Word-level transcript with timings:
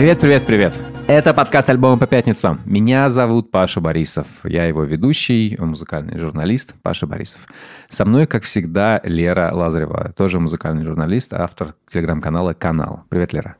Привет, 0.00 0.18
привет, 0.18 0.46
привет. 0.46 0.80
Это 1.08 1.34
подкаст 1.34 1.68
альбома 1.68 1.98
по 1.98 2.06
пятницам. 2.06 2.62
Меня 2.64 3.10
зовут 3.10 3.50
Паша 3.50 3.82
Борисов. 3.82 4.26
Я 4.44 4.64
его 4.64 4.84
ведущий, 4.84 5.58
музыкальный 5.60 6.16
журналист 6.16 6.74
Паша 6.82 7.06
Борисов. 7.06 7.42
Со 7.90 8.06
мной, 8.06 8.26
как 8.26 8.44
всегда, 8.44 9.02
Лера 9.04 9.50
Лазарева, 9.52 10.14
тоже 10.16 10.40
музыкальный 10.40 10.84
журналист, 10.84 11.34
автор 11.34 11.74
телеграм-канала 11.86 12.54
«Канал». 12.54 13.02
Привет, 13.10 13.34
Лера. 13.34 13.56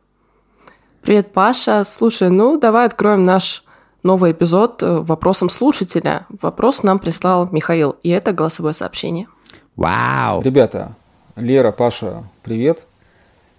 Привет, 1.02 1.30
Паша. 1.34 1.84
Слушай, 1.84 2.30
ну 2.30 2.58
давай 2.58 2.86
откроем 2.86 3.26
наш 3.26 3.62
новый 4.02 4.32
эпизод 4.32 4.82
э, 4.82 5.00
вопросом 5.00 5.50
слушателя. 5.50 6.24
Вопрос 6.40 6.82
нам 6.82 7.00
прислал 7.00 7.50
Михаил, 7.52 7.96
и 8.02 8.08
это 8.08 8.32
голосовое 8.32 8.72
сообщение. 8.72 9.28
Вау! 9.76 10.40
Ребята, 10.40 10.96
Лера, 11.36 11.70
Паша, 11.70 12.24
привет. 12.42 12.86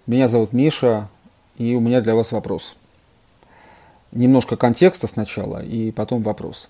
Меня 0.07 0.27
зовут 0.27 0.51
Миша, 0.51 1.09
и 1.61 1.75
у 1.75 1.79
меня 1.79 2.01
для 2.01 2.15
вас 2.15 2.31
вопрос. 2.31 2.75
Немножко 4.11 4.57
контекста 4.57 5.05
сначала, 5.05 5.63
и 5.63 5.91
потом 5.91 6.23
вопрос. 6.23 6.67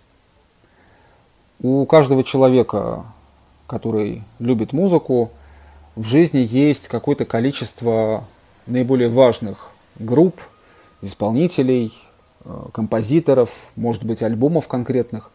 У 1.61 1.85
каждого 1.85 2.25
человека, 2.25 3.05
который 3.67 4.23
любит 4.39 4.73
музыку, 4.73 5.31
в 5.95 6.03
жизни 6.03 6.39
есть 6.39 6.89
какое-то 6.89 7.23
количество 7.23 8.25
наиболее 8.67 9.07
важных 9.07 9.71
групп, 9.97 10.41
исполнителей, 11.01 11.93
э, 12.43 12.65
композиторов, 12.73 13.71
может 13.77 14.03
быть, 14.03 14.21
альбомов 14.21 14.67
конкретных, 14.67 15.31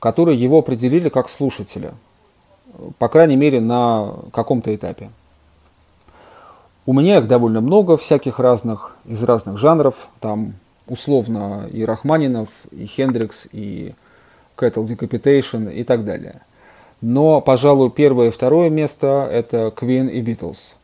которые 0.00 0.40
его 0.40 0.58
определили 0.58 1.08
как 1.08 1.28
слушателя, 1.28 1.94
по 2.98 3.08
крайней 3.08 3.36
мере, 3.36 3.60
на 3.60 4.12
каком-то 4.32 4.74
этапе. 4.74 5.10
У 6.84 6.92
меня 6.92 7.18
их 7.18 7.28
довольно 7.28 7.60
много, 7.60 7.96
всяких 7.96 8.40
разных, 8.40 8.96
из 9.04 9.22
разных 9.22 9.56
жанров. 9.56 10.08
Там 10.20 10.54
условно 10.88 11.68
и 11.70 11.84
Рахманинов, 11.84 12.48
и 12.72 12.86
Хендрикс, 12.86 13.46
и 13.52 13.94
Cattle 14.56 14.86
Decapitation 14.86 15.72
и 15.72 15.84
так 15.84 16.04
далее. 16.04 16.40
Но, 17.00 17.40
пожалуй, 17.40 17.90
первое 17.90 18.28
и 18.28 18.30
второе 18.30 18.68
место– 18.68 19.28
это 19.32 19.72
Queen 19.76 20.08
и 20.10 20.22
Beatles. 20.22 20.74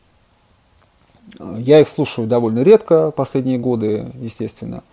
Я 1.57 1.81
их 1.81 1.87
слушаю 1.87 2.27
довольно 2.27 2.63
редко, 2.63 3.11
последние 3.11 3.57
годы, 3.57 4.11
естественно. 4.15 4.83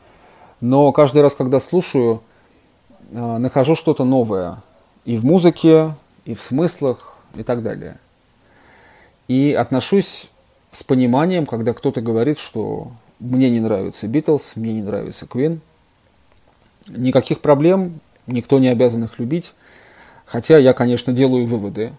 Но 0.61 0.91
каждый 0.93 1.23
раз, 1.23 1.35
когда 1.35 1.61
слушаю, 1.61 2.21
э, 3.11 3.39
нахожу 3.39 3.75
что-то 3.75 4.05
новое. 4.05 4.59
И 5.05 5.17
в 5.17 5.25
музыке, 5.25 5.95
и 6.25 6.35
в 6.35 6.43
смыслах, 6.43 7.17
и 7.35 7.43
так 7.43 7.63
далее. 7.63 7.99
И 9.29 9.53
отношусь 9.53 10.29
с 10.77 10.83
пониманием, 10.83 11.47
когда 11.47 11.73
кто-то 11.73 12.03
говорит, 12.03 12.39
что 12.39 12.93
мне 13.19 13.49
не 13.49 13.61
нравится 13.61 14.07
Битлз, 14.09 14.57
мне 14.57 14.75
не 14.75 14.83
нравится 14.83 15.27
Квин. 15.27 15.63
Никаких 16.87 17.41
проблем, 17.41 18.01
никто 18.27 18.59
не 18.59 18.69
обязан 18.69 19.05
их 19.05 19.19
любить. 19.19 19.55
Хотя 20.27 20.59
я, 20.59 20.75
конечно, 20.75 21.15
делаю 21.15 21.47
выводы 21.47 21.95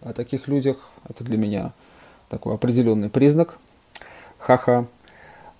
о 0.00 0.12
таких 0.12 0.48
людях. 0.48 0.90
Это 1.08 1.22
для 1.22 1.36
меня 1.36 1.70
такой 2.28 2.56
определенный 2.56 3.10
признак. 3.10 3.58
Ха-ха. 4.38 4.86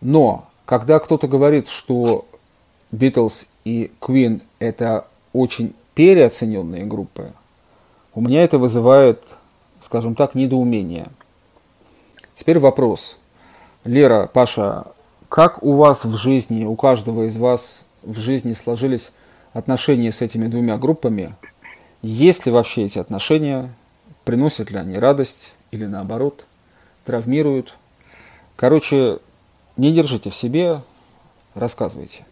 Но 0.01 0.49
когда 0.65 0.99
кто-то 0.99 1.29
говорит, 1.29 1.69
что 1.69 2.27
Битлз 2.91 3.47
и 3.65 3.93
Queen 4.01 4.43
это 4.59 5.07
очень 5.33 5.73
переоцененные 5.95 6.85
группы, 6.85 7.33
у 8.13 8.21
меня 8.21 8.43
это 8.43 8.59
вызывает, 8.59 9.37
скажем 9.81 10.17
так, 10.17 10.35
недоумение– 10.35 11.07
Теперь 12.37 12.59
вопрос. 12.59 13.17
Лера, 13.85 14.27
Паша, 14.27 14.85
как 15.31 15.63
у 15.63 15.73
вас 15.73 16.05
в 16.05 16.17
жизни, 16.17 16.65
у 16.65 16.77
каждого 16.77 17.27
из 17.27 17.39
вас 17.39 17.87
в 18.03 18.21
жизни 18.21 18.53
сложились 18.53 19.13
отношения 19.55 20.13
с 20.13 20.21
этими 20.21 20.47
двумя 20.47 20.77
группами? 20.77 21.35
Есть 22.03 22.45
ли 22.45 22.53
вообще 22.53 22.85
эти 22.85 22.99
отношения? 22.99 23.73
Приносят 24.25 24.71
ли 24.71 24.77
они 24.77 24.99
радость 24.99 25.55
или 25.71 25.87
наоборот 25.87 26.45
травмируют? 27.07 27.75
Короче, 28.55 29.19
не 29.79 29.93
держите 29.93 30.29
в 30.29 30.35
себе, 30.35 30.83
рассказывайте. 31.55 32.27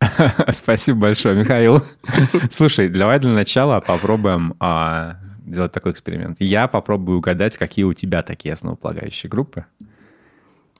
Спасибо 0.52 0.98
большое, 0.98 1.36
Михаил. 1.36 1.80
Слушай, 2.50 2.88
давай 2.88 3.20
для 3.20 3.30
начала 3.30 3.80
попробуем 3.80 4.56
а, 4.58 5.18
сделать 5.46 5.72
такой 5.72 5.92
эксперимент. 5.92 6.40
Я 6.40 6.68
попробую 6.68 7.18
угадать, 7.18 7.56
какие 7.56 7.84
у 7.84 7.92
тебя 7.92 8.22
такие 8.22 8.52
основополагающие 8.52 9.28
группы. 9.30 9.66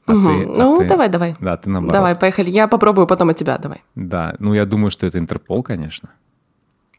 А 0.07 0.13
угу. 0.13 0.27
ты, 0.27 0.43
а 0.43 0.47
ну, 0.47 0.79
ты... 0.79 0.89
давай, 0.89 1.09
давай. 1.09 1.37
Да, 1.41 1.57
ты 1.57 1.71
наоборот. 1.71 1.93
Давай, 1.93 2.17
поехали. 2.17 2.51
Я 2.51 2.67
попробую 2.67 3.07
потом 3.07 3.31
от 3.31 3.37
тебя, 3.37 3.59
давай. 3.59 3.83
Да, 3.95 4.35
ну 4.41 4.53
я 4.53 4.67
думаю, 4.67 4.91
что 4.91 5.07
это 5.07 5.19
Интерпол, 5.19 5.63
конечно. 5.63 6.11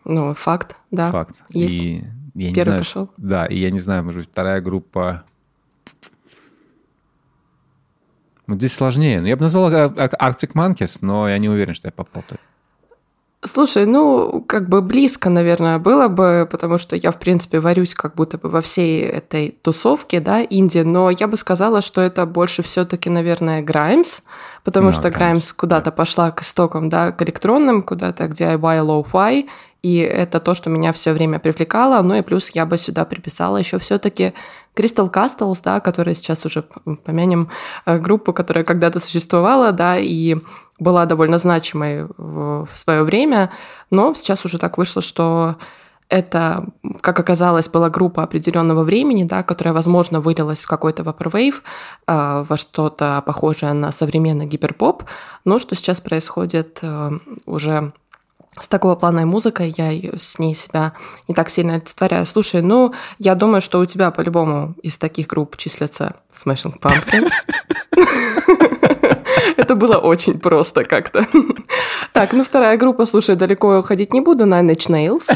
Ну, 0.06 0.34
факт, 0.34 0.78
да. 0.92 1.12
Факт. 1.12 1.44
Есть. 1.50 1.76
И 1.76 2.06
я 2.34 2.54
Первый 2.54 2.64
знаю, 2.64 2.80
пошел. 2.80 3.10
Да, 3.18 3.46
и 3.46 3.58
я 3.58 3.72
не 3.72 3.80
знаю, 3.80 4.04
может 4.04 4.22
быть, 4.22 4.30
вторая 4.30 4.62
группа... 4.62 5.24
Вот 8.48 8.58
здесь 8.58 8.74
сложнее. 8.74 9.22
Ну, 9.22 9.28
я 9.28 9.38
бы 9.38 9.44
назвал 9.44 9.72
Arctic 9.72 10.54
Monkeys, 10.54 10.98
но 11.02 11.30
я 11.30 11.38
не 11.38 11.48
уверен, 11.48 11.74
что 11.74 11.88
я 11.88 11.92
попал. 11.94 12.24
Слушай, 13.46 13.86
ну, 13.86 14.42
как 14.48 14.70
бы 14.70 14.82
близко, 14.82 15.30
наверное, 15.30 15.78
было 15.78 16.08
бы, 16.08 16.48
потому 16.50 16.78
что 16.78 16.96
я, 16.96 17.12
в 17.12 17.20
принципе, 17.20 17.60
варюсь 17.60 17.94
как 17.94 18.16
будто 18.16 18.38
бы 18.38 18.50
во 18.50 18.62
всей 18.62 19.02
этой 19.02 19.58
тусовке, 19.62 20.22
да, 20.22 20.42
инди, 20.50 20.80
но 20.80 21.10
я 21.10 21.28
бы 21.28 21.36
сказала, 21.36 21.82
что 21.82 22.00
это 22.00 22.26
больше 22.26 22.64
все 22.64 22.86
таки 22.86 23.10
наверное, 23.10 23.62
Граймс, 23.62 24.22
потому 24.64 24.90
no, 24.90 24.94
что 24.94 25.10
Граймс 25.10 25.52
куда-то 25.52 25.90
yeah. 25.90 25.96
пошла 25.96 26.32
к 26.32 26.42
истокам, 26.42 26.88
да, 26.88 27.12
к 27.12 27.22
электронным, 27.22 27.84
куда-то 27.84 28.28
к 28.28 28.32
DIY, 28.32 28.60
low-fi, 28.60 29.46
и 29.84 29.98
это 29.98 30.40
то, 30.40 30.54
что 30.54 30.70
меня 30.70 30.94
все 30.94 31.12
время 31.12 31.40
привлекало. 31.40 32.02
Ну 32.02 32.16
и 32.16 32.22
плюс 32.22 32.50
я 32.52 32.66
бы 32.66 32.78
сюда 32.78 33.04
приписала 33.04 33.58
еще 33.58 33.80
все-таки 33.80 34.34
Crystal 34.76 35.12
Castles, 35.12 35.60
да, 35.62 35.82
которая 35.82 36.16
сейчас 36.16 36.46
уже 36.46 36.64
помянем 37.04 37.50
э, 37.86 38.00
группу, 38.00 38.32
которая 38.32 38.64
когда-то 38.64 39.02
существовала, 39.02 39.74
да, 39.74 39.98
и 39.98 40.38
была 40.84 41.06
довольно 41.06 41.38
значимой 41.38 42.06
в, 42.18 42.68
в 42.72 42.78
свое 42.78 43.04
время, 43.04 43.52
но 43.90 44.14
сейчас 44.14 44.46
уже 44.46 44.58
так 44.60 44.78
вышло, 44.78 45.02
что 45.02 45.56
это, 46.10 46.66
как 47.02 47.20
оказалось, 47.20 47.68
была 47.68 47.90
группа 47.90 48.22
определенного 48.22 48.84
времени, 48.84 49.24
да, 49.24 49.42
которая, 49.42 49.74
возможно, 49.74 50.22
вылилась 50.22 50.62
в 50.62 50.68
какой-то 50.68 51.02
vaporwave, 51.02 51.56
э, 52.08 52.46
во 52.48 52.58
что-то 52.58 53.24
похожее 53.26 53.74
на 53.74 53.92
современный 53.92 54.46
гиперпоп, 54.46 55.04
но 55.44 55.58
что 55.58 55.76
сейчас 55.76 56.00
происходит 56.02 56.80
э, 56.84 57.12
уже 57.48 57.94
с 58.60 58.68
такого 58.68 58.96
плана 58.96 59.22
и 59.22 59.26
музыкой, 59.26 59.74
я 59.76 59.92
с 60.16 60.38
ней 60.38 60.54
себя 60.54 60.94
не 61.28 61.34
так 61.34 61.50
сильно 61.50 61.74
олицетворяю. 61.74 62.26
Слушай, 62.28 62.62
ну, 62.62 62.94
я 63.18 63.34
думаю, 63.34 63.62
что 63.62 63.80
у 63.80 63.86
тебя 63.86 64.12
по-любому 64.12 64.76
из 64.84 64.98
таких 64.98 65.26
групп 65.28 65.58
числятся 65.58 66.16
Smashing 66.32 66.80
Pumpkins. 66.80 67.32
Это 69.74 69.88
было 69.88 69.98
очень 69.98 70.40
просто 70.40 70.84
как-то. 70.84 71.26
Так, 72.12 72.32
ну 72.34 72.44
вторая 72.44 72.78
группа, 72.78 73.06
слушай, 73.06 73.36
далеко 73.36 73.80
уходить 73.80 74.14
не 74.14 74.22
буду, 74.22 74.46
Nine 74.46 74.76
Inch 74.76 74.88
Nails. 74.88 75.36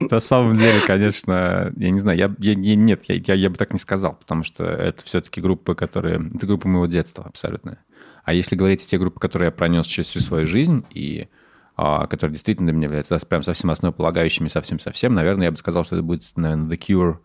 На 0.00 0.18
самом 0.18 0.56
деле, 0.56 0.80
конечно, 0.80 1.72
я 1.76 1.90
не 1.90 2.00
знаю, 2.00 2.18
я, 2.18 2.34
я, 2.38 2.52
я 2.54 2.74
нет, 2.74 3.04
я, 3.06 3.14
я, 3.24 3.34
я 3.34 3.50
бы 3.50 3.56
так 3.56 3.72
не 3.72 3.78
сказал, 3.78 4.14
потому 4.14 4.42
что 4.42 4.64
это 4.64 5.04
все-таки 5.04 5.40
группы, 5.40 5.76
которые... 5.76 6.28
Это 6.34 6.44
группа 6.44 6.66
моего 6.66 6.86
детства 6.86 7.24
абсолютно. 7.24 7.78
А 8.24 8.32
если 8.32 8.56
говорить 8.56 8.84
о 8.84 8.88
те 8.88 8.98
группы, 8.98 9.20
которые 9.20 9.46
я 9.46 9.52
пронес 9.52 9.86
через 9.86 10.08
всю 10.08 10.18
свою 10.18 10.48
жизнь 10.48 10.84
и 10.90 11.28
а, 11.76 12.08
которые 12.08 12.34
действительно 12.34 12.66
для 12.66 12.76
меня 12.76 12.86
являются 12.86 13.16
прям 13.26 13.44
совсем 13.44 13.70
основополагающими, 13.70 14.48
совсем-совсем, 14.48 15.14
наверное, 15.14 15.44
я 15.44 15.50
бы 15.52 15.56
сказал, 15.56 15.84
что 15.84 15.94
это 15.94 16.02
будет, 16.02 16.24
наверное, 16.34 16.68
The 16.68 16.78
Cure, 16.78 17.18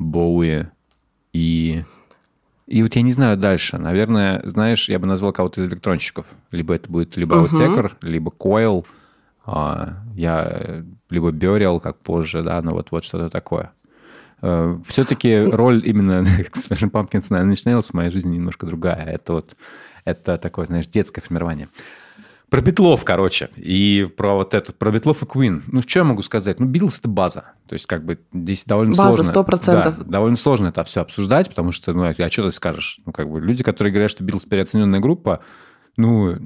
Bowie 0.00 0.68
и... 1.32 1.82
И 2.66 2.82
вот 2.82 2.96
я 2.96 3.02
не 3.02 3.12
знаю 3.12 3.36
дальше. 3.36 3.78
Наверное, 3.78 4.42
знаешь, 4.44 4.88
я 4.88 4.98
бы 4.98 5.06
назвал 5.06 5.32
кого-то 5.32 5.60
из 5.60 5.68
электронщиков. 5.68 6.26
Либо 6.50 6.74
это 6.74 6.90
будет 6.90 7.16
либо 7.16 7.36
uh-huh. 7.36 7.50
Outtaker, 7.50 7.92
либо 8.02 8.32
Coil, 8.36 8.84
а, 9.44 10.02
я, 10.14 10.82
либо 11.08 11.30
Burial, 11.30 11.80
как 11.80 11.98
позже, 11.98 12.42
да, 12.42 12.60
но 12.62 12.72
вот, 12.72 12.90
вот 12.90 13.04
что-то 13.04 13.30
такое. 13.30 13.72
Uh, 14.42 14.82
все-таки 14.86 15.34
роль 15.38 15.80
именно 15.86 16.22
Smashing 16.22 16.90
Pumpkins 16.90 17.26
на 17.30 17.40
Nine 17.40 17.54
Nails 17.54 17.90
в 17.90 17.94
моей 17.94 18.10
жизни 18.10 18.34
немножко 18.34 18.66
другая. 18.66 19.02
Это 19.06 19.32
вот 19.32 19.56
это 20.04 20.36
такое, 20.36 20.66
знаешь, 20.66 20.86
детское 20.86 21.22
формирование. 21.22 21.68
Про 22.48 22.60
Битлов, 22.60 23.04
короче, 23.04 23.48
и 23.56 24.08
про 24.16 24.34
вот 24.34 24.54
это, 24.54 24.72
про 24.72 24.92
Битлов 24.92 25.22
и 25.22 25.26
Куин. 25.26 25.64
Ну, 25.66 25.82
что 25.82 26.00
я 26.00 26.04
могу 26.04 26.22
сказать? 26.22 26.60
Ну, 26.60 26.66
Битлз– 26.66 26.98
это 27.00 27.08
база. 27.08 27.44
То 27.66 27.72
есть, 27.72 27.86
как 27.86 28.04
бы, 28.04 28.20
здесь 28.32 28.64
довольно 28.64 28.94
база, 28.94 29.24
сложно. 29.24 29.42
База, 29.42 29.72
100%. 29.72 29.74
Да, 29.74 30.04
довольно 30.04 30.36
сложно 30.36 30.68
это 30.68 30.84
все 30.84 31.00
обсуждать, 31.00 31.48
потому 31.48 31.72
что, 31.72 31.92
ну, 31.92 32.04
а 32.04 32.30
что 32.30 32.44
ты 32.44 32.52
скажешь? 32.52 33.00
Ну, 33.04 33.12
как 33.12 33.28
бы, 33.28 33.40
люди, 33.40 33.64
которые 33.64 33.92
говорят, 33.92 34.12
что 34.12 34.22
Битлз– 34.22 34.44
переоцененная 34.48 35.00
группа, 35.00 35.40
ну, 35.96 36.36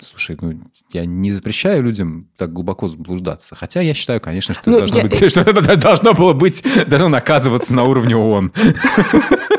Слушай, 0.00 0.38
ну 0.40 0.60
я 0.92 1.06
не 1.06 1.32
запрещаю 1.32 1.82
людям 1.82 2.28
так 2.36 2.52
глубоко 2.52 2.86
заблуждаться. 2.86 3.56
Хотя 3.56 3.80
я 3.80 3.94
считаю, 3.94 4.20
конечно, 4.20 4.54
что, 4.54 4.70
ну, 4.70 4.76
это, 4.76 4.86
должно 4.86 5.00
я... 5.00 5.08
быть, 5.08 5.30
что 5.30 5.40
это 5.40 5.76
должно 5.76 6.14
было 6.14 6.34
быть, 6.34 6.64
должно 6.86 7.08
наказываться 7.08 7.74
на 7.74 7.82
уровне 7.82 8.14
ООН. 8.14 8.52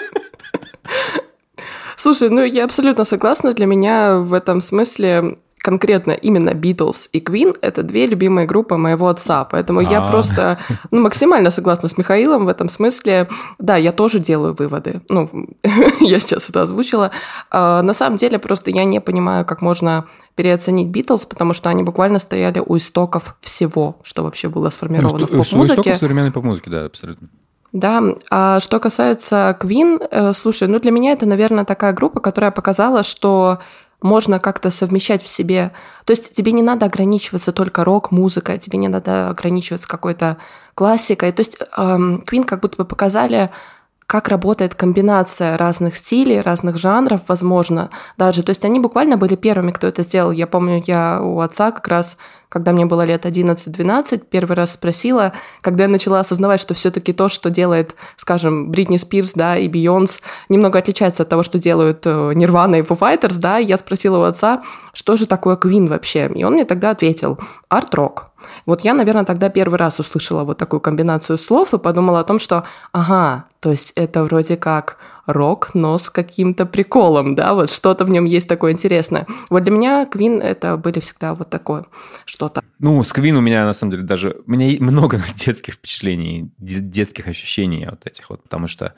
Слушай, 2.00 2.30
ну 2.30 2.42
я 2.44 2.64
абсолютно 2.64 3.04
согласна. 3.04 3.54
Для 3.54 3.66
меня 3.66 4.20
в 4.20 4.34
этом 4.34 4.62
смысле 4.62 5.38
конкретно 5.58 6.12
именно 6.14 6.52
Beatles 6.52 7.10
и 7.12 7.20
Queen— 7.20 7.54
это 7.62 7.84
две 7.84 8.08
любимые 8.08 8.48
группы 8.48 8.78
моего 8.78 9.10
отца, 9.10 9.44
поэтому 9.44 9.82
я 9.82 10.06
А. 10.06 10.08
просто 10.10 10.58
ну, 10.92 11.02
максимально 11.02 11.50
согласна 11.50 11.90
с 11.90 11.98
Михаилом 11.98 12.46
в 12.46 12.48
этом 12.48 12.70
смысле. 12.70 13.28
Да, 13.60 13.76
я 13.76 13.92
тоже 13.92 14.20
делаю 14.20 14.56
выводы. 14.58 15.02
Ну, 15.10 15.30
я 16.00 16.20
сейчас 16.20 16.50
это 16.50 16.62
озвучила. 16.62 17.12
А, 17.52 17.82
на 17.82 17.94
самом 17.94 18.16
деле, 18.16 18.40
просто 18.40 18.72
я 18.72 18.86
не 18.86 19.02
понимаю, 19.02 19.46
как 19.46 19.62
можно 19.62 20.06
переоценить 20.36 20.88
Битлз, 20.88 21.26
потому 21.26 21.52
что 21.52 21.70
они 21.70 21.84
буквально 21.84 22.20
стояли 22.20 22.64
у 22.66 22.78
истоков 22.78 23.36
всего, 23.42 24.00
что 24.04 24.24
вообще 24.24 24.48
было 24.48 24.70
сформировано 24.70 25.10
в 25.10 25.20
Ну, 25.20 25.28
что- 25.28 25.28
поп-музыке. 25.52 25.82
истоков 25.82 25.98
современной 25.98 26.32
поп-музыки, 26.32 26.70
да, 26.70 26.86
абсолютно. 26.86 27.28
Да, 27.72 28.02
а 28.32 28.60
что 28.60 28.80
касается 28.80 29.56
Queen, 29.60 30.06
э, 30.10 30.34
слушай, 30.34 30.68
ну 30.68 30.80
для 30.80 30.92
меня 30.92 31.12
это, 31.12 31.26
наверное, 31.26 31.66
такая 31.66 31.94
группа, 31.94 32.20
которая 32.20 32.52
показала, 32.52 33.04
что 33.04 33.60
можно 34.02 34.40
как-то 34.40 34.70
совмещать 34.70 35.24
в 35.24 35.28
себе. 35.28 35.72
То 36.06 36.12
есть 36.12 36.34
тебе 36.34 36.52
не 36.52 36.64
надо 36.64 36.86
ограничиваться 36.86 37.52
только 37.52 37.84
рок-музыкой, 37.84 38.58
тебе 38.58 38.78
не 38.78 38.88
надо 38.88 39.30
ограничиваться 39.30 39.88
какой-то 39.88 40.38
классикой. 40.74 41.32
То 41.32 41.42
есть 41.42 41.58
эм, 41.78 42.24
Queen 42.26 42.46
как 42.46 42.62
будто 42.62 42.78
бы 42.78 42.86
показали, 42.86 43.52
как 44.08 44.30
работает 44.30 44.74
комбинация 44.74 45.58
разных 45.58 45.96
стилей, 45.96 46.40
разных 46.42 46.78
жанров, 46.78 47.22
возможно, 47.28 47.92
даже. 48.18 48.42
То 48.42 48.50
есть 48.50 48.66
они 48.66 48.80
буквально 48.80 49.18
были 49.18 49.36
первыми, 49.36 49.72
кто 49.72 49.86
это 49.86 50.02
сделал. 50.02 50.32
Я 50.32 50.48
помню, 50.48 50.82
я 50.88 51.22
у 51.22 51.40
отца 51.42 51.72
как 51.72 51.88
раз, 51.88 52.18
когда 52.50 52.72
мне 52.72 52.86
было 52.86 53.04
лет 53.04 53.26
11-12, 53.26 54.24
первый 54.30 54.54
раз 54.54 54.74
спросила, 54.74 55.34
когда 55.62 55.84
я 55.84 55.90
начала 55.90 56.20
осознавать, 56.20 56.60
что 56.60 56.74
все 56.74 56.90
таки 56.92 57.14
то, 57.14 57.30
что 57.30 57.50
делает, 57.50 57.96
скажем, 58.18 58.72
Бритни 58.72 58.98
Спирс, 58.98 59.34
да, 59.34 59.58
и 59.58 59.68
Бейонс, 59.68 60.22
немного 60.50 60.80
отличается 60.80 61.24
от 61.24 61.30
того, 61.30 61.44
что 61.44 61.60
делают 61.60 62.02
э, 62.06 62.34
Нирвана 62.34 62.76
и 62.76 62.82
Foo 62.82 62.98
Fighters, 62.98 63.40
да, 63.40 63.58
я 63.58 63.78
спросила 63.78 64.18
у 64.18 64.24
отца, 64.24 64.64
что 64.94 65.16
же 65.16 65.28
такое 65.28 65.56
Queen 65.56 65.88
вообще? 65.88 66.28
И 66.34 66.44
он 66.44 66.54
мне 66.54 66.66
тогда 66.66 66.90
ответил, 66.90 67.40
арт-рок. 67.70 68.32
Вот 68.66 68.82
я, 68.82 68.94
наверное, 68.94 69.26
тогда 69.26 69.50
первый 69.50 69.78
раз 69.78 70.00
услышала 70.00 70.44
вот 70.44 70.58
такую 70.58 70.80
комбинацию 70.80 71.38
слов 71.38 71.74
и 71.74 71.78
подумала 71.78 72.22
о 72.22 72.24
том, 72.24 72.40
что, 72.40 72.64
ага, 72.92 73.46
то 73.60 73.70
есть 73.70 73.92
это 73.96 74.24
вроде 74.24 74.58
как 74.58 74.98
рок, 75.32 75.72
но 75.74 75.98
с 75.98 76.10
каким-то 76.10 76.66
приколом, 76.66 77.36
да, 77.36 77.54
вот 77.54 77.72
что-то 77.72 78.06
в 78.06 78.10
нем 78.10 78.26
есть 78.26 78.48
такое 78.48 78.72
интересное. 78.72 79.28
Вот 79.50 79.64
для 79.64 79.72
меня 79.72 80.08
Queen 80.12 80.40
это 80.40 80.78
были 80.78 81.00
всегда 81.00 81.34
вот 81.36 81.50
такое 81.50 81.86
что-то. 82.26 82.62
Ну, 82.80 83.04
с 83.04 83.14
Queen 83.14 83.34
у 83.34 83.42
меня, 83.42 83.66
на 83.66 83.74
самом 83.74 83.92
деле, 83.92 84.04
даже... 84.04 84.42
У 84.46 84.52
меня 84.52 84.78
много 84.80 85.22
детских 85.36 85.76
впечатлений, 85.76 86.52
де- 86.58 86.80
детских 86.80 87.28
ощущений 87.28 87.88
вот 87.90 88.06
этих 88.06 88.30
вот, 88.30 88.44
потому 88.44 88.68
что 88.68 88.94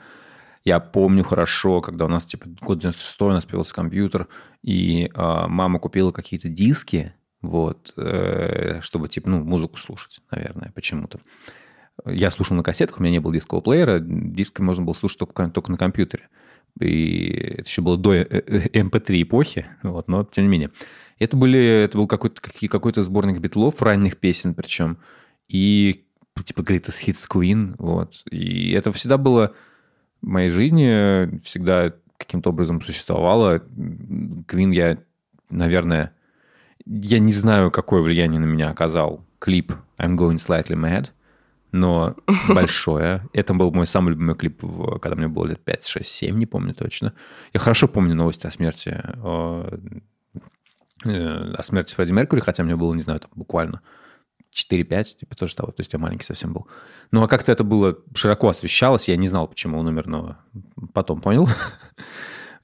я 0.64 0.78
помню 0.78 1.24
хорошо, 1.24 1.80
когда 1.80 2.04
у 2.04 2.08
нас, 2.08 2.24
типа, 2.24 2.46
год 2.60 2.78
96 2.78 3.20
у 3.22 3.28
нас 3.28 3.44
появился 3.44 3.74
компьютер, 3.74 4.28
и 4.62 5.10
а, 5.14 5.48
мама 5.48 5.80
купила 5.80 6.12
какие-то 6.12 6.48
диски, 6.48 7.12
вот, 7.40 7.92
э, 7.96 8.80
чтобы, 8.82 9.08
типа, 9.08 9.28
ну, 9.28 9.42
музыку 9.42 9.76
слушать, 9.76 10.20
наверное, 10.30 10.70
почему-то. 10.72 11.18
Я 12.06 12.30
слушал 12.30 12.56
на 12.56 12.62
кассетах, 12.62 12.98
у 12.98 13.02
меня 13.02 13.12
не 13.12 13.18
было 13.20 13.34
дискового 13.34 13.62
плеера, 13.62 14.00
диски 14.00 14.60
можно 14.60 14.84
было 14.84 14.94
слушать 14.94 15.18
только, 15.18 15.48
только 15.50 15.70
на 15.70 15.78
компьютере. 15.78 16.28
И 16.80 17.54
это 17.58 17.68
еще 17.68 17.82
было 17.82 17.98
до 17.98 18.14
э, 18.14 18.24
э, 18.24 18.68
MP3 18.68 19.22
эпохи, 19.22 19.66
вот, 19.82 20.08
но 20.08 20.24
тем 20.24 20.44
не 20.44 20.50
менее. 20.50 20.70
Это, 21.18 21.36
были, 21.36 21.60
это 21.84 21.98
был 21.98 22.06
какой-то, 22.06 22.40
какой-то 22.40 23.02
сборник 23.02 23.40
битлов, 23.40 23.82
ранних 23.82 24.16
песен 24.16 24.54
причем, 24.54 24.98
и 25.48 26.06
типа 26.44 26.60
Greatest 26.60 27.06
Hits 27.06 27.28
Queen, 27.30 27.74
вот. 27.78 28.22
И 28.30 28.72
это 28.72 28.90
всегда 28.92 29.18
было 29.18 29.54
в 30.22 30.26
моей 30.26 30.48
жизни, 30.48 31.38
всегда 31.40 31.92
каким-то 32.16 32.50
образом 32.50 32.80
существовало. 32.80 33.58
Queen 33.58 34.72
я, 34.74 34.98
наверное, 35.50 36.14
я 36.86 37.18
не 37.18 37.32
знаю, 37.32 37.70
какое 37.70 38.00
влияние 38.00 38.40
на 38.40 38.46
меня 38.46 38.70
оказал 38.70 39.24
клип 39.38 39.72
I'm 39.98 40.16
Going 40.16 40.36
Slightly 40.36 40.76
Mad, 40.76 41.10
но 41.72 42.16
большое. 42.48 43.28
Это 43.32 43.54
был 43.54 43.72
мой 43.72 43.86
самый 43.86 44.10
любимый 44.10 44.36
клип, 44.36 44.62
когда 45.00 45.16
мне 45.16 45.28
было 45.28 45.46
лет 45.46 45.64
5, 45.64 45.86
6, 45.86 46.08
7, 46.08 46.38
не 46.38 46.46
помню 46.46 46.74
точно. 46.74 47.14
Я 47.52 47.60
хорошо 47.60 47.88
помню 47.88 48.14
новости 48.14 48.46
о 48.46 48.50
смерти, 48.50 49.00
э, 49.02 49.78
э, 51.04 51.54
о 51.54 51.62
смерти 51.62 51.94
Фредди 51.94 52.12
Меркьюри, 52.12 52.40
хотя 52.40 52.62
мне 52.62 52.76
было, 52.76 52.94
не 52.94 53.02
знаю, 53.02 53.20
там 53.20 53.30
буквально 53.34 53.80
4-5, 54.54 55.04
типа 55.20 55.34
тоже 55.34 55.56
того, 55.56 55.72
то 55.72 55.80
есть 55.80 55.92
я 55.92 55.98
маленький 55.98 56.24
совсем 56.24 56.52
был. 56.52 56.68
Ну, 57.10 57.22
а 57.22 57.28
как-то 57.28 57.50
это 57.50 57.64
было 57.64 57.96
широко 58.14 58.48
освещалось, 58.48 59.08
я 59.08 59.16
не 59.16 59.28
знал, 59.28 59.48
почему 59.48 59.78
он 59.78 59.86
умер, 59.86 60.06
но 60.06 60.36
потом 60.92 61.20
понял. 61.20 61.48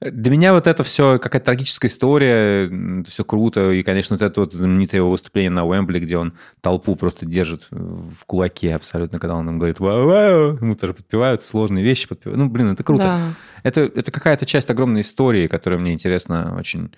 Для 0.01 0.31
меня 0.31 0.53
вот 0.53 0.65
это 0.67 0.83
все 0.83 1.19
какая-то 1.19 1.47
трагическая 1.47 1.89
история, 1.89 2.67
это 3.01 3.11
все 3.11 3.25
круто, 3.25 3.71
и, 3.71 3.83
конечно, 3.83 4.15
вот 4.15 4.21
это 4.21 4.41
вот 4.41 4.53
знаменитое 4.53 4.99
его 4.99 5.11
выступление 5.11 5.49
на 5.49 5.65
Уэмбли, 5.65 5.99
где 5.99 6.17
он 6.17 6.33
толпу 6.61 6.95
просто 6.95 7.25
держит 7.25 7.67
в 7.69 8.25
кулаке 8.25 8.75
абсолютно, 8.75 9.19
когда 9.19 9.35
он 9.35 9.49
им 9.49 9.57
говорит 9.57 9.79
«Вау-вау», 9.79 10.57
ему 10.57 10.75
тоже 10.75 10.93
подпевают, 10.93 11.41
сложные 11.41 11.83
вещи 11.83 12.07
подпевают. 12.07 12.39
Ну, 12.39 12.49
блин, 12.49 12.71
это 12.71 12.83
круто. 12.83 13.03
Да. 13.03 13.19
Это, 13.63 13.81
это 13.81 14.09
какая-то 14.09 14.45
часть 14.45 14.69
огромной 14.69 15.01
истории, 15.01 15.47
которую 15.47 15.81
мне 15.81 15.91
интересно 15.91 16.55
очень 16.57 16.91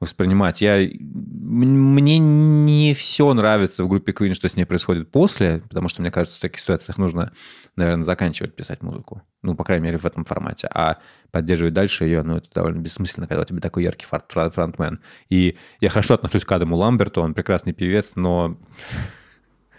воспринимать. 0.00 0.60
Я, 0.60 0.76
мне 1.00 2.18
не 2.18 2.94
все 2.94 3.32
нравится 3.32 3.84
в 3.84 3.88
группе 3.88 4.12
Queen, 4.12 4.34
что 4.34 4.48
с 4.48 4.56
ней 4.56 4.64
происходит 4.64 5.10
после, 5.10 5.62
потому 5.68 5.88
что, 5.88 6.02
мне 6.02 6.10
кажется, 6.10 6.38
в 6.38 6.42
таких 6.42 6.60
ситуациях 6.60 6.98
нужно, 6.98 7.32
наверное, 7.76 8.04
заканчивать 8.04 8.54
писать 8.54 8.82
музыку. 8.82 9.22
Ну, 9.42 9.54
по 9.54 9.64
крайней 9.64 9.84
мере, 9.84 9.98
в 9.98 10.04
этом 10.04 10.24
формате. 10.24 10.68
А 10.72 10.98
поддерживать 11.30 11.74
дальше 11.74 12.04
ее, 12.04 12.22
ну, 12.22 12.36
это 12.36 12.48
довольно 12.54 12.80
бессмысленно, 12.80 13.26
когда 13.26 13.42
у 13.42 13.46
тебя 13.46 13.60
такой 13.60 13.84
яркий 13.84 14.06
фра- 14.06 14.50
фронтмен. 14.50 15.00
И 15.30 15.56
я 15.80 15.88
хорошо 15.88 16.14
отношусь 16.14 16.44
к 16.44 16.52
Адаму 16.52 16.76
Ламберту, 16.76 17.22
он 17.22 17.34
прекрасный 17.34 17.72
певец, 17.72 18.12
но... 18.16 18.58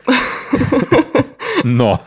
Но... 1.66 2.00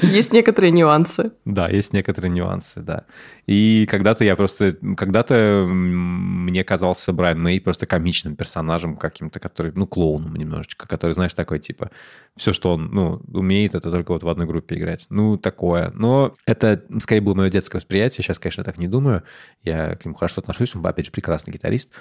Есть 0.00 0.32
некоторые 0.32 0.70
нюансы. 0.70 1.32
Да, 1.44 1.68
есть 1.68 1.92
некоторые 1.92 2.32
нюансы, 2.32 2.80
да. 2.80 3.04
И 3.46 3.86
когда-то 3.90 4.24
я 4.24 4.34
просто... 4.34 4.78
Когда-то 4.96 5.66
мне 5.68 6.64
казался 6.64 7.12
Брайан 7.12 7.38
Мэй 7.42 7.60
просто 7.60 7.84
комичным 7.84 8.34
персонажем 8.34 8.96
каким-то, 8.96 9.40
который... 9.40 9.72
Ну, 9.74 9.86
клоуном 9.86 10.34
немножечко, 10.36 10.88
который, 10.88 11.12
знаешь, 11.12 11.34
такой, 11.34 11.58
типа... 11.58 11.90
Все, 12.34 12.54
что 12.54 12.72
он, 12.72 12.86
ну, 12.92 13.20
умеет, 13.32 13.74
это 13.74 13.90
только 13.90 14.12
вот 14.12 14.22
в 14.22 14.28
одной 14.28 14.46
группе 14.46 14.76
играть. 14.76 15.06
Ну, 15.10 15.36
такое. 15.36 15.92
Но 15.94 16.34
это, 16.46 16.82
скорее, 16.98 17.20
было 17.20 17.34
мое 17.34 17.50
детское 17.50 17.78
восприятие. 17.78 18.24
Сейчас, 18.24 18.38
конечно, 18.38 18.64
так 18.64 18.78
не 18.78 18.88
думаю. 18.88 19.22
Я 19.62 19.96
к 19.96 20.06
нему 20.06 20.14
хорошо 20.14 20.40
отношусь. 20.40 20.74
Он, 20.74 20.86
опять 20.86 21.04
же, 21.04 21.12
прекрасный 21.12 21.52
гитарист. 21.52 21.92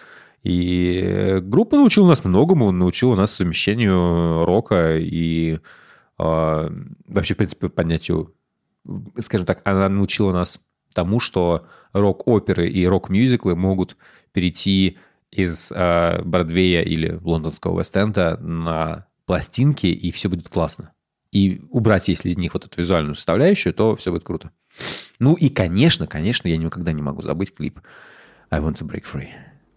И 0.43 1.01
э, 1.03 1.39
группа 1.41 1.75
научила 1.75 2.07
нас 2.07 2.24
многому. 2.24 2.72
Научила 2.72 3.15
нас 3.15 3.33
совмещению 3.33 4.45
рока 4.45 4.95
и 4.98 5.60
вообще, 7.08 7.34
в 7.34 7.38
принципе, 7.38 7.70
поднятию 7.70 8.34
скажем 9.20 9.46
так, 9.46 9.62
она 9.65 9.89
научила 9.89 10.32
нас 10.32 10.60
тому, 10.94 11.20
что 11.20 11.68
рок-оперы 11.94 12.70
и 12.70 12.86
рок-мюзиклы 12.86 13.56
могут 13.56 13.98
перейти 14.32 14.98
из 15.32 15.72
э, 15.72 16.22
Бродвея 16.24 16.82
или 16.82 17.20
лондонского 17.22 17.80
Вест-Энда 17.80 18.38
на 18.38 19.08
пластинки, 19.25 19.88
и 19.88 20.12
все 20.12 20.30
будет 20.30 20.50
классно. 20.50 20.94
И 21.32 21.62
убрать, 21.72 22.08
если 22.10 22.30
из 22.30 22.38
них 22.38 22.53
вот 22.53 22.65
эту 22.65 22.80
визуальную 22.80 23.15
составляющую, 23.15 23.74
то 23.74 23.96
все 23.96 24.12
будет 24.12 24.24
круто. 24.24 24.51
Ну 25.18 25.34
и, 25.34 25.50
конечно, 25.50 26.06
конечно, 26.06 26.48
я 26.48 26.58
никогда 26.58 26.92
не 26.92 27.01
могу 27.01 27.22
забыть 27.24 27.56
клип 27.56 27.80
I 28.51 28.60
Want 28.60 28.75
to 28.75 28.88
Break 28.88 29.06
Free. 29.12 29.30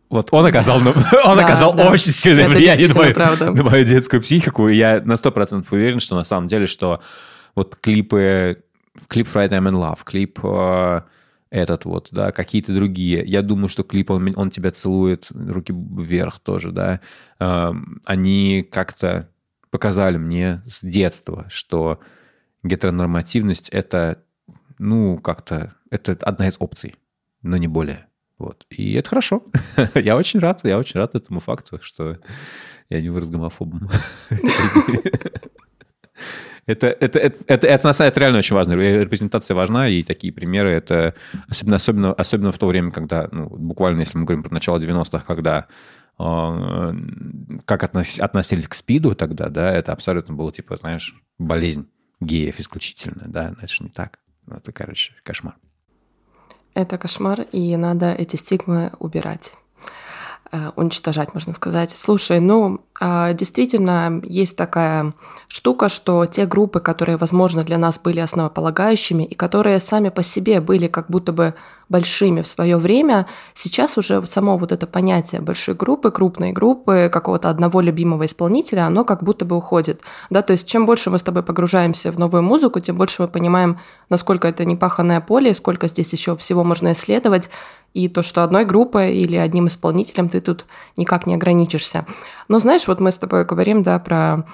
Вот 0.08 0.28
он 0.32 0.46
оказал, 0.46 0.76
он 0.86 0.94
Да, 0.94 1.44
оказал 1.44 1.75
да. 1.75 1.90
очень 1.90 2.12
сильное 2.12 2.46
Это 2.46 2.54
влияние 2.54 2.88
на 2.88 2.94
мою, 2.94 3.14
правда. 3.14 3.50
на 3.50 3.62
мою 3.64 3.84
детскую 3.84 4.22
психику. 4.22 4.68
И 4.68 4.76
я 4.76 5.00
на 5.04 5.14
100% 5.14 5.66
уверен, 5.70 6.00
что 6.00 6.14
на 6.16 6.25
самом 6.25 6.48
деле, 6.48 6.66
что 6.66 7.00
вот 7.54 7.76
клипы, 7.76 8.62
клип 9.08 9.26
Friday 9.26 9.50
I'm 9.58 9.68
in 9.68 9.75
Love, 9.75 9.98
клип 10.04 10.38
э, 10.42 11.00
этот 11.50 11.84
вот, 11.84 12.08
да, 12.12 12.32
какие-то 12.32 12.72
другие. 12.75 13.25
Я 13.26 13.42
думаю, 13.42 13.68
что 13.68 13.82
клип 13.82 14.10
«Он, 14.10 14.32
он 14.36 14.50
тебя 14.50 14.70
целует», 14.70 15.28
руки 15.30 15.72
вверх 15.72 16.38
тоже, 16.40 16.70
да, 16.72 17.00
эм, 17.38 18.00
они 18.04 18.62
как-то 18.70 19.28
показали 19.70 20.16
мне 20.18 20.62
с 20.66 20.82
детства, 20.82 21.46
что 21.48 22.00
гетеронормативность— 22.62 23.68
это, 23.70 24.22
ну, 24.78 25.18
как-то, 25.18 25.75
это 25.90 26.12
одна 26.20 26.48
из 26.48 26.56
опций, 26.58 26.94
но 27.42 27.56
не 27.56 27.68
более. 27.68 28.06
Вот. 28.38 28.66
И 28.71 28.93
это 28.95 29.09
хорошо. 29.09 29.45
я 29.95 30.16
очень 30.16 30.40
рад, 30.40 30.61
я 30.64 30.78
очень 30.78 31.00
рад 31.00 31.14
этому 31.14 31.40
факту, 31.40 31.78
что 31.83 32.19
я 32.88 33.00
не 33.00 33.09
вырос 33.09 33.31
гомофобом. 33.31 33.88
Это, 36.66 36.88
это, 36.88 37.21
это, 37.21 37.45
это, 37.47 37.66
это 37.69 37.87
на 37.87 37.93
самом 37.93 38.12
деле 38.12 38.23
реально 38.23 38.38
очень 38.38 38.57
важно. 38.57 38.73
Репрезентация 38.73 39.55
важна, 39.55 39.88
и 39.88 40.02
такие 40.02 40.33
примеры, 40.33 40.71
это 40.71 41.14
особенно, 41.49 41.76
особенно, 41.76 42.12
особенно 42.12 42.50
в 42.50 42.59
то 42.59 42.66
время, 42.66 42.90
когда, 42.90 43.28
ну, 43.31 43.49
буквально, 43.49 44.00
если 44.00 44.19
мы 44.19 44.25
говорим 44.25 44.43
про 44.43 44.52
начало 44.52 44.81
90-х, 44.81 45.25
когда 45.25 45.69
э, 46.19 46.93
как 47.64 47.85
относ, 47.85 48.19
относились 48.19 48.66
к 48.66 48.75
СПИДу 48.75 49.14
тогда, 49.14 49.49
да, 49.49 49.73
это 49.73 49.93
абсолютно 49.93 50.35
было, 50.35 50.50
типа, 50.50 50.75
знаешь, 50.75 51.14
болезнь 51.38 51.88
геев 52.19 52.59
исключительно, 52.59 53.26
да, 53.28 53.55
это 53.57 53.73
же 53.73 53.85
не 53.85 53.90
так. 53.90 54.19
Это, 54.50 54.73
короче, 54.73 55.14
кошмар. 55.23 55.55
Это 56.76 56.99
кошмар, 56.99 57.40
и 57.52 57.75
надо 57.75 58.12
эти 58.12 58.37
стигмы 58.37 58.92
убирать. 58.99 59.54
Э, 60.56 60.70
уничтожать, 60.76 61.34
можно 61.34 61.52
сказать. 61.54 61.90
Слушай, 61.90 62.40
ну, 62.40 62.80
а, 62.98 63.34
действительно, 63.34 64.20
есть 64.22 64.56
такая 64.56 65.12
штука, 65.48 65.88
что 65.88 66.25
те 66.26 66.46
группы, 66.46 66.80
которые, 66.80 67.16
возможно, 67.18 67.62
для 67.62 67.78
нас 67.78 67.98
были 67.98 68.20
основополагающими 68.20 69.22
и 69.25 69.34
которые 69.34 69.80
сами 69.80 70.08
по 70.08 70.22
себе 70.22 70.60
были 70.60 70.86
как 70.86 71.10
будто 71.10 71.32
бы 71.32 71.54
большими 71.88 72.42
в 72.42 72.48
свое 72.48 72.78
время, 72.78 73.26
сейчас 73.54 73.96
уже 73.96 74.25
само 74.26 74.58
вот 74.58 74.72
это 74.72 74.86
понятие 74.86 75.40
большой 75.40 75.75
группы, 75.75 76.10
крупной 76.10 76.52
группы, 76.52 77.08
какого-то 77.12 77.48
одного 77.48 77.80
любимого 77.80 78.25
исполнителя, 78.25 78.86
оно 78.86 79.04
как 79.04 79.22
будто 79.22 79.44
бы 79.44 79.56
уходит. 79.56 80.00
Да? 80.30 80.42
То 80.42 80.52
есть 80.52 80.66
чем 80.66 80.84
больше 80.86 81.10
мы 81.10 81.18
с 81.18 81.22
тобой 81.22 81.42
погружаемся 81.42 82.10
в 82.10 82.18
новую 82.18 82.42
музыку, 82.42 82.80
тем 82.80 82.96
больше 82.96 83.22
мы 83.22 83.28
понимаем, 83.28 83.78
насколько 84.08 84.48
это 84.48 84.64
непаханное 84.64 85.20
поле, 85.20 85.54
сколько 85.54 85.86
здесь 85.86 86.12
еще 86.12 86.36
всего 86.36 86.64
можно 86.64 86.92
исследовать, 86.92 87.50
и 87.95 88.09
то, 88.09 88.23
что 88.23 88.43
одной 88.43 88.64
группой 88.64 89.16
или 89.16 89.37
одним 89.37 89.69
исполнителем 89.69 90.28
ты 90.28 90.40
тут 90.40 90.66
никак 90.97 91.26
не 91.26 91.35
ограничишься. 91.35 92.07
Но 92.49 92.59
знаешь, 92.59 92.87
вот 92.87 93.00
мы 93.00 93.11
с 93.11 93.19
тобой 93.19 93.45
говорим, 93.45 93.83
да, 93.83 93.99
про 93.99 94.45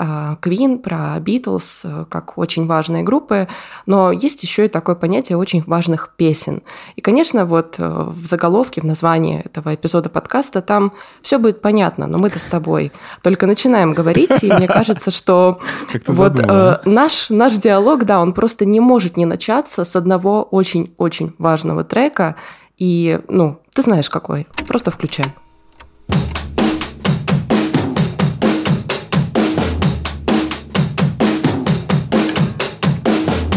а, 0.00 0.36
Queen, 0.40 0.78
про 0.78 1.18
Beatles 1.18 1.80
э, 1.82 2.04
как 2.08 2.38
очень 2.38 2.68
важные 2.68 3.02
группы, 3.02 3.48
но 3.84 4.12
есть 4.12 4.44
еще 4.44 4.66
и 4.66 4.68
такое 4.68 4.94
понятие 4.94 5.36
очень 5.36 5.64
важных 5.66 6.14
песен. 6.16 6.62
И, 6.94 7.00
конечно, 7.00 7.44
вот 7.44 7.74
э, 7.78 8.04
в 8.06 8.24
заголовке, 8.24 8.80
в 8.80 8.84
названии 8.84 9.40
этого 9.44 9.74
эпизода 9.74 10.08
подкаста 10.08 10.62
там 10.62 10.92
все 11.20 11.38
будет 11.38 11.60
понятно, 11.60 12.06
но 12.06 12.18
мы-то 12.18 12.38
с 12.38 12.44
тобой 12.44 12.92
только 13.24 13.48
начинаем 13.48 13.92
говорить, 13.92 14.44
и 14.44 14.52
мне 14.52 14.68
кажется, 14.68 15.10
что 15.10 15.58
вот 16.06 16.38
э, 16.38 16.76
наш, 16.84 17.28
наш 17.28 17.56
диалог, 17.56 18.04
да, 18.04 18.20
он 18.20 18.34
просто 18.34 18.64
не 18.64 18.78
может 18.78 19.16
не 19.16 19.26
начаться 19.26 19.82
с 19.82 19.96
одного 19.96 20.44
очень-очень 20.44 21.34
важного 21.38 21.82
трека, 21.82 22.36
и, 22.78 23.18
ну, 23.28 23.60
ты 23.74 23.82
знаешь 23.82 24.08
какой, 24.08 24.46
просто 24.66 24.90
включай. 24.90 25.26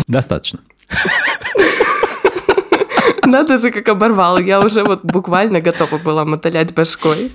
Достаточно. 0.07 0.59
Надо 3.23 3.57
же, 3.57 3.71
как 3.71 3.87
оборвал. 3.87 4.39
Я 4.39 4.59
уже 4.59 4.83
вот 4.83 5.05
буквально 5.05 5.61
готова 5.61 5.97
была 5.99 6.25
мотылять 6.25 6.73
башкой. 6.73 7.31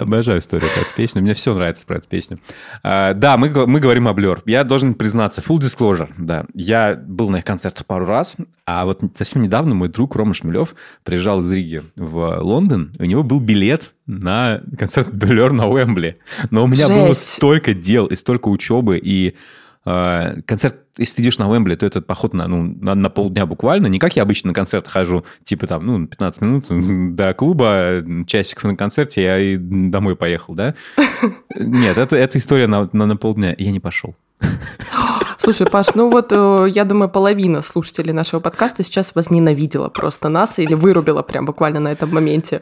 Обожаю 0.00 0.38
историю 0.38 0.70
про 0.72 0.80
эту 0.80 0.94
песню. 0.94 1.22
Мне 1.22 1.34
все 1.34 1.52
нравится 1.52 1.86
про 1.86 1.98
эту 1.98 2.08
песню. 2.08 2.38
А, 2.82 3.12
да, 3.12 3.36
мы, 3.36 3.50
мы 3.66 3.80
говорим 3.80 4.08
о 4.08 4.12
Blur. 4.12 4.40
Я 4.46 4.64
должен 4.64 4.94
признаться, 4.94 5.42
full 5.42 5.58
disclosure, 5.58 6.10
да. 6.16 6.46
Я 6.54 6.94
был 6.94 7.28
на 7.28 7.36
их 7.36 7.44
концертах 7.44 7.84
пару 7.86 8.06
раз, 8.06 8.36
а 8.64 8.84
вот 8.86 9.02
совсем 9.16 9.42
недавно 9.42 9.74
мой 9.74 9.88
друг 9.88 10.16
Рома 10.16 10.32
Шмелев 10.32 10.74
приезжал 11.04 11.40
из 11.40 11.50
Риги 11.50 11.82
в 11.96 12.38
Лондон, 12.40 12.92
у 12.98 13.04
него 13.04 13.22
был 13.22 13.40
билет 13.40 13.92
на 14.06 14.62
концерт 14.78 15.10
Blur 15.10 15.50
на 15.52 15.68
Уэмбли. 15.68 16.18
Но 16.50 16.64
у 16.64 16.66
меня 16.66 16.86
Жесть. 16.86 16.98
было 16.98 17.12
столько 17.12 17.74
дел 17.74 18.06
и 18.06 18.16
столько 18.16 18.48
учебы, 18.48 18.98
и 18.98 19.36
концерт, 19.84 20.76
если 20.98 21.16
ты 21.16 21.22
идешь 21.22 21.38
на 21.38 21.48
Уэмбли, 21.48 21.74
то 21.74 21.86
это 21.86 22.02
поход 22.02 22.34
на, 22.34 22.46
ну, 22.46 22.62
на, 22.62 22.94
на 22.94 23.08
полдня 23.08 23.46
буквально. 23.46 23.86
Не 23.86 23.98
как 23.98 24.16
я 24.16 24.22
обычно 24.22 24.48
на 24.48 24.54
концерт 24.54 24.86
хожу, 24.86 25.24
типа 25.44 25.66
там, 25.66 25.86
ну, 25.86 26.06
15 26.06 26.42
минут 26.42 26.66
до 27.16 27.32
клуба, 27.34 28.04
часиков 28.26 28.64
на 28.64 28.76
концерте, 28.76 29.22
я 29.22 29.38
и 29.38 29.56
домой 29.56 30.16
поехал, 30.16 30.54
да? 30.54 30.74
Нет, 31.56 31.96
это, 31.96 32.16
это 32.16 32.38
история 32.38 32.66
на, 32.66 32.90
на, 32.92 33.06
на 33.06 33.16
полдня, 33.16 33.54
я 33.56 33.70
не 33.70 33.80
пошел. 33.80 34.14
Слушай, 35.38 35.66
Паш, 35.70 35.94
ну 35.94 36.10
вот 36.10 36.32
э, 36.32 36.66
я 36.68 36.84
думаю, 36.84 37.08
половина 37.08 37.62
слушателей 37.62 38.12
нашего 38.12 38.40
подкаста 38.40 38.84
сейчас 38.84 39.14
возненавидела 39.14 39.88
просто 39.88 40.28
нас 40.28 40.58
или 40.58 40.74
вырубила 40.74 41.22
прям 41.22 41.46
буквально 41.46 41.80
на 41.80 41.92
этом 41.92 42.12
моменте. 42.12 42.60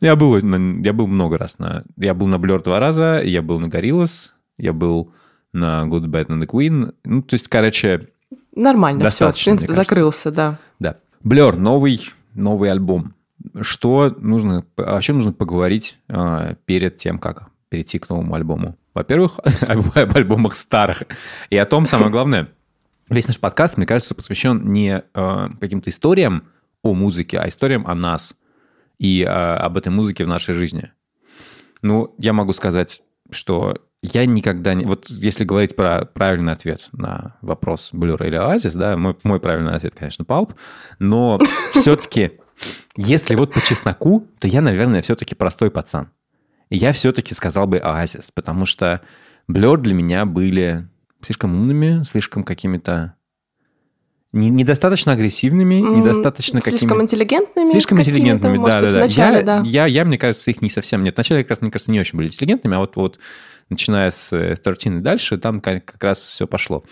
Я 0.00 0.16
был, 0.16 0.36
я 0.38 0.92
был 0.94 1.06
много 1.06 1.36
раз 1.36 1.58
на... 1.58 1.84
Я 1.98 2.14
был 2.14 2.26
на 2.26 2.36
Blur 2.36 2.62
два 2.62 2.80
раза, 2.80 3.20
я 3.22 3.42
был 3.42 3.60
на 3.60 3.66
Gorillaz, 3.66 4.30
я 4.56 4.72
был 4.72 5.12
на 5.58 5.84
Good, 5.86 6.06
Bad 6.06 6.26
and 6.28 6.42
the 6.42 6.46
Queen. 6.46 6.94
Ну, 7.04 7.22
то 7.22 7.34
есть, 7.34 7.48
короче... 7.48 8.08
Нормально 8.54 9.08
все, 9.10 9.30
в 9.30 9.34
принципе, 9.34 9.72
закрылся, 9.72 10.30
да. 10.30 10.58
Да. 10.78 10.96
Блер, 11.22 11.56
новый, 11.56 12.10
новый 12.34 12.70
альбом. 12.70 13.14
Что 13.60 14.14
нужно, 14.18 14.64
о 14.76 15.00
чем 15.00 15.16
нужно 15.16 15.32
поговорить 15.32 15.98
э, 16.08 16.56
перед 16.64 16.96
тем, 16.96 17.18
как 17.18 17.48
перейти 17.68 17.98
к 17.98 18.08
новому 18.08 18.34
альбому? 18.34 18.76
Во-первых, 18.94 19.38
об 19.68 20.16
альбомах 20.16 20.54
старых. 20.54 21.04
И 21.50 21.56
о 21.56 21.66
том, 21.66 21.86
самое 21.86 22.10
главное, 22.10 22.48
весь 23.08 23.28
наш 23.28 23.38
подкаст, 23.38 23.76
мне 23.76 23.86
кажется, 23.86 24.14
посвящен 24.14 24.72
не 24.72 25.02
э, 25.14 25.48
каким-то 25.60 25.90
историям 25.90 26.44
о 26.82 26.94
музыке, 26.94 27.38
а 27.38 27.48
историям 27.48 27.86
о 27.86 27.94
нас 27.94 28.34
и 28.98 29.22
э, 29.22 29.26
об 29.26 29.76
этой 29.76 29.90
музыке 29.90 30.24
в 30.24 30.28
нашей 30.28 30.54
жизни. 30.54 30.90
Ну, 31.82 32.14
я 32.18 32.32
могу 32.32 32.52
сказать, 32.52 33.02
что 33.30 33.76
я 34.02 34.26
никогда 34.26 34.74
не... 34.74 34.84
Вот 34.84 35.10
если 35.10 35.44
говорить 35.44 35.74
про 35.74 36.04
правильный 36.04 36.52
ответ 36.52 36.88
на 36.92 37.36
вопрос 37.42 37.90
Blur 37.92 38.24
или 38.26 38.38
Oasis, 38.38 38.76
да, 38.78 38.96
мой, 38.96 39.16
мой 39.24 39.40
правильный 39.40 39.74
ответ, 39.74 39.94
конечно, 39.96 40.22
Pulp, 40.22 40.54
но 40.98 41.40
все-таки, 41.72 42.32
если 42.96 43.34
вот 43.34 43.52
по 43.52 43.60
чесноку, 43.60 44.26
то 44.38 44.46
я, 44.46 44.60
наверное, 44.60 45.02
все-таки 45.02 45.34
простой 45.34 45.70
пацан. 45.70 46.10
И 46.70 46.76
я 46.76 46.92
все-таки 46.92 47.34
сказал 47.34 47.66
бы 47.66 47.78
Oasis, 47.78 48.30
потому 48.32 48.66
что 48.66 49.00
Blur 49.50 49.78
для 49.78 49.94
меня 49.94 50.26
были 50.26 50.88
слишком 51.20 51.56
умными, 51.56 52.04
слишком 52.04 52.44
какими-то 52.44 53.14
недостаточно 54.32 55.12
агрессивными, 55.12 55.76
недостаточно 55.76 56.60
какими... 56.60 56.76
Слишком 56.76 57.02
интеллигентными. 57.02 57.70
Слишком 57.70 58.00
интеллигентными, 58.00 58.58
да, 58.58 58.80
да, 58.80 58.90
да. 58.90 58.98
Начале, 59.00 59.38
я, 59.38 59.42
да. 59.42 59.62
Я, 59.64 59.86
я, 59.86 60.04
мне 60.04 60.18
кажется, 60.18 60.50
их 60.50 60.60
не 60.60 60.68
совсем 60.68 61.02
нет. 61.02 61.16
Вначале, 61.16 61.42
как 61.42 61.50
раз, 61.50 61.62
мне 61.62 61.70
кажется, 61.70 61.90
не 61.90 61.98
очень 61.98 62.16
были 62.16 62.28
интеллигентными, 62.28 62.76
а 62.76 62.80
вот, 62.80 62.96
вот 62.96 63.18
начиная 63.70 64.10
с 64.10 64.30
13 64.30 64.86
э, 64.86 64.90
и 64.90 65.00
дальше, 65.00 65.38
там 65.38 65.60
как 65.60 66.02
раз 66.02 66.18
все 66.30 66.46
пошло. 66.46 66.84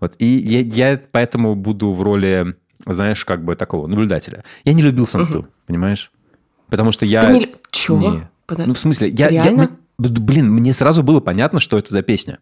Вот. 0.00 0.14
И 0.18 0.26
я, 0.26 0.60
я 0.60 1.00
поэтому 1.10 1.54
буду 1.54 1.92
в 1.92 2.02
роли, 2.02 2.56
знаешь, 2.86 3.24
как 3.24 3.44
бы 3.44 3.54
такого 3.54 3.86
наблюдателя. 3.86 4.44
Я 4.64 4.72
не 4.72 4.82
любил 4.82 5.06
Самту, 5.06 5.40
угу. 5.40 5.48
понимаешь? 5.66 6.10
Потому 6.68 6.92
что 6.92 7.04
я... 7.04 7.26
Ты 7.26 7.32
не... 7.32 7.48
Чего? 7.70 7.98
Не. 7.98 8.30
Ну, 8.48 8.72
в 8.72 8.78
смысле, 8.78 9.10
я, 9.10 9.28
Реально? 9.28 9.62
я... 9.62 9.68
Блин, 9.98 10.50
мне 10.50 10.72
сразу 10.72 11.02
было 11.02 11.20
понятно, 11.20 11.60
что 11.60 11.78
это 11.78 11.92
за 11.92 12.02
песня. 12.02 12.38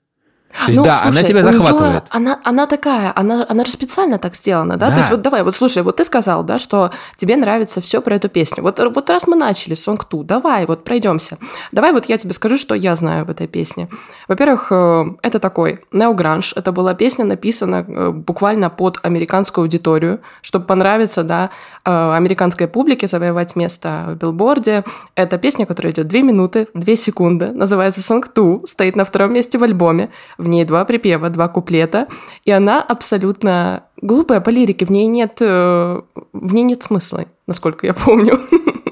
То 0.51 0.73
есть, 0.73 0.79
ну, 0.79 0.85
да, 0.85 0.95
слушай, 0.95 1.19
она 1.19 1.23
тебя 1.23 1.43
захватывает. 1.43 1.93
Нее, 1.93 2.03
она, 2.09 2.41
она 2.43 2.67
такая, 2.67 3.13
она, 3.15 3.45
она 3.49 3.65
же 3.65 3.71
специально 3.71 4.19
так 4.19 4.35
сделана, 4.35 4.77
да? 4.77 4.87
да? 4.87 4.93
То 4.93 4.99
есть 4.99 5.11
вот 5.11 5.21
давай, 5.21 5.43
вот 5.43 5.55
слушай, 5.55 5.83
вот 5.83 5.97
ты 5.97 6.05
сказал, 6.05 6.43
да, 6.43 6.59
что 6.59 6.91
тебе 7.17 7.37
нравится 7.37 7.83
все 7.83 8.01
про 8.01 8.15
эту 8.15 8.29
песню. 8.29 8.63
Вот, 8.63 8.79
вот 8.79 9.11
раз 9.11 9.27
мы 9.27 9.37
начали 9.37 9.77
Song 9.77 10.01
2, 10.09 10.25
давай, 10.25 10.65
вот 10.67 10.85
пройдемся. 10.85 11.37
Давай 11.71 11.93
вот 11.93 12.07
я 12.07 12.17
тебе 12.17 12.33
скажу, 12.33 12.57
что 12.57 12.75
я 12.75 12.95
знаю 12.95 13.27
в 13.27 13.31
этой 13.31 13.47
песне. 13.47 13.89
Во-первых, 14.27 14.69
э, 14.71 15.05
это 15.23 15.39
такой 15.39 15.81
неогранж. 15.93 16.55
Это 16.57 16.73
была 16.73 16.95
песня, 16.95 17.27
написана 17.27 17.85
э, 17.87 18.11
буквально 18.11 18.71
под 18.71 18.99
американскую 19.03 19.65
аудиторию, 19.65 20.21
чтобы 20.41 20.65
понравиться, 20.65 21.25
да, 21.25 21.51
э, 21.85 21.91
американской 21.91 22.69
публике, 22.69 23.07
завоевать 23.07 23.55
место 23.55 24.07
в 24.09 24.15
билборде. 24.15 24.85
Это 25.15 25.37
песня, 25.37 25.67
которая 25.67 25.93
идет 25.93 26.09
2 26.09 26.21
минуты, 26.21 26.69
2 26.73 26.97
секунды, 26.97 27.53
называется 27.53 28.01
Song 28.01 28.25
2, 28.35 28.67
стоит 28.67 28.97
на 28.97 29.05
втором 29.05 29.35
месте 29.35 29.59
в 29.59 29.63
альбоме 29.63 30.09
в 30.39 30.49
ней 30.49 30.65
два 30.65 30.85
припева, 30.85 31.29
два 31.31 31.49
куплета, 31.49 32.09
и 32.45 32.51
она 32.51 32.83
абсолютно 32.83 33.85
глупая 34.01 34.41
по 34.41 34.51
лирике, 34.51 34.87
в 34.87 34.91
ней 34.91 35.07
нет, 35.07 35.39
э, 35.41 36.01
в 36.33 36.55
ней 36.55 36.63
нет 36.63 36.83
смысла, 36.83 37.27
насколько 37.47 37.87
я 37.87 37.95
помню. 37.95 38.39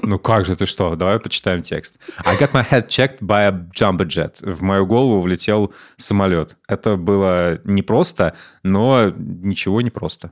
Ну 0.03 0.19
как 0.19 0.45
же 0.45 0.55
ты 0.55 0.65
что? 0.65 0.95
Давай 0.95 1.19
почитаем 1.19 1.63
текст. 1.63 1.97
I 2.23 2.37
got 2.37 2.53
my 2.53 2.65
head 2.65 2.87
checked 2.87 3.19
by 3.21 3.47
a 3.47 3.69
jumbo 3.73 4.05
jet. 4.05 4.35
В 4.41 4.61
мою 4.63 4.85
голову 4.85 5.19
влетел 5.19 5.73
самолет. 5.97 6.57
Это 6.67 6.95
было 6.95 7.59
непросто, 7.65 8.33
но 8.63 9.11
ничего 9.17 9.81
не 9.81 9.89
просто 9.89 10.31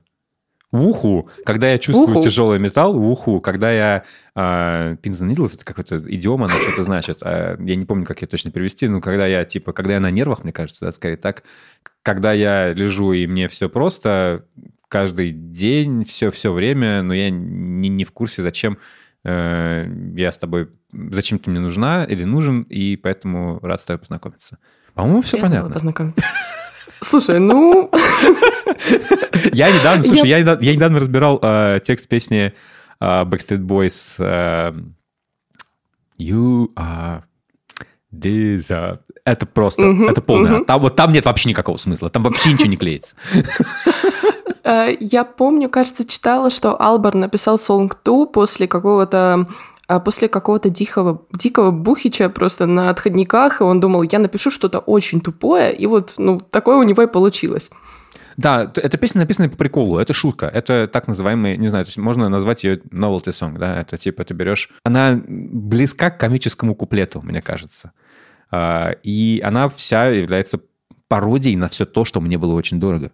уху, 0.72 1.29
когда 1.45 1.72
я 1.72 1.77
чувствую 1.77 2.17
уху. 2.17 2.24
тяжелый 2.24 2.60
металл, 2.60 2.98
уху, 2.98 3.39
когда 3.41 3.72
я... 3.72 4.03
Э, 4.36 4.95
pins 5.01 5.22
and 5.22 5.31
needles, 5.31 5.55
это 5.55 5.65
какой-то 5.65 5.98
идиом, 5.98 6.43
она 6.43 6.53
что-то 6.53 6.84
значит. 6.84 7.19
Э, 7.22 7.57
я 7.60 7.75
не 7.75 7.86
помню, 7.86 8.05
как 8.05 8.22
ее 8.22 8.27
точно 8.27 8.51
перевести, 8.51 8.88
но 8.88 9.01
когда 9.01 9.27
я, 9.27 9.45
типа, 9.45 9.74
когда 9.74 9.93
я 9.93 10.00
на 10.00 10.12
нервах, 10.12 10.43
мне 10.43 10.53
кажется, 10.53 10.86
да, 10.86 10.91
скорее 10.91 11.17
так, 11.17 11.43
когда 12.03 12.34
я 12.34 12.74
лежу 12.74 13.13
и 13.13 13.27
мне 13.27 13.48
все 13.48 13.69
просто, 13.69 14.45
каждый 14.88 15.31
день, 15.31 16.03
все-все 16.05 16.51
время, 16.53 17.01
но 17.01 17.13
я 17.13 17.29
не, 17.29 17.89
не 17.89 18.03
в 18.03 18.12
курсе, 18.12 18.41
зачем 18.41 18.77
э, 19.24 19.88
я 20.15 20.31
с 20.31 20.38
тобой, 20.38 20.69
зачем 20.91 21.39
ты 21.39 21.50
мне 21.50 21.60
нужна 21.60 22.05
или 22.05 22.24
нужен, 22.24 22.63
и 22.63 22.95
поэтому 22.95 23.60
рад 23.62 23.81
с 23.81 23.86
тобой 23.86 24.00
познакомиться. 24.00 24.57
По-моему, 24.93 25.22
все 25.22 25.38
понятно. 25.38 25.72
познакомиться. 25.72 26.24
Слушай, 27.01 27.39
ну... 27.39 27.91
Я 29.53 29.71
недавно, 29.71 30.03
слушай, 30.03 30.27
я, 30.27 30.39
недавно 30.39 30.99
разбирал 30.99 31.39
э, 31.41 31.79
текст 31.83 32.07
песни 32.07 32.53
э, 32.99 33.05
Backstreet 33.05 33.59
Boys 33.59 34.15
э, 34.19 34.73
You 36.19 36.73
are... 36.75 37.23
Desert. 38.11 38.99
Это 39.25 39.45
просто, 39.45 39.81
uh-huh, 39.81 40.09
это 40.09 40.21
полное. 40.21 40.59
Uh-huh. 40.59 40.65
Там, 40.65 40.81
вот 40.81 40.95
там 40.95 41.11
нет 41.11 41.25
вообще 41.25 41.49
никакого 41.49 41.77
смысла, 41.77 42.09
там 42.09 42.23
вообще 42.23 42.53
ничего 42.53 42.69
не 42.69 42.77
клеится. 42.77 43.15
Я 44.99 45.25
помню, 45.25 45.69
кажется, 45.69 46.07
читала, 46.07 46.49
что 46.49 46.79
Албар 46.79 47.13
написал 47.13 47.57
Song 47.57 47.91
2 48.03 48.27
после 48.27 48.67
какого-то 48.67 49.47
после 50.03 50.27
какого-то 50.27 50.69
дикого, 50.69 51.21
дикого 51.31 51.71
бухича 51.71 52.29
просто 52.29 52.65
на 52.65 52.89
отходниках, 52.89 53.61
и 53.61 53.63
он 53.63 53.79
думал, 53.79 54.01
я 54.03 54.17
напишу 54.17 54.49
что-то 54.49 54.79
очень 54.79 55.21
тупое, 55.21 55.75
и 55.75 55.85
вот, 55.85 56.15
ну, 56.17 56.39
такое 56.39 56.77
у 56.77 56.83
него 56.83 57.03
и 57.03 57.07
получилось. 57.07 57.69
Да, 58.37 58.71
эта 58.75 58.97
песня 58.97 59.21
написана 59.21 59.49
по 59.49 59.55
приколу, 59.55 59.97
это 59.97 60.13
шутка, 60.13 60.47
это 60.47 60.87
так 60.87 61.07
называемый, 61.07 61.57
не 61.57 61.67
знаю, 61.67 61.85
то 61.85 61.89
есть 61.89 61.97
можно 61.97 62.27
назвать 62.29 62.63
ее 62.63 62.77
novelty 62.91 63.29
song, 63.29 63.57
да, 63.57 63.81
это 63.81 63.97
типа 63.97 64.25
ты 64.25 64.33
берешь, 64.33 64.69
она 64.83 65.21
близка 65.27 66.09
к 66.09 66.19
комическому 66.19 66.75
куплету, 66.75 67.21
мне 67.21 67.41
кажется, 67.41 67.93
а, 68.51 68.91
и 69.03 69.41
она 69.43 69.69
вся 69.69 70.07
является 70.07 70.59
пародией 71.07 71.55
на 71.55 71.69
все 71.69 71.85
то, 71.85 72.03
что 72.03 72.19
мне 72.19 72.37
было 72.37 72.53
очень 72.53 72.79
дорого. 72.79 73.11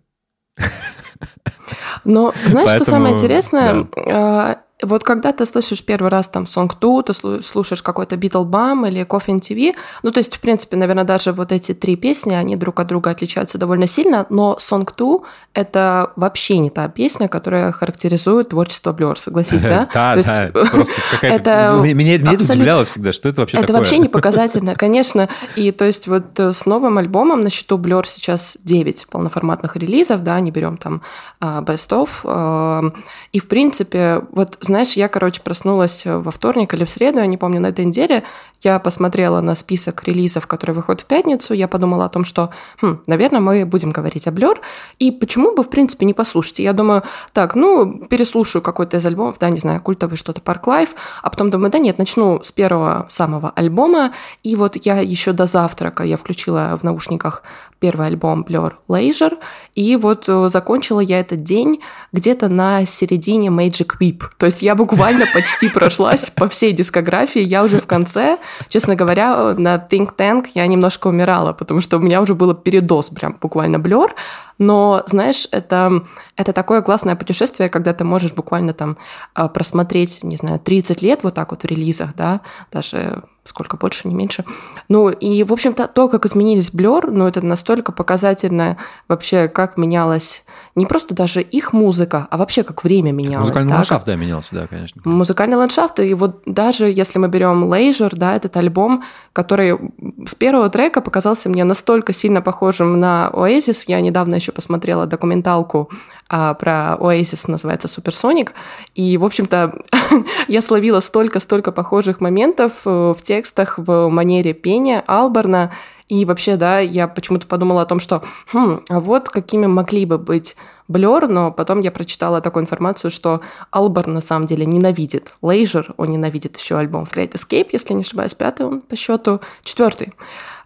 Но 2.03 2.33
знаешь, 2.45 2.67
Поэтому, 2.67 2.83
что 2.83 2.85
самое 2.85 3.15
интересное? 3.15 3.87
Да. 3.95 4.63
Вот 4.81 5.03
когда 5.03 5.31
ты 5.31 5.45
слышишь 5.45 5.83
первый 5.83 6.09
раз 6.09 6.27
там 6.27 6.43
Song 6.43 6.71
2, 6.79 7.03
ты 7.03 7.13
слушаешь 7.41 7.81
какой-то 7.81 8.15
Beatlebum 8.15 8.87
или 8.87 9.05
Coffin 9.05 9.39
TV, 9.39 9.73
ну, 10.03 10.11
то 10.11 10.19
есть, 10.19 10.35
в 10.35 10.39
принципе, 10.39 10.77
наверное, 10.77 11.03
даже 11.03 11.31
вот 11.31 11.51
эти 11.51 11.73
три 11.73 11.95
песни, 11.95 12.33
они 12.33 12.55
друг 12.55 12.79
от 12.79 12.87
друга 12.87 13.11
отличаются 13.11 13.57
довольно 13.57 13.87
сильно, 13.87 14.25
но 14.29 14.57
Song 14.59 14.87
2— 14.95 15.19
это 15.53 16.11
вообще 16.15 16.57
не 16.57 16.69
та 16.69 16.87
песня, 16.87 17.27
которая 17.27 17.71
характеризует 17.71 18.49
творчество 18.49 18.93
Blur, 18.93 19.17
согласись, 19.17 19.61
да? 19.61 19.87
Да, 19.93 20.15
да, 20.15 20.49
просто 20.51 20.95
какая-то... 21.11 21.81
Меня 21.81 22.15
это 22.15 22.31
удивляло 22.31 22.85
всегда, 22.85 23.11
что 23.11 23.29
это 23.29 23.41
вообще 23.41 23.57
такое? 23.57 23.65
Это 23.65 23.73
вообще 23.73 23.97
не 23.97 24.09
показательно, 24.09 24.75
конечно. 24.75 25.29
И 25.55 25.71
то 25.71 25.85
есть 25.85 26.07
вот 26.07 26.39
э, 26.39 26.51
с 26.51 26.65
новым 26.65 26.97
альбомом 26.97 27.41
на 27.41 27.49
счету 27.49 27.77
Blur 27.77 28.03
сейчас 28.05 28.57
9 28.63 29.07
полноформатных 29.09 29.75
релизов, 29.75 30.23
да, 30.23 30.39
не 30.39 30.51
берем 30.51 30.77
там 30.77 31.01
а, 31.39 31.61
Best 31.61 31.89
of. 31.89 32.09
А, 32.23 32.91
и, 33.31 33.39
в 33.39 33.47
принципе, 33.47 34.21
вот 34.31 34.57
знаешь, 34.71 34.93
я, 34.93 35.07
короче, 35.07 35.41
проснулась 35.41 36.03
во 36.05 36.31
вторник 36.31 36.73
или 36.73 36.85
в 36.85 36.89
среду, 36.89 37.19
я 37.19 37.25
не 37.25 37.37
помню, 37.37 37.59
на 37.59 37.67
этой 37.67 37.85
неделе, 37.85 38.23
я 38.61 38.79
посмотрела 38.79 39.41
на 39.41 39.55
список 39.55 40.03
релизов, 40.07 40.47
которые 40.47 40.75
выходят 40.75 41.01
в 41.01 41.05
пятницу, 41.05 41.53
я 41.53 41.67
подумала 41.67 42.05
о 42.05 42.09
том, 42.09 42.23
что, 42.23 42.51
хм, 42.81 43.01
наверное, 43.07 43.41
мы 43.41 43.65
будем 43.65 43.91
говорить 43.91 44.27
о 44.27 44.31
Blur, 44.31 44.57
и 44.97 45.11
почему 45.11 45.53
бы, 45.53 45.63
в 45.63 45.69
принципе, 45.69 46.05
не 46.05 46.13
послушать. 46.13 46.59
Я 46.59 46.73
думаю, 46.73 47.03
так, 47.33 47.55
ну, 47.55 48.05
переслушаю 48.05 48.61
какой-то 48.61 48.97
из 48.97 49.05
альбомов, 49.05 49.37
да, 49.39 49.49
не 49.49 49.59
знаю, 49.59 49.81
культовый 49.81 50.17
что-то, 50.17 50.41
Park 50.41 50.63
Life, 50.63 50.89
а 51.21 51.29
потом 51.29 51.49
думаю, 51.49 51.71
да 51.71 51.79
нет, 51.79 51.97
начну 51.97 52.41
с 52.41 52.51
первого 52.51 53.07
самого 53.09 53.51
альбома, 53.55 54.13
и 54.43 54.55
вот 54.55 54.77
я 54.85 54.99
еще 54.99 55.33
до 55.33 55.45
завтрака, 55.45 56.03
я 56.03 56.17
включила 56.17 56.77
в 56.79 56.83
наушниках 56.83 57.43
первый 57.81 58.07
альбом 58.07 58.45
Blur 58.47 58.73
Leisure, 58.87 59.39
и 59.73 59.95
вот 59.95 60.25
э, 60.27 60.49
закончила 60.49 60.99
я 60.99 61.19
этот 61.19 61.41
день 61.41 61.81
где-то 62.13 62.47
на 62.47 62.85
середине 62.85 63.49
Magic 63.49 63.97
Whip. 63.99 64.21
То 64.37 64.45
есть 64.45 64.61
я 64.61 64.75
буквально 64.75 65.25
почти 65.33 65.67
прошлась 65.67 66.29
по 66.29 66.47
всей 66.47 66.73
дискографии, 66.73 67.41
я 67.41 67.63
уже 67.63 67.81
в 67.81 67.87
конце, 67.87 68.37
честно 68.69 68.95
говоря, 68.95 69.55
на 69.55 69.75
Think 69.77 70.15
Tank 70.15 70.45
я 70.53 70.67
немножко 70.67 71.07
умирала, 71.07 71.53
потому 71.53 71.81
что 71.81 71.97
у 71.97 71.99
меня 71.99 72.21
уже 72.21 72.35
было 72.35 72.53
передоз 72.53 73.09
прям 73.09 73.35
буквально 73.41 73.77
Blur, 73.77 74.11
но, 74.59 75.01
знаешь, 75.07 75.47
это, 75.51 76.03
это 76.35 76.53
такое 76.53 76.83
классное 76.83 77.15
путешествие, 77.15 77.67
когда 77.67 77.95
ты 77.95 78.03
можешь 78.03 78.33
буквально 78.33 78.73
там 78.73 78.97
а, 79.33 79.47
просмотреть, 79.47 80.23
не 80.23 80.35
знаю, 80.35 80.59
30 80.59 81.01
лет 81.01 81.23
вот 81.23 81.33
так 81.33 81.49
вот 81.49 81.63
в 81.63 81.65
релизах, 81.65 82.15
да, 82.15 82.41
даже 82.71 83.23
сколько 83.43 83.77
больше, 83.77 84.07
не 84.07 84.13
меньше. 84.13 84.45
Ну, 84.87 85.09
и, 85.09 85.43
в 85.43 85.51
общем-то, 85.51 85.87
то, 85.87 86.07
как 86.07 86.25
изменились 86.25 86.71
Blur, 86.71 87.09
ну, 87.09 87.27
это 87.27 87.43
настолько 87.45 87.91
показательно 87.91 88.77
вообще, 89.07 89.47
как 89.47 89.77
менялась 89.77 90.43
не 90.75 90.85
просто 90.85 91.13
даже 91.13 91.41
их 91.41 91.73
музыка, 91.73 92.27
а 92.29 92.37
вообще 92.37 92.63
как 92.63 92.83
время 92.83 93.11
менялось. 93.11 93.47
Музыкальный 93.47 93.69
да, 93.71 93.75
ландшафт, 93.75 94.05
да, 94.05 94.15
менялся, 94.15 94.55
да, 94.55 94.67
конечно. 94.67 95.01
Музыкальный 95.03 95.57
ландшафт, 95.57 95.99
и 95.99 96.13
вот 96.13 96.43
даже 96.45 96.85
если 96.89 97.19
мы 97.19 97.27
берем 97.27 97.65
Leisure, 97.65 98.15
да, 98.15 98.35
этот 98.35 98.55
альбом, 98.55 99.03
который 99.33 99.77
с 100.25 100.35
первого 100.35 100.69
трека 100.69 101.01
показался 101.01 101.49
мне 101.49 101.63
настолько 101.63 102.13
сильно 102.13 102.41
похожим 102.41 102.99
на 102.99 103.29
Oasis, 103.33 103.83
я 103.87 103.99
недавно 103.99 104.35
еще 104.35 104.51
посмотрела 104.51 105.07
документалку 105.07 105.89
а, 106.33 106.53
про 106.53 106.95
Oasis, 106.97 107.51
называется 107.51 107.89
Суперсоник, 107.89 108.53
и, 108.95 109.17
в 109.17 109.25
общем-то, 109.25 109.83
я 110.47 110.61
словила 110.61 111.01
столько-столько 111.01 111.73
похожих 111.73 112.21
моментов 112.21 112.71
э, 112.85 112.89
в 112.89 113.21
текстах, 113.21 113.77
в 113.77 114.07
манере 114.07 114.53
пения 114.53 115.03
Алберна, 115.07 115.73
и 116.07 116.23
вообще, 116.23 116.55
да, 116.55 116.79
я 116.79 117.09
почему-то 117.09 117.47
подумала 117.47 117.81
о 117.81 117.85
том, 117.85 117.99
что, 117.99 118.23
хм, 118.53 118.79
а 118.87 119.01
вот 119.01 119.27
какими 119.27 119.65
могли 119.65 120.05
бы 120.05 120.17
быть 120.17 120.55
Блер, 120.87 121.27
но 121.27 121.51
потом 121.51 121.81
я 121.81 121.91
прочитала 121.91 122.39
такую 122.39 122.63
информацию, 122.63 123.11
что 123.11 123.41
Албер 123.69 124.07
на 124.07 124.21
самом 124.21 124.45
деле 124.45 124.65
ненавидит 124.65 125.33
Лейжер, 125.41 125.93
он 125.97 126.11
ненавидит 126.11 126.57
еще 126.57 126.77
альбом 126.77 127.03
Great 127.03 127.33
Escape, 127.33 127.67
если 127.73 127.93
не 127.93 128.01
ошибаюсь, 128.01 128.35
пятый 128.35 128.65
он 128.65 128.79
по 128.79 128.95
счету, 128.95 129.41
четвертый. 129.63 130.13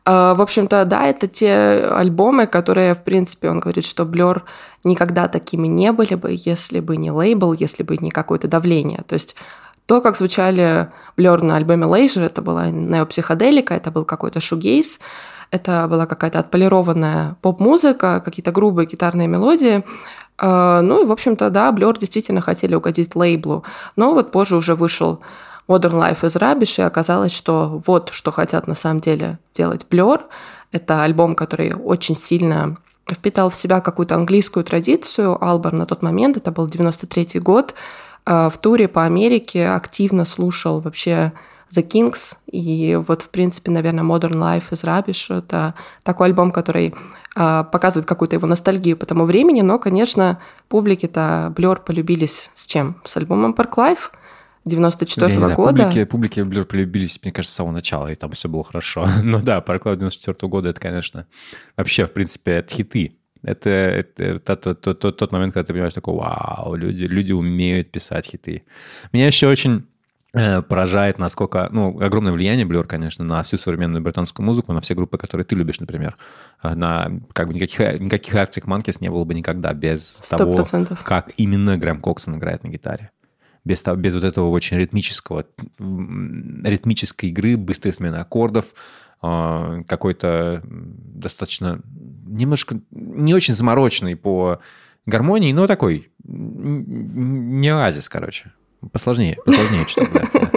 А, 0.05 0.35
в 0.35 0.41
общем-то, 0.41 0.85
да, 0.85 1.07
это 1.07 1.27
те 1.27 1.53
альбомы, 1.91 2.45
которые, 2.45 2.93
в 2.93 3.03
принципе, 3.03 3.49
он 3.49 3.59
говорит, 3.59 3.85
что 3.85 4.05
Блер 4.05 4.43
никогда 4.83 5.27
такими 5.27 5.67
не 5.67 5.91
были 5.91 6.13
бы, 6.13 6.35
если 6.37 6.79
бы 6.79 6.95
не 6.95 7.11
лейбл, 7.11 7.53
если 7.53 7.81
бы 7.81 7.97
не 7.97 8.11
какое-то 8.11 8.47
давление. 8.47 9.03
То 9.07 9.13
есть 9.13 9.35
то, 9.87 10.01
как 10.01 10.15
звучали 10.15 10.89
Блер 11.17 11.41
на 11.41 11.55
альбоме 11.57 11.85
Leisure, 11.85 12.25
это 12.25 12.43
была 12.43 12.69
неопсиходелика, 12.69 13.73
это 13.73 13.89
был 13.89 14.05
какой-то 14.05 14.39
шугейс, 14.39 14.99
это 15.49 15.87
была 15.87 16.05
какая-то 16.05 16.39
отполированная 16.39 17.37
поп-музыка, 17.41 18.21
какие-то 18.23 18.51
грубые 18.51 18.87
гитарные 18.87 19.27
мелодии. 19.27 19.83
А, 20.37 20.81
ну 20.81 21.03
и, 21.03 21.05
в 21.05 21.11
общем-то, 21.11 21.49
да, 21.49 21.71
Blur 21.71 21.97
действительно 21.97 22.41
хотели 22.41 22.75
угодить 22.75 23.15
лейблу. 23.15 23.63
Но 23.95 24.13
вот 24.13 24.31
позже 24.31 24.55
уже 24.55 24.75
вышел 24.75 25.21
Modern 25.67 25.99
Life 25.99 26.25
из 26.25 26.35
Rubbish, 26.35 26.79
и 26.79 26.85
оказалось, 26.85 27.33
что 27.33 27.81
вот 27.85 28.09
что 28.11 28.31
хотят 28.31 28.67
на 28.67 28.75
самом 28.75 28.99
деле 28.99 29.39
делать 29.53 29.85
Blur. 29.89 30.21
Это 30.71 31.03
альбом, 31.03 31.35
который 31.35 31.73
очень 31.73 32.15
сильно 32.15 32.77
впитал 33.09 33.49
в 33.49 33.55
себя 33.55 33.81
какую-то 33.81 34.15
английскую 34.15 34.63
традицию. 34.63 35.43
Албар 35.43 35.73
на 35.73 35.85
тот 35.85 36.01
момент, 36.01 36.37
это 36.37 36.51
был 36.51 36.67
93 36.67 37.39
год, 37.39 37.75
а, 38.25 38.49
в 38.49 38.57
туре 38.57 38.87
по 38.87 39.05
Америке 39.05 39.67
активно 39.67 40.25
слушал 40.25 40.81
вообще 40.81 41.33
The 41.69 41.87
Kings, 41.87 42.35
и 42.51 42.95
вот, 43.07 43.23
в 43.23 43.29
принципе, 43.29 43.71
наверное, 43.71 44.03
Modern 44.03 44.35
Life 44.35 44.71
is 44.71 44.83
Rubbish— 44.83 45.35
это 45.37 45.73
такой 46.03 46.27
альбом, 46.27 46.51
который 46.51 46.93
э, 47.35 47.63
показывает 47.71 48.07
какую-то 48.07 48.35
его 48.35 48.47
ностальгию 48.47 48.95
по 48.97 49.05
тому 49.05 49.25
времени, 49.25 49.61
но, 49.61 49.79
конечно, 49.79 50.39
публике-то 50.69 51.53
Blur 51.55 51.81
полюбились 51.83 52.51
с 52.53 52.67
чем? 52.67 53.01
С 53.03 53.17
альбомом 53.17 53.55
Park 53.57 53.73
Life 53.75 54.11
94 54.65 55.33
-го 55.33 55.37
знаю, 55.37 55.55
года. 55.55 56.05
Публике 56.09 56.41
Blur 56.41 56.65
полюбились, 56.65 57.19
мне 57.23 57.31
кажется, 57.31 57.53
с 57.53 57.57
самого 57.57 57.73
начала, 57.73 58.11
и 58.11 58.15
там 58.15 58.31
все 58.31 58.49
было 58.49 58.63
хорошо. 58.63 59.07
но 59.23 59.39
да, 59.39 59.59
Park 59.59 59.83
Life 59.83 59.97
94 59.97 60.35
-го 60.35 60.47
года— 60.47 60.69
это, 60.71 60.79
конечно, 60.79 61.27
вообще, 61.77 62.05
в 62.05 62.13
принципе, 62.13 62.51
это 62.51 62.73
хиты. 62.73 63.17
Это, 63.43 63.69
это, 63.69 64.23
это 64.23 64.55
тот, 64.55 64.81
тот, 64.81 64.99
тот, 64.99 65.17
тот 65.17 65.31
момент, 65.31 65.53
когда 65.53 65.67
ты 65.67 65.73
понимаешь, 65.73 65.93
такой, 65.93 66.15
вау, 66.15 66.75
люди, 66.75 67.03
люди 67.03 67.31
умеют 67.31 67.91
писать 67.91 68.25
хиты. 68.25 68.63
Меня 69.13 69.27
еще 69.27 69.47
очень 69.47 69.85
Э, 70.37 70.61
поражает, 70.61 71.17
насколько, 71.17 71.69
ну, 71.71 71.97
огромное 72.01 72.33
влияние 72.33 72.65
Blur, 72.65 72.83
конечно, 72.83 73.23
на 73.23 73.41
всю 73.43 73.55
современную 73.55 74.03
британскую 74.03 74.45
музыку, 74.45 74.73
на 74.73 74.81
все 74.81 74.93
группы, 74.93 75.17
которые 75.17 75.45
ты 75.45 75.55
любишь, 75.55 75.79
например. 75.79 76.17
Э, 76.61 76.75
на, 76.75 77.09
как 77.31 77.47
бы, 77.47 77.53
никаких, 77.53 78.01
никаких 78.01 78.35
Arctic 78.35 78.65
Monkeys 78.65 78.97
не 78.99 79.09
было 79.09 79.23
бы 79.23 79.33
никогда 79.33 79.73
без 79.73 80.19
100%. 80.21 80.37
того, 80.37 80.97
как 81.05 81.31
именно 81.37 81.77
Грэм 81.77 82.01
Коксон 82.01 82.35
играет 82.35 82.65
на 82.65 82.67
гитаре. 82.67 83.11
Без, 83.65 83.83
без 83.83 84.13
вот 84.13 84.23
этого 84.23 84.49
очень 84.49 84.77
ритмического, 84.77 85.45
ритмической 85.79 87.29
игры, 87.29 87.57
быстрой 87.57 87.93
смены 87.93 88.17
аккордов, 88.17 88.67
э, 89.21 89.83
какой-то 89.87 90.61
достаточно, 90.63 91.81
немножко, 92.25 92.79
не 92.91 93.33
очень 93.33 93.55
замороченный 93.55 94.15
по 94.15 94.59
гармонии, 95.05 95.51
но 95.51 95.67
такой, 95.67 96.11
не 96.23 97.69
оазис, 97.69 98.07
короче. 98.07 98.51
Посложнее, 98.91 99.35
посложнее 99.43 99.85
да. 100.13 100.51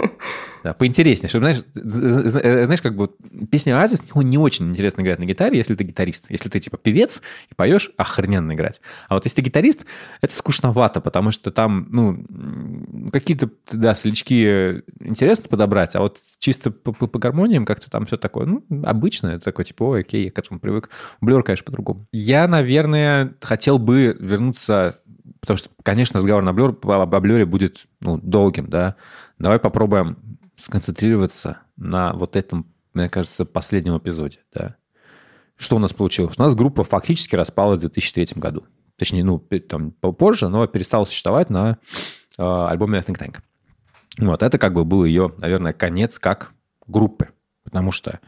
Да, 0.63 0.73
поинтереснее, 0.73 1.29
чтобы, 1.29 1.43
знаешь, 1.43 1.63
знаешь, 1.73 2.81
как 2.81 2.95
бы 2.95 3.11
песня 3.49 3.79
«Оазис» 3.79 4.03
не 4.15 4.37
очень 4.37 4.69
интересно 4.69 5.01
играть 5.01 5.19
на 5.19 5.25
гитаре, 5.25 5.57
если 5.57 5.75
ты 5.75 5.83
гитарист. 5.83 6.29
Если 6.29 6.49
ты, 6.49 6.59
типа, 6.59 6.77
певец 6.77 7.21
и 7.49 7.55
поешь, 7.55 7.91
охрененно 7.97 8.53
играть. 8.53 8.81
А 9.07 9.15
вот 9.15 9.25
если 9.25 9.37
ты 9.37 9.41
гитарист, 9.43 9.85
это 10.21 10.35
скучновато, 10.35 11.01
потому 11.01 11.31
что 11.31 11.51
там, 11.51 11.87
ну, 11.89 13.09
какие-то, 13.11 13.49
да, 13.71 13.93
слички 13.93 14.83
интересно 14.99 15.49
подобрать, 15.49 15.95
а 15.95 16.01
вот 16.01 16.19
чисто 16.39 16.71
по, 16.71 16.91
по, 16.91 17.07
по 17.07 17.19
гармониям 17.19 17.65
как-то 17.65 17.89
там 17.89 18.05
все 18.05 18.17
такое, 18.17 18.45
ну, 18.45 18.63
обычное, 18.85 19.39
такое, 19.39 19.65
типа, 19.65 19.83
ой, 19.83 20.01
окей, 20.01 20.25
я 20.25 20.31
к 20.31 20.39
этому 20.39 20.59
привык. 20.59 20.89
Блер, 21.21 21.43
конечно, 21.43 21.65
по-другому. 21.65 22.05
Я, 22.11 22.47
наверное, 22.47 23.33
хотел 23.41 23.79
бы 23.79 24.17
вернуться 24.19 24.99
потому 25.39 25.57
что, 25.57 25.69
конечно, 25.83 26.17
разговор 26.17 26.43
на 26.43 26.53
блюр, 26.53 26.77
об 26.83 27.19
блюре 27.21 27.45
будет 27.45 27.85
ну, 28.01 28.17
долгим, 28.17 28.69
да. 28.69 28.95
Давай 29.37 29.57
попробуем 29.57 30.17
сконцентрироваться 30.59 31.61
на 31.75 32.13
вот 32.13 32.35
этом 32.35 32.67
мне 32.93 33.09
кажется, 33.09 33.45
последнем 33.45 33.97
эпизоде, 33.97 34.39
да. 34.53 34.75
Что 35.55 35.75
у 35.75 35.79
нас 35.79 35.93
получилось? 35.93 36.35
У 36.37 36.41
нас 36.41 36.55
группа 36.55 36.83
фактически 36.83 37.35
распалась 37.35 37.79
в 37.79 37.81
2003 37.81 38.27
году. 38.35 38.65
Точнее, 38.97 39.23
ну, 39.23 39.39
там 39.39 39.91
позже, 39.91 40.49
но 40.49 40.65
перестала 40.67 41.05
существовать 41.05 41.49
на 41.49 41.77
э, 42.37 42.43
альбоме 42.43 42.99
Think 42.99 43.17
Tank. 43.17 43.37
Вот, 44.17 44.41
это 44.41 44.57
как 44.57 44.73
бы 44.73 44.85
был 44.85 45.05
ее, 45.05 45.33
наверное, 45.37 45.73
конец 45.73 46.19
как 46.19 46.51
группы. 46.87 47.29
Потому 47.63 47.91
что 47.91 48.19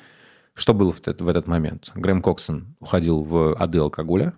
что 0.54 0.74
было 0.74 0.92
в 0.92 1.00
этот, 1.00 1.22
в 1.22 1.28
этот 1.28 1.48
момент? 1.48 1.92
Грэм 1.96 2.22
Коксон 2.22 2.76
уходил 2.80 3.24
в 3.24 3.56
ады 3.62 3.80
алкоголя, 3.80 4.34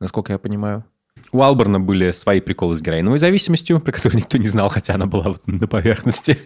насколько 0.00 0.32
я 0.32 0.38
понимаю. 0.38 0.84
У 1.32 1.42
Алберна 1.42 1.78
были 1.78 2.10
свои 2.10 2.40
приколы 2.40 2.76
с 2.76 2.82
героиновой 2.82 3.18
зависимостью, 3.18 3.80
про 3.80 3.92
которую 3.92 4.18
никто 4.18 4.38
не 4.38 4.48
знал, 4.48 4.68
хотя 4.68 4.94
она 4.94 5.06
была 5.06 5.24
вот 5.24 5.46
на 5.46 5.66
поверхности. 5.66 6.38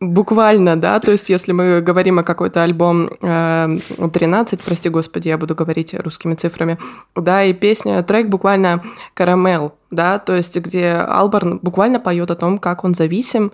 Буквально, 0.00 0.76
да, 0.76 1.00
то 1.00 1.10
есть 1.10 1.28
если 1.28 1.50
мы 1.50 1.80
говорим 1.80 2.20
о 2.20 2.22
какой-то 2.22 2.62
альбом 2.62 3.10
э, 3.20 3.78
13, 4.12 4.62
прости 4.62 4.88
господи, 4.88 5.28
я 5.28 5.36
буду 5.38 5.56
говорить 5.56 5.92
русскими 5.94 6.34
цифрами, 6.34 6.78
да, 7.16 7.42
и 7.42 7.52
песня, 7.52 8.04
трек 8.04 8.28
буквально 8.28 8.80
«Карамел», 9.14 9.74
да, 9.90 10.20
то 10.20 10.36
есть 10.36 10.56
где 10.56 10.92
Алберн 10.92 11.58
буквально 11.62 11.98
поет 11.98 12.30
о 12.30 12.36
том, 12.36 12.58
как 12.58 12.84
он 12.84 12.94
зависим 12.94 13.50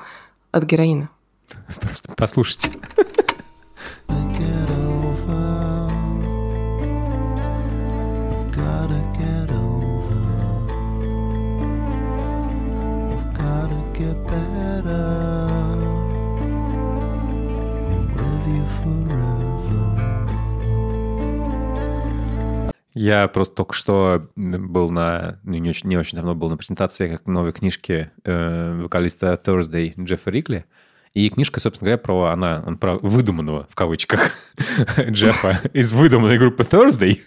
от 0.52 0.64
героина. 0.64 1.08
Просто 1.80 2.12
послушайте. 2.14 2.72
Я 22.94 23.26
просто 23.26 23.56
только 23.56 23.74
что 23.74 24.28
был 24.36 24.90
на, 24.90 25.40
не 25.42 25.68
очень, 25.68 25.88
не 25.88 25.96
очень 25.96 26.16
давно 26.16 26.36
был 26.36 26.48
на 26.48 26.56
презентации 26.56 27.10
как 27.10 27.26
новой 27.26 27.52
книжки 27.52 28.12
э, 28.22 28.80
вокалиста 28.82 29.40
Thursday 29.44 29.92
Джеффа 29.98 30.30
Рикли. 30.30 30.64
И 31.14 31.30
книжка, 31.30 31.60
собственно 31.60 31.90
говоря, 31.90 31.98
про, 31.98 32.24
она, 32.24 32.64
он 32.66 32.76
про 32.76 32.98
выдуманного, 32.98 33.68
в 33.70 33.76
кавычках, 33.76 34.32
Джеффа 34.98 35.60
из 35.72 35.92
выдуманной 35.92 36.38
группы 36.38 36.64
Thursday. 36.64 37.20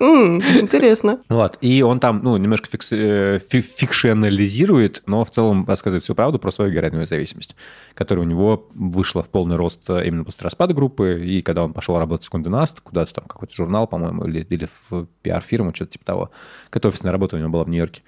Интересно. 0.00 1.20
Вот, 1.28 1.56
и 1.60 1.82
он 1.82 2.00
там, 2.00 2.20
ну, 2.24 2.36
немножко 2.36 2.68
э, 2.90 3.38
фикшионализирует, 3.38 5.04
но 5.06 5.22
в 5.22 5.30
целом 5.30 5.66
рассказывает 5.68 6.02
всю 6.02 6.16
правду 6.16 6.40
про 6.40 6.50
свою 6.50 6.72
героиновую 6.72 7.06
зависимость, 7.06 7.54
которая 7.94 8.26
у 8.26 8.28
него 8.28 8.68
вышла 8.74 9.22
в 9.22 9.28
полный 9.28 9.54
рост 9.54 9.88
э, 9.88 10.04
именно 10.04 10.24
после 10.24 10.42
распада 10.42 10.74
группы, 10.74 11.24
и 11.24 11.40
когда 11.40 11.62
он 11.62 11.74
пошел 11.74 11.96
работать 11.96 12.26
в 12.26 12.34
Nast, 12.34 12.78
куда-то 12.82 13.14
там 13.14 13.24
какой-то 13.26 13.54
журнал, 13.54 13.86
по-моему, 13.86 14.24
или, 14.24 14.44
или 14.50 14.66
в 14.90 15.06
пиар-фирму, 15.22 15.72
что-то 15.72 15.92
типа 15.92 16.04
того, 16.04 16.30
которая 16.70 16.92
офисная 16.92 17.12
работа 17.12 17.36
у 17.36 17.38
него 17.38 17.50
была 17.50 17.62
в 17.62 17.68
Нью-Йорке. 17.68 18.02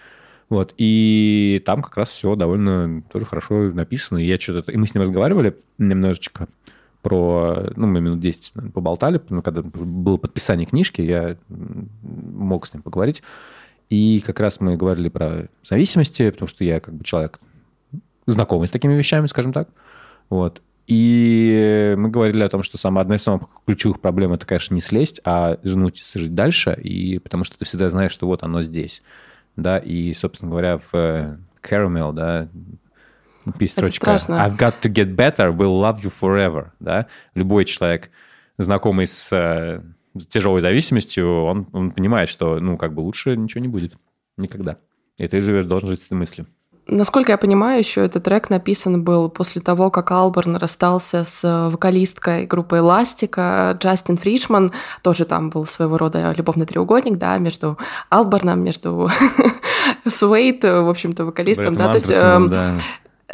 Вот, 0.51 0.75
и 0.79 1.63
там 1.65 1.81
как 1.81 1.97
раз 1.97 2.11
все 2.11 2.35
довольно 2.35 3.03
тоже 3.03 3.25
хорошо 3.25 3.71
написано. 3.73 4.19
И 4.19 4.27
я 4.27 4.39
что-то... 4.39 4.73
И 4.73 4.77
мы 4.77 4.89
с 4.89 4.95
ним 4.95 5.03
разговаривали 5.03 5.57
немножечко 5.79 6.49
про... 7.03 7.71
Ну, 7.77 7.87
мы 7.87 8.01
минут 8.01 8.19
10 8.19 8.57
наверное, 8.57 8.73
поболтали, 8.73 9.21
ну, 9.29 9.43
когда 9.43 9.63
было 9.63 10.17
подписание 10.17 10.67
книжки, 10.67 11.03
я 11.03 11.37
мог 11.49 12.67
с 12.67 12.75
ним 12.75 12.83
поговорить. 12.83 13.23
И 13.91 14.21
как 14.27 14.41
раз 14.41 14.61
мы 14.61 14.77
говорили 14.77 15.09
про 15.09 15.49
зависимости, 15.63 16.29
потому 16.29 16.49
что 16.49 16.65
я 16.65 16.81
как 16.81 16.95
бы 16.95 17.05
человек 17.05 17.39
знакомый 18.27 18.67
с 18.67 18.73
такими 18.73 18.95
вещами, 18.95 19.29
скажем 19.29 19.53
так. 19.53 19.69
Вот. 20.31 20.63
И 20.89 21.95
мы 21.97 22.09
говорили 22.09 22.43
о 22.43 22.49
том, 22.49 22.65
что 22.65 22.77
самая, 22.77 23.03
одна 23.03 23.15
из 23.15 23.23
самых 23.23 23.43
ключевых 23.65 24.01
проблем 24.01 24.33
это, 24.33 24.47
конечно, 24.47 24.75
не 24.75 24.81
слезть, 24.81 25.21
а 25.25 25.59
вернуть 25.63 26.05
жить 26.13 26.35
дальше, 26.35 26.77
и 26.83 27.21
потому 27.21 27.45
что 27.45 27.57
ты 27.57 27.65
всегда 27.65 27.89
знаешь, 27.89 28.11
что 28.11 28.27
вот 28.27 28.43
оно 28.43 28.63
здесь 28.65 29.01
да, 29.63 29.79
и, 29.79 30.13
собственно 30.13 30.51
говоря, 30.51 30.79
в 30.79 30.95
э, 30.95 31.39
Caramel, 31.63 32.13
да, 32.13 32.49
есть 33.59 33.73
строчка 33.73 34.13
«I've 34.13 34.57
got 34.57 34.81
to 34.83 34.93
get 34.93 35.15
better, 35.15 35.55
will 35.55 35.81
love 35.81 36.03
you 36.03 36.13
forever», 36.13 36.71
да, 36.81 37.07
любой 37.35 37.65
человек, 37.65 38.11
знакомый 38.59 39.07
с 39.07 39.33
э, 39.33 39.83
тяжелой 40.29 40.61
зависимостью, 40.61 41.45
он, 41.45 41.67
он 41.73 41.91
понимает, 41.93 42.29
что, 42.29 42.61
ну, 42.61 42.77
как 42.77 42.95
бы 42.95 43.01
лучше 43.01 43.37
ничего 43.37 43.61
не 43.61 43.69
будет 43.69 43.95
никогда. 44.37 44.79
И 45.19 45.27
ты 45.29 45.41
живешь, 45.41 45.67
должен 45.67 45.89
жить 45.91 46.03
с 46.03 46.07
этой 46.07 46.15
мыслью. 46.15 46.47
Насколько 46.93 47.31
я 47.31 47.39
понимаю, 47.39 47.79
еще 47.79 48.05
этот 48.05 48.25
трек 48.25 48.51
написан 48.51 49.05
был 49.05 49.31
после 49.31 49.63
того, 49.63 49.91
как 49.91 50.11
Алберн 50.11 50.57
расстался 50.57 51.23
с 51.23 51.45
э, 51.45 51.69
вокалисткой 51.69 52.47
группы 52.47 52.79
Эластика. 52.79 53.79
Джастин 53.79 54.19
Фришман 54.19 54.73
тоже 55.03 55.25
там 55.25 55.51
был 55.51 55.67
своего 55.67 55.99
рода 55.99 56.35
любовный 56.37 56.67
треугольник, 56.67 57.17
да, 57.17 57.39
между 57.39 57.79
Алберном, 58.09 58.65
между 58.65 59.09
Суэйт, 60.09 60.65
в 60.65 60.91
общем-то, 60.91 61.27
вокалистом, 61.27 61.75
да, 61.75 61.89
то 61.91 61.95
есть... 61.95 62.11
Эм, 62.11 62.49
да. 62.49 62.73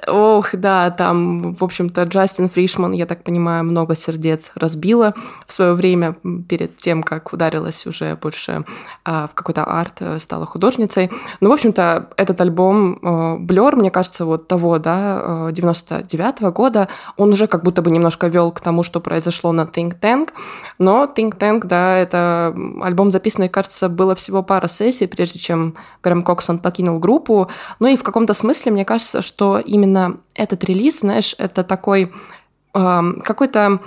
Ох, 0.07 0.49
да, 0.53 0.91
там, 0.91 1.55
в 1.55 1.65
общем-то, 1.65 2.03
Джастин 2.03 2.49
Фришман, 2.49 2.93
я 2.93 3.07
так 3.07 3.23
понимаю, 3.23 3.65
много 3.65 3.95
сердец 3.95 4.53
разбила 4.55 5.15
в 5.47 5.53
свое 5.53 5.73
время 5.75 6.17
перед 6.49 6.77
тем, 6.77 7.03
как 7.03 7.33
ударилась 7.33 7.87
уже 7.87 8.17
больше 8.17 8.65
а, 9.05 9.27
в 9.27 9.35
какой-то 9.35 9.65
арт, 9.65 9.95
э, 10.01 10.19
стала 10.19 10.45
художницей. 10.45 11.11
Ну, 11.41 11.51
в 11.51 11.53
общем-то, 11.53 12.11
этот 12.17 12.41
альбом 12.41 12.99
э, 13.03 13.77
мне 13.77 13.91
кажется, 13.91 14.25
вот 14.25 14.49
того, 14.49 14.79
да, 14.79 15.51
99-го 15.51 16.49
э, 16.49 16.53
года, 16.53 16.89
он 17.17 17.33
уже 17.33 17.47
как 17.47 17.65
будто 17.65 17.83
бы 17.83 17.91
немножко 17.91 18.27
вел 18.27 18.53
к 18.53 18.61
тому, 18.61 18.83
что 18.83 19.01
произошло 19.01 19.53
на 19.53 19.63
Think 19.63 19.99
Tank, 20.01 20.29
но 20.79 21.05
Think 21.05 21.39
Tank, 21.39 21.67
да, 21.67 21.97
это 21.97 22.55
альбом 22.83 23.11
записанный, 23.11 23.49
кажется, 23.49 23.89
было 23.89 24.15
всего 24.15 24.43
пара 24.43 24.69
сессий, 24.69 25.07
прежде 25.07 25.39
чем 25.39 25.75
Грэм 26.03 26.23
Коксон 26.23 26.59
покинул 26.59 26.99
группу. 26.99 27.49
Ну 27.81 27.87
и 27.87 27.97
в 27.97 28.03
каком-то 28.03 28.35
смысле, 28.35 28.73
мне 28.73 28.85
кажется, 28.85 29.23
что 29.23 29.59
именно 29.59 29.86
именно 29.87 30.19
этот 30.35 30.65
релиз, 30.65 31.01
знаешь, 31.01 31.35
это 31.39 31.63
такой 31.63 32.13
э, 32.75 33.03
какой-то 33.23 33.81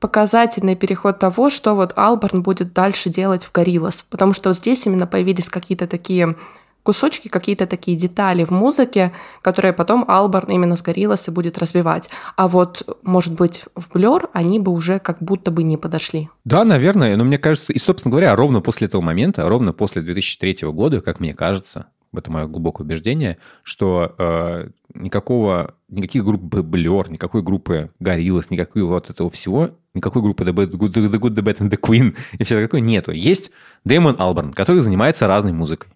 показательный 0.00 0.76
переход 0.76 1.18
того, 1.18 1.50
что 1.50 1.74
вот 1.74 1.92
Алберн 1.96 2.42
будет 2.42 2.72
дальше 2.72 3.10
делать 3.10 3.44
в 3.44 3.52
Гориллас. 3.52 4.04
Потому 4.08 4.32
что 4.32 4.52
здесь 4.52 4.86
именно 4.86 5.06
появились 5.06 5.48
какие-то 5.48 5.88
такие 5.88 6.36
кусочки, 6.84 7.28
какие-то 7.28 7.66
такие 7.66 7.96
детали 7.96 8.44
в 8.44 8.50
музыке, 8.50 9.12
которые 9.42 9.72
потом 9.72 10.04
Алберн 10.06 10.52
именно 10.52 10.76
с 10.76 10.82
Гориллас 10.82 11.26
и 11.28 11.32
будет 11.32 11.58
развивать. 11.58 12.08
А 12.36 12.46
вот, 12.46 12.98
может 13.02 13.34
быть, 13.34 13.64
в 13.74 13.92
Блер 13.92 14.28
они 14.32 14.60
бы 14.60 14.70
уже 14.70 15.00
как 15.00 15.18
будто 15.20 15.50
бы 15.50 15.64
не 15.64 15.76
подошли. 15.76 16.28
Да, 16.44 16.64
наверное, 16.64 17.16
но 17.16 17.24
мне 17.24 17.38
кажется, 17.38 17.72
и, 17.72 17.78
собственно 17.78 18.12
говоря, 18.12 18.36
ровно 18.36 18.60
после 18.60 18.86
этого 18.86 19.02
момента, 19.02 19.48
ровно 19.48 19.72
после 19.72 20.02
2003 20.02 20.68
года, 20.68 21.00
как 21.00 21.18
мне 21.18 21.34
кажется, 21.34 21.86
это 22.14 22.30
мое 22.30 22.46
глубокое 22.46 22.84
убеждение, 22.84 23.38
что 23.62 24.14
э, 24.18 24.70
никакого, 24.94 25.74
никаких 25.88 26.24
групп 26.24 26.42
Blur, 26.42 27.10
никакой 27.10 27.42
группы 27.42 27.90
Gorillaz, 28.00 28.46
никакой 28.50 28.82
вот 28.82 29.10
этого 29.10 29.28
всего, 29.30 29.70
никакой 29.94 30.22
группы 30.22 30.44
The, 30.44 30.52
Bad, 30.52 30.70
the 30.70 30.78
Good, 30.78 31.34
The 31.34 31.42
Bad 31.42 31.58
and 31.58 31.70
The 31.70 31.78
Queen 31.78 32.16
и 32.38 32.44
все 32.44 32.62
такое 32.62 32.80
нету. 32.80 33.12
Есть 33.12 33.50
Дэймон 33.84 34.16
Алберн, 34.18 34.52
который 34.52 34.80
занимается 34.80 35.26
разной 35.26 35.52
музыкой. 35.52 35.90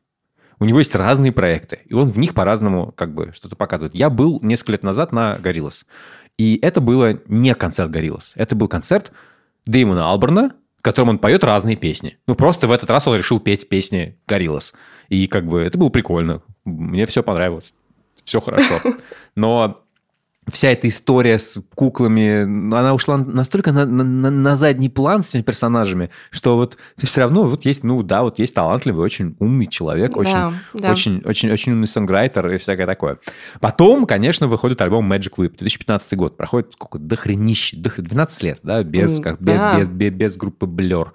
У 0.58 0.64
него 0.64 0.78
есть 0.78 0.94
разные 0.94 1.32
проекты, 1.32 1.80
и 1.86 1.94
он 1.94 2.08
в 2.10 2.18
них 2.18 2.34
по-разному 2.34 2.92
как 2.94 3.14
бы 3.14 3.32
что-то 3.32 3.56
показывает. 3.56 3.94
Я 3.94 4.10
был 4.10 4.38
несколько 4.42 4.72
лет 4.72 4.84
назад 4.84 5.10
на 5.12 5.34
Gorillaz, 5.34 5.84
и 6.38 6.58
это 6.62 6.80
было 6.80 7.18
не 7.26 7.54
концерт 7.54 7.90
Gorillaz, 7.90 8.32
это 8.36 8.54
был 8.54 8.68
концерт 8.68 9.12
Дэймона 9.66 10.08
Алберна, 10.08 10.52
в 10.82 10.84
котором 10.84 11.10
он 11.10 11.18
поет 11.18 11.44
разные 11.44 11.76
песни. 11.76 12.18
Ну, 12.26 12.34
просто 12.34 12.66
в 12.66 12.72
этот 12.72 12.90
раз 12.90 13.06
он 13.06 13.16
решил 13.16 13.38
петь 13.38 13.68
песни 13.68 14.18
Gorillaz. 14.26 14.72
И 15.12 15.26
как 15.26 15.46
бы 15.46 15.60
это 15.60 15.76
было 15.76 15.90
прикольно. 15.90 16.40
Мне 16.64 17.04
все 17.04 17.22
понравилось. 17.22 17.74
Все 18.24 18.40
хорошо. 18.40 18.80
Но 19.36 19.82
вся 20.48 20.70
эта 20.70 20.88
история 20.88 21.36
с 21.36 21.60
куклами, 21.74 22.44
она 22.74 22.94
ушла 22.94 23.18
настолько 23.18 23.72
на, 23.72 23.84
на, 23.84 24.30
на 24.30 24.56
задний 24.56 24.88
план 24.88 25.22
с 25.22 25.28
этими 25.28 25.42
персонажами, 25.42 26.08
что 26.30 26.56
вот 26.56 26.78
все 26.96 27.20
равно 27.20 27.44
вот 27.44 27.66
есть, 27.66 27.84
ну 27.84 28.02
да, 28.02 28.22
вот 28.22 28.38
есть 28.38 28.54
талантливый, 28.54 29.04
очень 29.04 29.36
умный 29.38 29.66
человек, 29.66 30.16
очень, 30.16 30.32
да, 30.32 30.90
очень, 30.90 31.20
очень, 31.26 31.50
очень 31.50 31.72
умный 31.72 31.86
сонграйтер 31.86 32.48
и 32.48 32.56
всякое 32.56 32.86
такое. 32.86 33.18
Потом, 33.60 34.06
конечно, 34.06 34.48
выходит 34.48 34.80
альбом 34.80 35.12
Magic 35.12 35.34
Whip, 35.36 35.58
2015 35.58 36.14
год, 36.14 36.38
проходит 36.38 36.72
сколько, 36.72 36.98
дохренище, 36.98 37.76
до 37.76 37.92
12 37.94 38.42
лет, 38.44 38.60
да, 38.62 38.82
без, 38.82 39.20
как, 39.20 39.42
да. 39.42 39.78
Без, 39.78 39.88
без, 39.88 40.12
без 40.14 40.36
группы 40.38 40.64
Blur. 40.64 41.10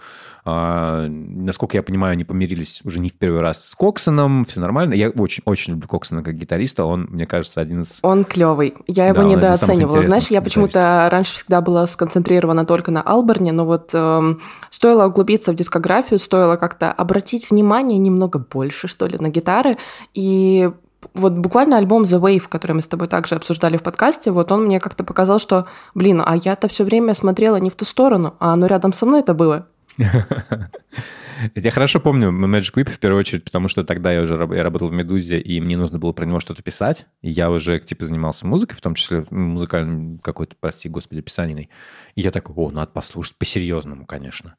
А, 0.49 1.07
насколько 1.09 1.75
я 1.75 1.83
понимаю, 1.83 2.13
они 2.13 2.23
помирились 2.23 2.79
уже 2.85 3.01
не 3.01 3.09
в 3.09 3.15
первый 3.15 3.41
раз 3.41 3.67
с 3.67 3.75
Коксоном, 3.75 4.45
все 4.45 4.61
нормально. 4.61 4.93
Я 4.93 5.09
очень, 5.09 5.43
очень 5.43 5.73
люблю 5.73 5.89
Коксона 5.89 6.23
как 6.23 6.35
гитариста, 6.35 6.85
он, 6.85 7.07
мне 7.09 7.25
кажется, 7.25 7.59
один 7.59 7.81
из... 7.81 7.99
Он 8.01 8.23
клевый. 8.23 8.73
Я 8.87 9.07
его 9.07 9.23
да, 9.23 9.27
недооценивала. 9.27 10.01
Знаешь, 10.01 10.27
я 10.27 10.41
почему-то 10.41 11.09
раньше 11.11 11.35
всегда 11.35 11.59
была 11.59 11.85
сконцентрирована 11.85 12.65
только 12.65 12.91
на 12.91 13.01
Алберне, 13.01 13.51
но 13.51 13.65
вот 13.65 13.89
э, 13.91 14.35
стоило 14.69 15.07
углубиться 15.07 15.51
в 15.51 15.55
дискографию, 15.55 16.17
стоило 16.17 16.55
как-то 16.55 16.93
обратить 16.93 17.51
внимание 17.51 17.97
немного 17.97 18.39
больше, 18.39 18.87
что 18.87 19.05
ли, 19.05 19.17
на 19.17 19.27
гитары, 19.27 19.75
и 20.13 20.71
вот 21.13 21.33
буквально 21.33 21.75
альбом 21.75 22.03
The 22.03 22.21
Wave, 22.21 22.45
который 22.47 22.71
мы 22.71 22.81
с 22.81 22.87
тобой 22.87 23.09
также 23.09 23.35
обсуждали 23.35 23.75
в 23.75 23.83
подкасте, 23.83 24.31
вот 24.31 24.49
он 24.53 24.63
мне 24.63 24.79
как-то 24.79 25.03
показал, 25.03 25.39
что, 25.39 25.67
блин, 25.93 26.23
а 26.25 26.37
я-то 26.37 26.69
все 26.69 26.85
время 26.85 27.13
смотрела 27.15 27.57
не 27.57 27.69
в 27.69 27.75
ту 27.75 27.83
сторону, 27.83 28.35
а 28.39 28.53
оно 28.53 28.67
рядом 28.67 28.93
со 28.93 29.05
мной 29.05 29.19
это 29.19 29.33
было. 29.33 29.67
Я 31.55 31.71
хорошо 31.71 31.99
помню 31.99 32.29
Magic 32.29 32.73
Whip 32.73 32.91
в 32.91 32.99
первую 32.99 33.19
очередь, 33.19 33.43
потому 33.43 33.67
что 33.67 33.83
тогда 33.83 34.11
я 34.11 34.21
уже 34.21 34.33
я 34.33 34.63
работал 34.63 34.87
в 34.87 34.93
«Медузе», 34.93 35.39
и 35.39 35.61
мне 35.61 35.77
нужно 35.77 35.99
было 35.99 36.11
про 36.11 36.25
него 36.25 36.39
что-то 36.39 36.63
писать. 36.63 37.05
И 37.21 37.29
я 37.29 37.51
уже, 37.51 37.79
типа, 37.79 38.05
занимался 38.05 38.47
музыкой, 38.47 38.75
в 38.75 38.81
том 38.81 38.95
числе 38.95 39.25
музыкальным 39.29 40.19
какой-то, 40.19 40.55
прости 40.59 40.89
господи, 40.89 41.21
писаниной. 41.21 41.69
И 42.15 42.21
я 42.21 42.31
такой, 42.31 42.55
о, 42.55 42.71
надо 42.71 42.91
послушать 42.91 43.35
по-серьезному, 43.37 44.05
конечно. 44.05 44.55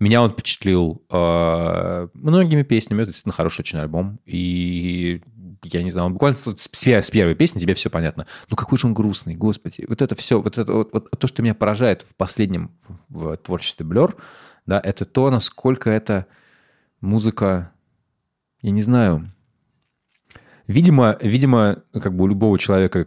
Меня 0.00 0.22
он 0.22 0.30
впечатлил 0.30 1.02
э, 1.10 2.08
многими 2.12 2.62
песнями. 2.62 3.00
Это 3.00 3.06
действительно 3.06 3.32
хороший 3.32 3.62
очень 3.62 3.78
альбом. 3.78 4.20
И 4.26 5.22
я 5.64 5.82
не 5.82 5.90
знаю, 5.90 6.10
буквально 6.10 6.36
с, 6.36 6.46
с 6.46 7.10
первой 7.10 7.34
песни 7.34 7.58
тебе 7.58 7.74
все 7.74 7.90
понятно. 7.90 8.26
Ну 8.50 8.56
какой 8.56 8.78
же 8.78 8.86
он 8.86 8.94
грустный, 8.94 9.34
господи. 9.34 9.84
Вот 9.88 10.02
это 10.02 10.14
все, 10.14 10.40
вот 10.40 10.58
это 10.58 10.72
вот, 10.72 10.90
вот 10.92 11.10
то, 11.10 11.26
что 11.26 11.42
меня 11.42 11.54
поражает 11.54 12.02
в 12.02 12.14
последнем 12.14 12.70
в, 13.08 13.34
в 13.34 13.36
творчестве 13.38 13.86
Blur, 13.86 14.14
да, 14.68 14.78
это 14.84 15.06
то, 15.06 15.30
насколько 15.30 15.88
это 15.88 16.26
музыка, 17.00 17.72
я 18.60 18.70
не 18.70 18.82
знаю, 18.82 19.32
видимо, 20.66 21.16
видимо, 21.22 21.82
как 21.94 22.14
бы 22.14 22.24
у 22.24 22.26
любого 22.26 22.58
человека, 22.58 23.06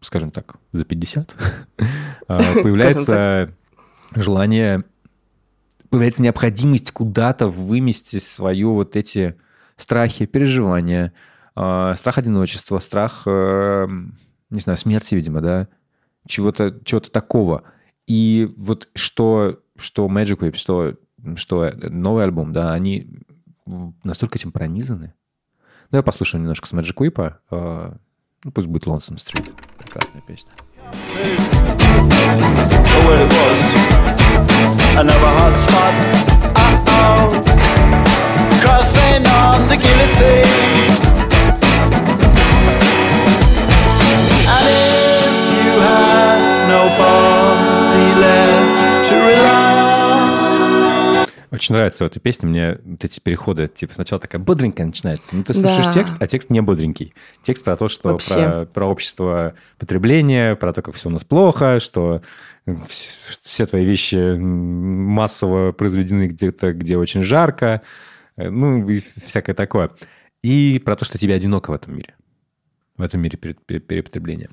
скажем 0.00 0.30
так, 0.30 0.56
за 0.72 0.86
50, 0.86 1.36
а, 2.28 2.38
появляется 2.62 3.54
желание, 4.14 4.84
появляется 5.90 6.22
необходимость 6.22 6.92
куда-то 6.92 7.48
вымести 7.48 8.18
свою 8.18 8.72
вот 8.72 8.96
эти 8.96 9.36
страхи, 9.76 10.24
переживания, 10.24 11.12
а, 11.54 11.94
страх 11.94 12.16
одиночества, 12.16 12.78
страх, 12.78 13.24
э, 13.26 13.86
не 14.48 14.60
знаю, 14.60 14.78
смерти, 14.78 15.14
видимо, 15.14 15.42
да, 15.42 15.68
чего-то 16.26 16.80
чего 16.84 17.00
такого. 17.00 17.64
И 18.06 18.50
вот 18.56 18.88
что 18.94 19.60
что 19.78 20.06
Magic 20.06 20.38
Wave, 20.38 20.56
что, 20.56 20.94
что 21.36 21.72
новый 21.76 22.24
альбом, 22.24 22.52
да, 22.52 22.72
они 22.72 23.08
настолько 24.04 24.38
этим 24.38 24.52
пронизаны. 24.52 25.14
Давай 25.90 26.02
послушаем 26.02 26.42
немножко 26.42 26.66
с 26.66 26.72
Magic 26.72 26.94
Whip. 26.96 27.34
Э, 27.50 27.92
ну, 28.44 28.52
пусть 28.52 28.68
будет 28.68 28.86
Lonesome 28.86 29.16
Street. 29.16 29.52
Прекрасная 29.78 30.22
песня. 30.26 30.50
And 44.48 44.68
if 44.68 45.64
you 45.64 45.80
had 45.80 46.68
nobody 46.68 47.35
очень 51.56 51.74
нравится 51.74 52.04
в 52.04 52.06
этой 52.06 52.20
песне 52.20 52.48
мне 52.48 52.78
вот 52.84 53.04
эти 53.04 53.18
переходы. 53.18 53.68
Типа 53.68 53.94
сначала 53.94 54.20
такая 54.20 54.40
бодренькая 54.40 54.86
начинается. 54.86 55.34
Ну, 55.34 55.42
ты 55.42 55.54
слушаешь 55.54 55.86
да. 55.86 55.92
текст, 55.92 56.16
а 56.20 56.26
текст 56.26 56.50
не 56.50 56.60
бодренький. 56.60 57.14
Текст 57.42 57.64
про 57.64 57.76
то, 57.76 57.88
что 57.88 58.18
про, 58.18 58.66
про 58.66 58.86
общество 58.86 59.54
потребления, 59.78 60.54
про 60.54 60.72
то, 60.72 60.82
как 60.82 60.94
все 60.94 61.08
у 61.08 61.12
нас 61.12 61.24
плохо, 61.24 61.80
что 61.80 62.22
все 63.42 63.66
твои 63.66 63.84
вещи 63.84 64.36
массово 64.36 65.72
произведены 65.72 66.28
где-то, 66.28 66.72
где 66.72 66.96
очень 66.96 67.22
жарко. 67.22 67.82
Э, 68.36 68.50
ну, 68.50 68.88
и 68.88 69.00
всякое 69.24 69.54
такое. 69.54 69.90
И 70.42 70.80
про 70.84 70.96
то, 70.96 71.04
что 71.04 71.18
тебе 71.18 71.34
одиноко 71.34 71.70
в 71.70 71.74
этом 71.74 71.96
мире. 71.96 72.14
В 72.96 73.02
этом 73.02 73.20
мире 73.20 73.36
перепотребления. 73.36 74.50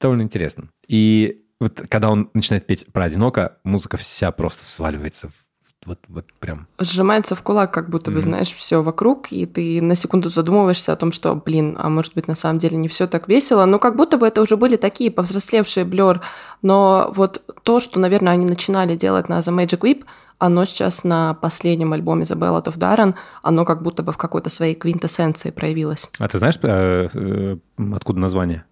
Довольно 0.00 0.22
интересно. 0.22 0.68
И 0.88 1.44
вот 1.60 1.82
когда 1.88 2.10
он 2.10 2.30
начинает 2.34 2.66
петь 2.66 2.86
про 2.92 3.04
одиноко, 3.04 3.58
музыка 3.62 3.96
вся 3.96 4.32
просто 4.32 4.64
сваливается 4.64 5.28
в 5.28 5.51
вот, 5.84 5.98
вот 6.08 6.26
прям. 6.38 6.66
Сжимается 6.78 7.34
в 7.34 7.42
кулак, 7.42 7.72
как 7.72 7.90
будто 7.90 8.10
бы, 8.10 8.18
mm-hmm. 8.18 8.22
знаешь, 8.22 8.54
все 8.54 8.82
вокруг, 8.82 9.32
и 9.32 9.46
ты 9.46 9.80
на 9.82 9.94
секунду 9.94 10.30
задумываешься 10.30 10.92
о 10.92 10.96
том, 10.96 11.12
что, 11.12 11.34
блин, 11.34 11.76
а 11.78 11.88
может 11.88 12.14
быть, 12.14 12.28
на 12.28 12.34
самом 12.34 12.58
деле 12.58 12.76
не 12.76 12.88
все 12.88 13.06
так 13.06 13.28
весело. 13.28 13.64
Но 13.64 13.78
как 13.78 13.96
будто 13.96 14.18
бы 14.18 14.26
это 14.26 14.40
уже 14.42 14.56
были 14.56 14.76
такие 14.76 15.10
повзрослевшие 15.10 15.84
блер. 15.84 16.20
Но 16.62 17.12
вот 17.14 17.42
то, 17.62 17.80
что, 17.80 17.98
наверное, 17.98 18.32
они 18.32 18.46
начинали 18.46 18.96
делать 18.96 19.28
на 19.28 19.38
The 19.38 19.54
Magic 19.54 19.80
Whip, 19.80 20.04
оно 20.38 20.64
сейчас 20.64 21.04
на 21.04 21.34
последнем 21.34 21.92
альбоме 21.92 22.24
The 22.24 22.36
Ballad 22.36 22.64
of 22.64 22.76
Darren, 22.76 23.14
оно 23.42 23.64
как 23.64 23.82
будто 23.82 24.02
бы 24.02 24.10
в 24.10 24.16
какой-то 24.16 24.50
своей 24.50 24.74
квинтэссенции 24.74 25.50
проявилось. 25.50 26.10
А 26.18 26.26
ты 26.26 26.38
знаешь, 26.38 26.58
э, 26.62 27.08
э, 27.14 27.56
откуда 27.94 28.18
название? 28.18 28.64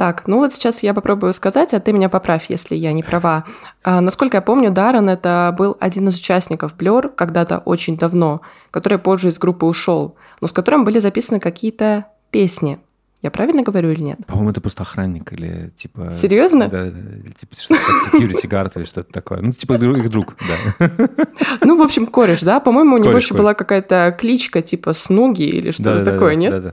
Так, 0.00 0.26
ну 0.26 0.38
вот 0.38 0.50
сейчас 0.50 0.82
я 0.82 0.94
попробую 0.94 1.34
сказать, 1.34 1.74
а 1.74 1.78
ты 1.78 1.92
меня 1.92 2.08
поправь, 2.08 2.46
если 2.48 2.74
я 2.74 2.94
не 2.94 3.02
права. 3.02 3.44
А, 3.84 4.00
насколько 4.00 4.38
я 4.38 4.40
помню, 4.40 4.70
Даррен 4.70 5.10
это 5.10 5.54
был 5.58 5.76
один 5.78 6.08
из 6.08 6.18
участников 6.18 6.74
Blur 6.74 7.10
когда-то 7.14 7.58
очень 7.58 7.98
давно, 7.98 8.40
который 8.70 8.96
позже 8.96 9.28
из 9.28 9.38
группы 9.38 9.66
ушел, 9.66 10.16
но 10.40 10.48
с 10.48 10.52
которым 10.52 10.86
были 10.86 11.00
записаны 11.00 11.38
какие-то 11.38 12.06
песни. 12.30 12.80
Я 13.22 13.30
правильно 13.30 13.62
говорю 13.62 13.90
или 13.90 14.00
нет? 14.00 14.18
По-моему, 14.26 14.50
это 14.50 14.62
просто 14.62 14.82
охранник 14.82 15.32
или 15.34 15.70
типа... 15.76 16.12
Серьезно? 16.12 16.68
Да, 16.68 16.90
типа 16.90 17.54
что-то 17.54 17.80
security 18.16 18.48
guard 18.48 18.72
или 18.76 18.84
что-то 18.84 19.12
такое. 19.12 19.40
Ну, 19.42 19.52
типа 19.52 19.74
их 19.74 20.10
друг, 20.10 20.36
да. 20.48 20.90
Ну, 21.62 21.76
в 21.76 21.82
общем, 21.82 22.06
кореш, 22.06 22.40
да? 22.40 22.60
По-моему, 22.60 22.96
у 22.96 22.98
него 22.98 23.12
еще 23.12 23.34
была 23.34 23.52
какая-то 23.52 24.16
кличка 24.18 24.62
типа 24.62 24.94
Снуги 24.94 25.42
или 25.42 25.70
что-то 25.70 26.04
такое, 26.04 26.34
нет? 26.34 26.62
Да, 26.62 26.72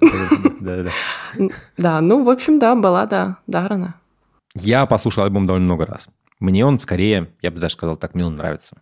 да, 0.59 0.83
да. 0.83 1.49
Да, 1.77 2.01
ну, 2.01 2.23
в 2.23 2.29
общем, 2.29 2.59
да, 2.59 2.75
была, 2.75 3.05
да, 3.05 3.37
Дарана. 3.47 3.95
Я 4.55 4.85
послушал 4.85 5.25
альбом 5.25 5.45
довольно 5.45 5.65
много 5.65 5.85
раз. 5.85 6.07
Мне 6.39 6.65
он 6.65 6.79
скорее, 6.79 7.29
я 7.41 7.51
бы 7.51 7.59
даже 7.59 7.73
сказал 7.73 7.97
так, 7.97 8.13
мне 8.15 8.25
он 8.25 8.35
нравится. 8.35 8.77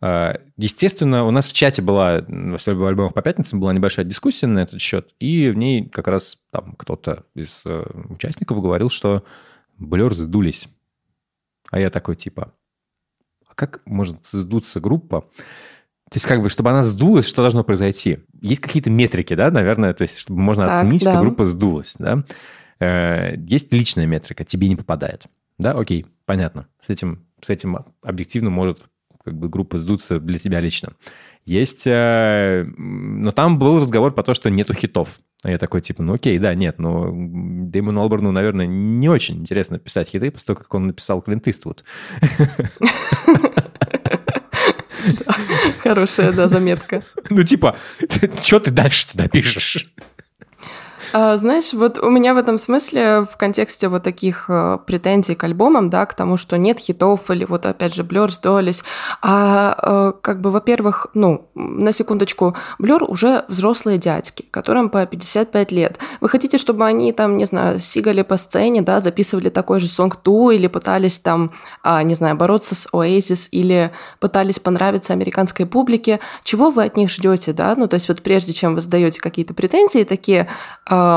А, 0.00 0.38
естественно, 0.56 1.24
у 1.24 1.30
нас 1.30 1.48
в 1.48 1.52
чате 1.52 1.82
была, 1.82 2.22
всех 2.58 2.80
альбомах 2.80 3.14
по 3.14 3.22
пятницам 3.22 3.60
была 3.60 3.72
небольшая 3.72 4.04
дискуссия 4.04 4.46
на 4.46 4.60
этот 4.60 4.80
счет, 4.80 5.14
и 5.18 5.50
в 5.50 5.56
ней 5.56 5.88
как 5.88 6.08
раз 6.08 6.38
там 6.50 6.72
кто-то 6.72 7.24
из 7.34 7.62
э, 7.64 7.84
участников 8.10 8.60
говорил, 8.60 8.90
что 8.90 9.24
Блер 9.78 10.14
задулись. 10.14 10.68
А 11.70 11.80
я 11.80 11.90
такой 11.90 12.16
типа, 12.16 12.52
а 13.46 13.54
как 13.54 13.80
может 13.86 14.26
сдуться 14.26 14.80
группа? 14.80 15.22
То 16.10 16.16
есть, 16.16 16.26
как 16.26 16.42
бы, 16.42 16.48
чтобы 16.48 16.70
она 16.70 16.82
сдулась, 16.82 17.26
что 17.26 17.42
должно 17.42 17.64
произойти? 17.64 18.20
Есть 18.40 18.60
какие-то 18.60 18.90
метрики, 18.90 19.34
да, 19.34 19.50
наверное, 19.50 19.94
то 19.94 20.02
есть, 20.02 20.18
чтобы 20.18 20.40
можно 20.40 20.64
так, 20.64 20.74
оценить, 20.74 21.04
да. 21.04 21.12
что 21.12 21.20
группа 21.20 21.44
сдулась, 21.44 21.96
да? 21.98 22.22
Э, 22.78 23.34
есть 23.36 23.72
личная 23.72 24.06
метрика, 24.06 24.44
тебе 24.44 24.68
не 24.68 24.76
попадает. 24.76 25.24
Да, 25.58 25.72
окей, 25.72 26.06
понятно. 26.26 26.68
С 26.80 26.90
этим, 26.90 27.26
с 27.40 27.50
этим 27.50 27.78
объективно 28.02 28.50
может 28.50 28.80
как 29.24 29.38
бы 29.38 29.48
группы 29.48 29.78
сдутся 29.78 30.20
для 30.20 30.38
тебя 30.38 30.60
лично. 30.60 30.92
Есть... 31.44 31.86
Э, 31.86 32.64
но 32.76 33.32
там 33.32 33.58
был 33.58 33.80
разговор 33.80 34.12
про 34.12 34.22
то, 34.22 34.34
что 34.34 34.50
нету 34.50 34.74
хитов. 34.74 35.20
А 35.42 35.50
я 35.50 35.58
такой, 35.58 35.82
типа, 35.82 36.02
ну 36.02 36.14
окей, 36.14 36.38
да, 36.38 36.54
нет, 36.54 36.78
но 36.78 37.10
Дэймону 37.12 38.00
Алберну, 38.00 38.32
наверное, 38.32 38.66
не 38.66 39.10
очень 39.10 39.36
интересно 39.36 39.78
писать 39.78 40.08
хиты, 40.08 40.30
после 40.30 40.46
того, 40.46 40.58
как 40.60 40.72
он 40.72 40.86
написал 40.86 41.20
Клинт 41.20 41.46
Иствуд. 41.48 41.84
Хорошая, 45.82 46.32
да, 46.32 46.48
заметка. 46.48 47.02
Ну, 47.28 47.42
типа, 47.42 47.76
что 48.42 48.58
ты 48.58 48.70
дальше 48.70 49.06
туда 49.10 49.28
пишешь? 49.28 49.92
А, 49.98 50.02
знаешь, 51.14 51.72
вот 51.72 51.98
у 51.98 52.10
меня 52.10 52.34
в 52.34 52.38
этом 52.38 52.58
смысле 52.58 53.26
в 53.30 53.36
контексте 53.36 53.86
вот 53.86 54.02
таких 54.02 54.46
э, 54.48 54.78
претензий 54.84 55.36
к 55.36 55.44
альбомам, 55.44 55.88
да, 55.88 56.06
к 56.06 56.14
тому, 56.14 56.36
что 56.36 56.58
нет 56.58 56.80
хитов 56.80 57.30
или 57.30 57.44
вот 57.44 57.66
опять 57.66 57.94
же 57.94 58.02
Blur 58.02 58.30
сдулись, 58.30 58.82
а 59.22 59.76
э, 59.80 60.12
как 60.20 60.40
бы, 60.40 60.50
во-первых, 60.50 61.06
ну, 61.14 61.48
на 61.54 61.92
секундочку, 61.92 62.56
Blur 62.80 63.04
уже 63.04 63.44
взрослые 63.46 63.98
дядьки, 63.98 64.44
которым 64.50 64.88
по 64.88 65.06
55 65.06 65.70
лет. 65.70 65.98
Вы 66.20 66.28
хотите, 66.28 66.58
чтобы 66.58 66.84
они 66.84 67.12
там, 67.12 67.36
не 67.36 67.44
знаю, 67.44 67.78
сигали 67.78 68.22
по 68.22 68.36
сцене, 68.36 68.82
да, 68.82 68.98
записывали 68.98 69.50
такой 69.50 69.78
же 69.78 69.86
сонг 69.86 70.16
ту 70.16 70.50
или 70.50 70.66
пытались 70.66 71.20
там, 71.20 71.52
а, 71.84 72.02
не 72.02 72.16
знаю, 72.16 72.34
бороться 72.34 72.74
с 72.74 72.88
Oasis 72.92 73.48
или 73.52 73.92
пытались 74.18 74.58
понравиться 74.58 75.12
американской 75.12 75.64
публике? 75.64 76.18
Чего 76.42 76.70
вы 76.70 76.82
от 76.82 76.96
них 76.96 77.08
ждете, 77.08 77.52
да? 77.52 77.74
Ну, 77.76 77.86
то 77.86 77.94
есть 77.94 78.08
вот 78.08 78.20
прежде 78.20 78.52
чем 78.52 78.74
вы 78.74 78.80
задаете 78.80 79.20
какие-то 79.20 79.54
претензии 79.54 80.02
такие, 80.02 80.48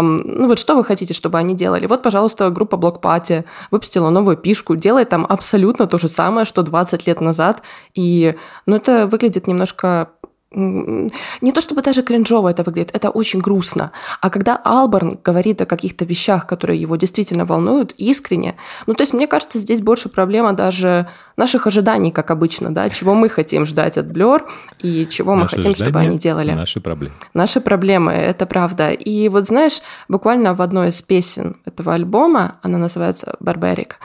ну 0.01 0.47
вот 0.47 0.59
что 0.59 0.75
вы 0.75 0.83
хотите, 0.83 1.13
чтобы 1.13 1.37
они 1.37 1.55
делали? 1.55 1.87
Вот, 1.87 2.03
пожалуйста, 2.03 2.49
группа 2.49 2.75
Party 2.75 3.45
выпустила 3.71 4.09
новую 4.09 4.37
пишку, 4.37 4.75
делает 4.75 5.09
там 5.09 5.25
абсолютно 5.27 5.87
то 5.87 5.97
же 5.97 6.07
самое, 6.07 6.45
что 6.45 6.63
20 6.63 7.07
лет 7.07 7.21
назад, 7.21 7.61
и, 7.93 8.35
ну, 8.65 8.75
это 8.75 9.07
выглядит 9.07 9.47
немножко 9.47 10.09
не 10.51 11.51
то 11.51 11.59
чтобы 11.59 11.81
даже 11.81 12.03
кринжово 12.03 12.49
это 12.49 12.63
выглядит, 12.63 12.95
это 12.95 13.09
очень 13.09 13.39
грустно. 13.39 13.91
А 14.21 14.29
когда 14.29 14.55
Алберн 14.55 15.19
говорит 15.21 15.61
о 15.61 15.65
каких-то 15.65 16.05
вещах, 16.05 16.47
которые 16.47 16.79
его 16.79 16.95
действительно 16.95 17.45
волнуют, 17.45 17.93
искренне, 17.97 18.55
ну 18.85 18.93
то 18.93 19.03
есть 19.03 19.13
мне 19.13 19.27
кажется, 19.27 19.59
здесь 19.59 19.81
больше 19.81 20.07
проблема 20.07 20.53
даже 20.53 21.09
наших 21.35 21.67
ожиданий, 21.67 22.11
как 22.11 22.31
обычно, 22.31 22.73
да, 22.73 22.89
чего 22.89 23.13
мы 23.13 23.27
хотим 23.29 23.65
ждать 23.65 23.97
от 23.97 24.07
Blur 24.07 24.43
и 24.79 25.05
чего 25.09 25.35
мы 25.35 25.47
хотим, 25.47 25.75
чтобы 25.75 25.99
они 25.99 26.17
делали. 26.17 26.53
Наши 26.53 26.79
проблемы. 26.79 27.15
Наши 27.33 27.59
проблемы, 27.59 28.13
это 28.13 28.45
правда. 28.45 28.91
И 28.91 29.27
вот 29.27 29.47
знаешь, 29.47 29.81
буквально 30.07 30.53
в 30.53 30.61
одной 30.61 30.89
из 30.89 31.01
песен 31.01 31.57
этого 31.65 31.93
альбома, 31.93 32.55
она 32.63 32.77
называется 32.77 33.35
«Барбарик», 33.39 33.99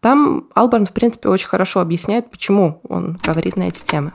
там 0.00 0.44
Алберн, 0.54 0.86
в 0.86 0.92
принципе, 0.92 1.28
очень 1.28 1.48
хорошо 1.48 1.80
объясняет, 1.80 2.30
почему 2.30 2.80
он 2.88 3.18
говорит 3.24 3.56
на 3.56 3.64
эти 3.64 3.82
темы. 3.82 4.12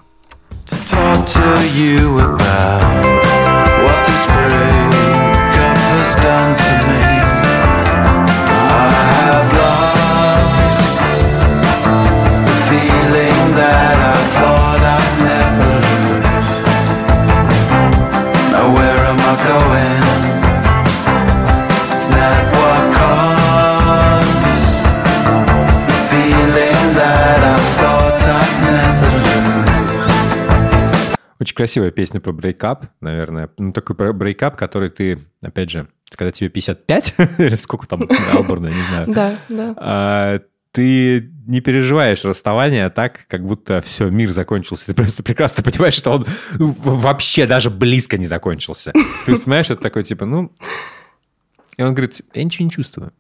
To 0.68 0.76
talk 0.88 1.26
to 1.26 1.70
you 1.74 2.20
about 2.20 2.82
what 3.84 3.98
this 4.08 4.26
breakup 4.26 5.03
Очень 31.44 31.56
красивая 31.56 31.92
песня 31.92 32.22
про 32.22 32.32
breakup, 32.32 32.86
наверное. 33.02 33.50
Ну, 33.58 33.74
такой 33.74 34.14
breakup, 34.14 34.56
который 34.56 34.90
ты, 34.90 35.20
опять 35.42 35.72
же, 35.72 35.90
когда 36.10 36.32
тебе 36.32 36.48
55, 36.48 37.16
или 37.38 37.58
сколько 37.58 37.86
там, 37.86 38.08
Албарну, 38.32 38.68
не 38.68 38.82
знаю. 38.82 39.08
Да, 39.10 39.36
да. 39.50 39.76
А, 39.76 40.40
ты 40.72 41.30
не 41.46 41.60
переживаешь 41.60 42.24
расставание 42.24 42.90
так, 42.90 43.28
как 43.28 43.46
будто 43.46 43.82
все, 43.82 44.10
мир 44.10 44.32
закончился. 44.32 44.86
Ты 44.86 44.94
просто 44.94 45.22
прекрасно 45.22 45.64
понимаешь, 45.64 45.96
что 45.96 46.12
он 46.12 46.26
вообще 46.56 47.46
даже 47.46 47.70
близко 47.70 48.18
не 48.18 48.26
закончился. 48.26 48.94
Ты 49.26 49.36
понимаешь, 49.36 49.70
это 49.70 49.82
такой 49.82 50.04
типа, 50.04 50.24
ну... 50.26 50.50
И 51.76 51.84
он 51.84 51.94
говорит, 51.94 52.22
я 52.34 52.42
ничего 52.46 52.64
не 52.64 52.72
чувствую. 52.72 53.12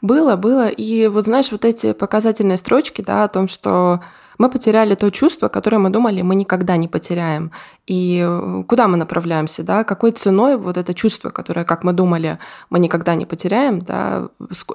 Было, 0.00 0.34
было. 0.34 0.66
И 0.66 1.06
вот 1.06 1.26
знаешь, 1.26 1.52
вот 1.52 1.64
эти 1.64 1.92
показательные 1.92 2.56
строчки, 2.56 3.00
да, 3.00 3.22
о 3.22 3.28
том, 3.28 3.46
что 3.46 4.02
мы 4.38 4.48
потеряли 4.48 4.94
то 4.94 5.10
чувство, 5.10 5.48
которое 5.48 5.78
мы 5.78 5.90
думали, 5.90 6.22
мы 6.22 6.34
никогда 6.34 6.76
не 6.76 6.88
потеряем. 6.88 7.50
И 7.86 8.24
э, 8.24 8.64
куда 8.66 8.88
мы 8.88 8.96
направляемся, 8.96 9.62
да, 9.62 9.84
какой 9.84 10.12
ценой 10.12 10.56
вот 10.56 10.76
это 10.76 10.94
чувство, 10.94 11.30
которое, 11.30 11.64
как 11.64 11.84
мы 11.84 11.92
думали, 11.92 12.38
мы 12.70 12.78
никогда 12.78 13.14
не 13.14 13.26
потеряем, 13.26 13.80
да, 13.80 14.28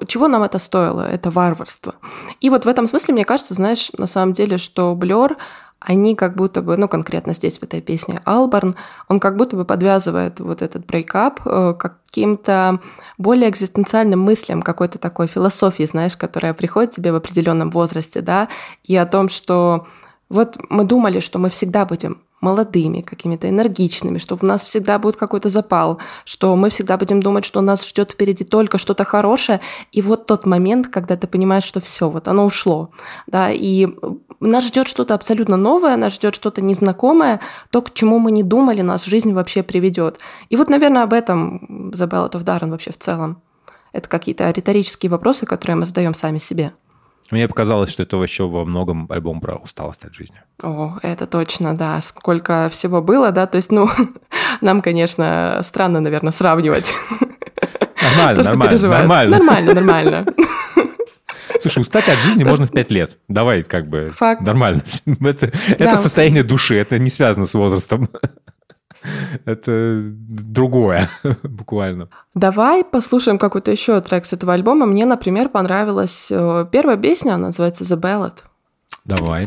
чего 0.06 0.28
нам 0.28 0.42
это 0.42 0.58
стоило? 0.58 1.02
Это 1.02 1.30
варварство. 1.30 1.94
И 2.40 2.50
вот 2.50 2.64
в 2.64 2.68
этом 2.68 2.86
смысле, 2.86 3.14
мне 3.14 3.24
кажется, 3.24 3.54
знаешь, 3.54 3.90
на 3.98 4.06
самом 4.06 4.32
деле, 4.32 4.58
что 4.58 4.94
Блер 4.94 5.36
они 5.80 6.16
как 6.16 6.34
будто 6.34 6.60
бы, 6.60 6.76
ну, 6.76 6.88
конкретно 6.88 7.32
здесь 7.32 7.58
в 7.58 7.62
этой 7.62 7.80
песне 7.80 8.20
Алборн, 8.24 8.74
он 9.08 9.20
как 9.20 9.36
будто 9.36 9.56
бы 9.56 9.64
подвязывает 9.64 10.40
вот 10.40 10.60
этот 10.62 10.86
брейкап 10.86 11.40
э, 11.44 11.74
каким-то 11.78 12.80
более 13.16 13.48
экзистенциальным 13.48 14.20
мыслям, 14.20 14.62
какой-то 14.62 14.98
такой 14.98 15.28
философии, 15.28 15.84
знаешь, 15.84 16.16
которая 16.16 16.52
приходит 16.52 16.90
тебе 16.90 17.12
в 17.12 17.16
определенном 17.16 17.70
возрасте, 17.70 18.20
да, 18.20 18.48
и 18.84 18.96
о 18.96 19.06
том, 19.06 19.28
что 19.28 19.86
вот 20.28 20.56
мы 20.68 20.84
думали, 20.84 21.20
что 21.20 21.38
мы 21.38 21.48
всегда 21.48 21.84
будем 21.84 22.22
молодыми, 22.40 23.00
какими-то 23.00 23.48
энергичными, 23.48 24.18
что 24.18 24.38
у 24.40 24.46
нас 24.46 24.62
всегда 24.62 24.98
будет 24.98 25.16
какой-то 25.16 25.48
запал, 25.48 25.98
что 26.24 26.54
мы 26.54 26.70
всегда 26.70 26.96
будем 26.96 27.20
думать, 27.20 27.44
что 27.44 27.60
нас 27.60 27.86
ждет 27.86 28.12
впереди 28.12 28.44
только 28.44 28.78
что-то 28.78 29.04
хорошее. 29.04 29.60
И 29.90 30.02
вот 30.02 30.26
тот 30.26 30.46
момент, 30.46 30.88
когда 30.88 31.16
ты 31.16 31.26
понимаешь, 31.26 31.64
что 31.64 31.80
все, 31.80 32.08
вот 32.08 32.28
оно 32.28 32.44
ушло. 32.44 32.90
Да, 33.26 33.50
и 33.50 33.88
нас 34.40 34.66
ждет 34.66 34.88
что-то 34.88 35.14
абсолютно 35.14 35.56
новое, 35.56 35.96
нас 35.96 36.14
ждет 36.14 36.34
что-то 36.34 36.60
незнакомое, 36.60 37.40
то, 37.70 37.82
к 37.82 37.92
чему 37.92 38.18
мы 38.18 38.30
не 38.30 38.42
думали, 38.42 38.82
нас 38.82 39.04
жизнь 39.04 39.32
вообще 39.32 39.62
приведет. 39.62 40.18
И 40.48 40.56
вот, 40.56 40.68
наверное, 40.70 41.02
об 41.02 41.12
этом 41.12 41.90
The 41.92 42.08
Ballad 42.08 42.32
of 42.32 42.44
Darren 42.44 42.70
вообще 42.70 42.92
в 42.92 42.98
целом. 42.98 43.42
Это 43.92 44.08
какие-то 44.08 44.50
риторические 44.50 45.10
вопросы, 45.10 45.46
которые 45.46 45.76
мы 45.76 45.86
задаем 45.86 46.14
сами 46.14 46.38
себе. 46.38 46.72
Мне 47.30 47.46
показалось, 47.46 47.90
что 47.90 48.02
это 48.02 48.16
еще 48.22 48.48
во 48.48 48.64
многом 48.64 49.06
альбом 49.10 49.40
про 49.40 49.56
усталость 49.56 50.04
от 50.04 50.14
жизни. 50.14 50.40
О, 50.62 50.98
это 51.02 51.26
точно, 51.26 51.76
да. 51.76 52.00
Сколько 52.00 52.68
всего 52.70 53.02
было, 53.02 53.32
да. 53.32 53.46
То 53.46 53.56
есть, 53.56 53.70
ну, 53.70 53.88
нам, 54.60 54.80
конечно, 54.80 55.60
странно, 55.62 56.00
наверное, 56.00 56.30
сравнивать. 56.30 56.94
Нормально, 58.02 58.42
То, 58.44 58.50
нормально, 58.50 58.88
нормально. 58.88 59.38
Нормально, 59.38 59.74
нормально. 59.74 60.26
Слушай, 61.60 61.82
устать 61.82 62.08
от 62.08 62.18
жизни 62.20 62.44
можно 62.44 62.66
в 62.66 62.70
пять 62.70 62.90
лет. 62.90 63.18
Давай, 63.28 63.62
как 63.62 63.88
бы, 63.88 64.12
Факт. 64.16 64.42
нормально. 64.42 64.82
Это, 65.20 65.50
да. 65.50 65.84
это 65.84 65.96
состояние 65.96 66.42
души, 66.42 66.76
это 66.76 66.98
не 66.98 67.10
связано 67.10 67.46
с 67.46 67.54
возрастом. 67.54 68.08
Это 69.44 70.00
другое, 70.02 71.08
буквально. 71.42 72.08
Давай 72.34 72.84
послушаем 72.84 73.38
какой-то 73.38 73.70
еще 73.70 74.00
трек 74.00 74.24
с 74.24 74.32
этого 74.32 74.54
альбома. 74.54 74.86
Мне, 74.86 75.06
например, 75.06 75.48
понравилась 75.48 76.28
э, 76.30 76.66
первая 76.70 76.96
песня, 76.96 77.34
она 77.34 77.46
называется 77.46 77.84
The 77.84 77.98
Ballad. 77.98 78.38
Давай. 79.04 79.46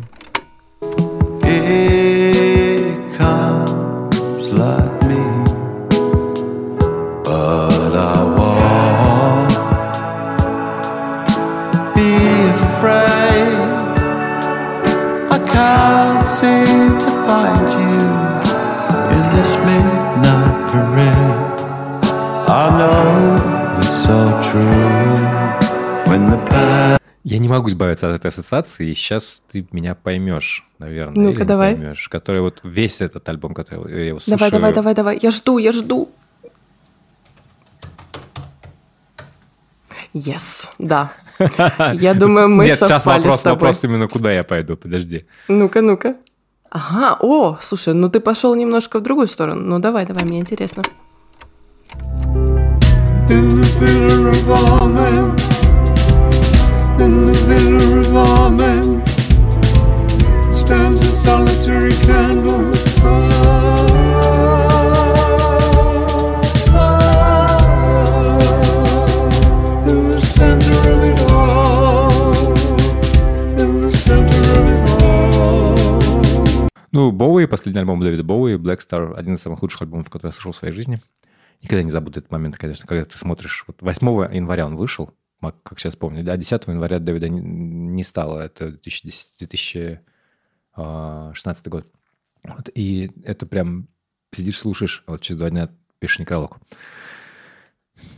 It 1.44 3.18
comes 3.18 4.52
like 4.54 4.91
я 27.24 27.38
не 27.38 27.48
могу 27.48 27.68
избавиться 27.68 28.10
от 28.10 28.16
этой 28.16 28.28
ассоциации, 28.28 28.90
и 28.90 28.96
сейчас 28.96 29.44
ты 29.52 29.68
меня 29.72 29.94
поймешь, 29.94 30.66
наверное. 30.80 31.24
Ну-ка, 31.24 31.46
давай. 31.46 31.76
Поймешь, 31.76 32.10
который 32.10 32.42
вот 32.42 32.62
весь 32.64 33.00
этот 33.00 33.28
альбом, 33.30 33.54
который 33.54 33.94
я 33.94 34.06
его 34.08 34.20
слушаю. 34.20 34.40
Давай, 34.40 34.52
давай, 34.52 34.74
давай, 34.74 34.96
давай. 34.96 35.20
Я 35.22 35.30
жду, 35.32 35.60
я 35.60 35.72
жду. 35.72 36.10
Yes, 40.14 40.72
да. 40.78 41.14
Я 41.94 42.14
думаю, 42.14 42.50
мы 42.50 42.66
Нет, 42.66 42.78
сейчас 42.78 43.06
вопрос, 43.06 43.40
с 43.40 43.44
тобой. 43.44 43.56
вопрос 43.56 43.84
именно 43.84 44.08
куда 44.08 44.32
я 44.32 44.44
пойду, 44.44 44.76
подожди. 44.78 45.26
Ну-ка, 45.48 45.82
ну-ка. 45.82 46.18
Ага, 46.70 47.18
о, 47.20 47.58
слушай, 47.60 47.94
ну 47.94 48.10
ты 48.10 48.20
пошел 48.20 48.54
немножко 48.54 49.00
в 49.00 49.04
другую 49.04 49.28
сторону. 49.28 49.62
Ну 49.62 49.80
давай, 49.80 50.06
давай, 50.06 50.26
мне 50.26 50.40
интересно. 50.40 50.84
In 53.30 53.62
the 55.36 55.51
Amen, 58.14 59.02
stands 60.54 61.04
a 61.04 61.12
последний 77.52 77.80
альбом 77.80 78.02
Дэвида 78.02 78.24
Боуи, 78.24 78.56
Black 78.56 78.80
Star, 78.80 79.14
один 79.14 79.36
из 79.36 79.42
самых 79.42 79.62
лучших 79.62 79.84
альбомов, 79.84 80.10
который 80.10 80.30
я 80.30 80.34
слышал 80.34 80.52
в 80.52 80.56
своей 80.56 80.74
жизни. 80.74 81.00
Никогда 81.62 81.84
не 81.84 81.92
забуду 81.92 82.20
этот 82.20 82.32
момент, 82.32 82.58
конечно, 82.58 82.88
когда 82.88 83.06
ты 83.06 83.18
смотришь. 83.18 83.66
Вот 83.68 83.82
8 83.82 84.34
января 84.36 84.66
он 84.66 84.76
вышел, 84.76 85.12
как 85.42 85.80
сейчас 85.80 85.96
помню, 85.96 86.24
да, 86.24 86.38
10 86.38 86.68
января 86.68 87.00
Дэвида 87.00 87.30
не, 87.30 88.04
стало, 88.04 88.40
это 88.40 88.70
2010, 88.70 89.26
2016 89.40 90.04
а, 90.76 91.70
год. 91.70 91.88
Вот, 92.44 92.70
и 92.74 93.12
это 93.24 93.46
прям 93.46 93.88
сидишь, 94.32 94.60
слушаешь, 94.60 95.04
а 95.08 95.12
вот 95.14 95.22
через 95.22 95.40
два 95.40 95.50
дня 95.50 95.70
пишешь 96.00 96.20
некролог. 96.20 96.60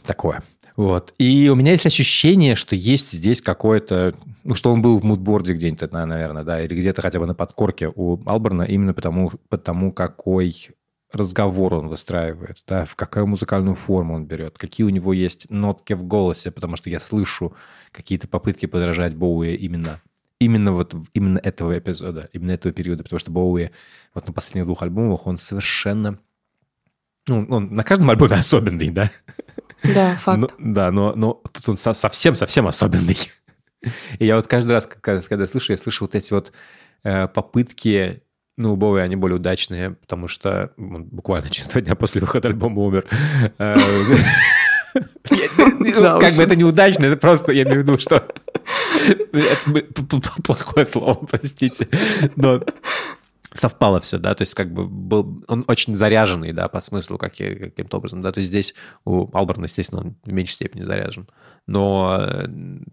Такое. 0.03 0.43
Вот. 0.75 1.13
И 1.17 1.49
у 1.49 1.55
меня 1.55 1.71
есть 1.73 1.85
ощущение, 1.85 2.55
что 2.55 2.75
есть 2.75 3.11
здесь 3.11 3.41
какое-то... 3.41 4.13
Ну, 4.43 4.55
что 4.55 4.73
он 4.73 4.81
был 4.81 4.99
в 4.99 5.03
мудборде 5.03 5.53
где-нибудь, 5.53 5.91
наверное, 5.91 6.43
да, 6.43 6.61
или 6.61 6.75
где-то 6.75 7.01
хотя 7.01 7.19
бы 7.19 7.27
на 7.27 7.35
подкорке 7.35 7.91
у 7.93 8.19
Алберна, 8.25 8.63
именно 8.63 8.93
потому, 8.93 9.31
потому 9.49 9.93
какой 9.93 10.71
разговор 11.15 11.73
он 11.73 11.87
выстраивает, 11.87 12.63
да, 12.67 12.85
в 12.85 12.95
какую 12.95 13.27
музыкальную 13.27 13.75
форму 13.75 14.15
он 14.15 14.25
берет, 14.25 14.57
какие 14.57 14.85
у 14.85 14.89
него 14.89 15.13
есть 15.13 15.49
нотки 15.49 15.93
в 15.93 16.03
голосе, 16.03 16.51
потому 16.51 16.75
что 16.75 16.89
я 16.89 16.99
слышу 16.99 17.55
какие-то 17.91 18.27
попытки 18.27 18.65
подражать 18.65 19.15
Боуи 19.15 19.55
именно 19.55 20.01
именно 20.39 20.73
вот 20.73 20.93
именно 21.13 21.39
этого 21.39 21.77
эпизода, 21.77 22.29
именно 22.33 22.51
этого 22.51 22.73
периода, 22.73 23.03
потому 23.03 23.19
что 23.19 23.31
Боуи 23.31 23.71
вот 24.13 24.27
на 24.27 24.33
последних 24.33 24.65
двух 24.65 24.81
альбомах 24.81 25.25
он 25.25 25.37
совершенно... 25.37 26.19
Ну, 27.27 27.45
он 27.49 27.73
на 27.73 27.83
каждом 27.83 28.09
альбоме 28.09 28.35
особенный, 28.37 28.89
да? 28.89 29.11
Да, 29.83 30.15
факт. 30.17 30.41
Но, 30.41 30.47
да, 30.59 30.91
но, 30.91 31.13
но 31.15 31.41
тут 31.51 31.69
он 31.69 31.77
совсем-совсем 31.77 32.67
особенный. 32.67 33.17
И 34.19 34.25
я 34.25 34.35
вот 34.35 34.47
каждый 34.47 34.71
раз, 34.71 34.87
когда, 34.87 35.21
когда 35.21 35.47
слышу, 35.47 35.73
я 35.73 35.77
слышу 35.77 36.05
вот 36.05 36.15
эти 36.15 36.33
вот 36.33 36.51
э, 37.03 37.27
попытки 37.27 38.23
ну, 38.57 38.73
у 38.73 38.75
Боуи 38.75 39.01
они 39.01 39.15
более 39.15 39.37
удачные, 39.37 39.91
потому 39.91 40.27
что 40.27 40.71
он 40.77 41.05
буквально 41.05 41.49
через 41.49 41.69
два 41.69 41.81
дня 41.81 41.95
после 41.95 42.21
выхода 42.21 42.47
альбома 42.47 42.81
умер. 42.81 43.05
Э, 43.57 43.75
как 46.19 46.33
бы 46.35 46.43
это 46.43 46.55
неудачно, 46.55 47.05
это 47.05 47.17
просто, 47.17 47.51
я 47.51 47.63
имею 47.63 47.79
в 47.79 47.83
виду, 47.83 47.97
что... 47.97 48.27
Это 49.33 50.41
плохое 50.43 50.85
слово, 50.85 51.15
простите. 51.15 51.87
Но 52.35 52.61
совпало 53.53 53.99
все, 53.99 54.17
да, 54.17 54.33
то 54.35 54.41
есть 54.41 54.53
как 54.53 54.73
бы 54.73 54.87
был, 54.87 55.43
он 55.47 55.63
очень 55.67 55.95
заряженный, 55.95 56.53
да, 56.53 56.67
по 56.67 56.79
смыслу 56.79 57.17
как, 57.17 57.35
каким-то 57.35 57.97
образом, 57.97 58.21
да, 58.21 58.31
то 58.31 58.39
есть 58.39 58.49
здесь 58.49 58.73
у 59.05 59.29
Алберна, 59.35 59.65
естественно, 59.65 60.01
он 60.01 60.15
в 60.23 60.31
меньшей 60.31 60.53
степени 60.53 60.83
заряжен, 60.83 61.27
но 61.67 62.17
э, 62.19 62.47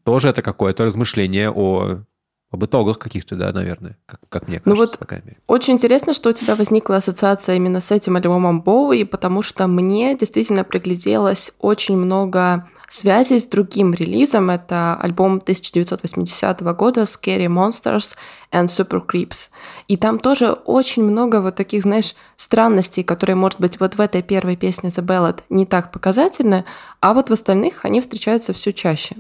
тоже 0.05 0.29
это 0.29 0.43
какое-то 0.43 0.85
размышление 0.85 1.51
о 1.51 2.03
об 2.51 2.64
итогах 2.64 2.98
каких-то, 2.98 3.36
да, 3.36 3.53
наверное, 3.53 3.96
как, 4.07 4.20
как 4.28 4.48
мне 4.48 4.59
кажется, 4.59 4.70
ну 4.70 4.76
вот 4.76 4.98
по 4.98 5.07
крайней 5.07 5.26
мере. 5.26 5.38
Очень 5.46 5.74
интересно, 5.74 6.14
что 6.14 6.30
у 6.30 6.32
тебя 6.32 6.57
возникла 6.57 6.96
ассоциация 6.96 7.57
именно 7.57 7.80
с 7.80 7.90
этим 7.92 8.16
альбомом 8.16 8.61
Боуи, 8.61 9.05
потому 9.05 9.42
что 9.42 9.66
мне 9.66 10.16
действительно 10.16 10.64
пригляделось 10.64 11.53
очень 11.61 11.96
много 11.96 12.66
связей 12.88 13.38
с 13.38 13.46
другим 13.46 13.94
релизом. 13.94 14.51
Это 14.51 14.96
альбом 14.96 15.36
1980 15.36 16.61
года 16.74 17.03
Scary 17.03 17.46
Monsters 17.46 18.16
and 18.53 18.66
Super 18.66 19.01
Creeps. 19.07 19.48
И 19.86 19.96
там 19.96 20.18
тоже 20.18 20.51
очень 20.51 21.05
много 21.05 21.40
вот 21.40 21.55
таких, 21.55 21.82
знаешь, 21.82 22.14
странностей, 22.36 23.05
которые, 23.05 23.36
может 23.36 23.61
быть, 23.61 23.78
вот 23.78 23.94
в 23.94 24.01
этой 24.01 24.22
первой 24.22 24.57
песне 24.57 24.90
The 24.90 25.05
Ballad 25.05 25.40
не 25.51 25.66
так 25.66 25.92
показательны, 25.92 26.64
а 26.98 27.14
вот 27.14 27.30
в 27.30 27.32
остальных 27.32 27.84
они 27.84 28.01
встречаются 28.01 28.53
все 28.53 28.72
чаще. 28.72 29.14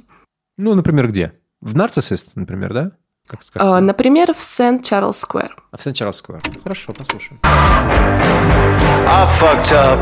Ну, 0.56 0.74
например, 0.74 1.08
где? 1.08 1.32
В 1.60 1.76
Narcissist, 1.76 2.32
например, 2.34 2.74
да? 2.74 2.92
Как, 3.30 3.40
как 3.52 3.62
uh, 3.62 3.78
например, 3.78 4.34
в 4.34 4.42
Сент-Чарльз-Сквер. 4.42 5.54
А 5.70 5.76
в 5.76 5.82
Сент-Чарльз-Сквер. 5.82 6.40
Хорошо, 6.64 6.92
послушаем. 6.92 7.38
I 7.44 9.26
fucked 9.38 9.72
up. 9.72 10.00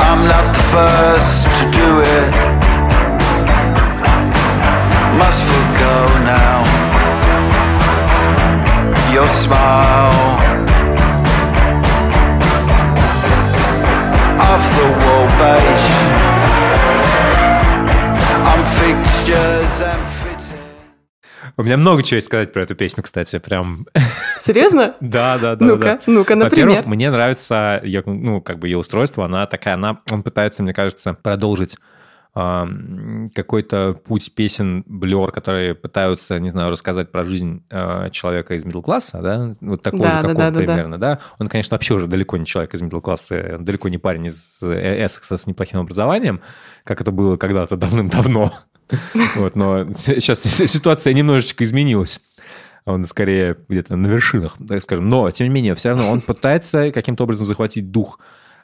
I'm 0.00 0.26
not 0.26 0.52
the 0.52 0.62
first 0.74 1.46
to 1.58 1.64
do 1.70 2.00
it. 2.00 2.34
Must 5.18 5.40
forgo 5.50 5.94
now. 6.24 6.64
Your 9.12 9.28
smile. 9.28 10.18
Off 14.40 14.64
the 14.78 14.88
wall 15.00 15.26
beige. 15.38 15.88
I'm 18.50 18.62
fixtures 18.80 19.80
and 19.82 20.07
У 21.58 21.64
меня 21.64 21.76
много 21.76 22.04
чего 22.04 22.16
есть 22.16 22.28
сказать 22.28 22.52
про 22.52 22.62
эту 22.62 22.76
песню, 22.76 23.02
кстати, 23.02 23.38
прям. 23.40 23.86
Серьезно? 24.42 24.94
Да, 25.00 25.38
да, 25.38 25.56
да. 25.56 25.66
Ну-ка, 25.66 26.00
ну-ка, 26.06 26.36
например. 26.36 26.68
Во-первых, 26.68 26.86
мне 26.86 27.10
нравится 27.10 27.80
ее, 27.82 28.02
ну, 28.06 28.40
как 28.40 28.60
бы 28.60 28.68
ее 28.68 28.78
устройство, 28.78 29.24
она 29.24 29.46
такая, 29.46 29.74
она, 29.74 30.00
он 30.12 30.22
пытается, 30.22 30.62
мне 30.62 30.72
кажется, 30.72 31.14
продолжить 31.14 31.76
какой-то 32.34 33.94
путь 34.04 34.32
песен 34.34 34.84
Блер, 34.86 35.32
которые 35.32 35.74
пытаются, 35.74 36.38
не 36.38 36.50
знаю, 36.50 36.70
рассказать 36.70 37.10
про 37.10 37.24
жизнь 37.24 37.64
э, 37.68 38.10
человека 38.12 38.54
из 38.54 38.62
middle 38.62 38.82
класса, 38.82 39.20
да, 39.20 39.56
вот 39.60 39.82
такого 39.82 40.04
да, 40.04 40.20
же, 40.20 40.28
как 40.28 40.36
да, 40.36 40.46
он 40.46 40.52
да, 40.52 40.60
примерно, 40.60 40.98
да. 40.98 41.14
да. 41.14 41.20
Он, 41.40 41.48
конечно, 41.48 41.74
вообще 41.74 41.94
уже 41.94 42.06
далеко 42.06 42.36
не 42.36 42.46
человек 42.46 42.74
из 42.74 42.82
middle 42.82 43.00
класса, 43.00 43.56
далеко 43.58 43.88
не 43.88 43.98
парень 43.98 44.26
из 44.26 44.62
э, 44.62 45.04
Эссекса 45.04 45.36
с 45.36 45.48
неплохим 45.48 45.80
образованием, 45.80 46.40
как 46.84 47.00
это 47.00 47.10
было 47.10 47.36
когда-то 47.36 47.76
давным-давно. 47.76 48.52
Вот, 49.36 49.56
но 49.56 49.92
сейчас 49.96 50.42
ситуация 50.42 51.12
немножечко 51.12 51.64
изменилась. 51.64 52.20
Он 52.84 53.04
скорее 53.04 53.56
где-то 53.68 53.96
на 53.96 54.06
вершинах, 54.06 54.56
так 54.66 54.80
скажем. 54.80 55.08
Но, 55.08 55.30
тем 55.30 55.48
не 55.48 55.54
менее, 55.54 55.74
все 55.74 55.90
равно 55.90 56.10
он 56.10 56.20
пытается 56.20 56.90
каким-то 56.90 57.24
образом 57.24 57.44
захватить 57.44 57.90
дух 57.90 58.18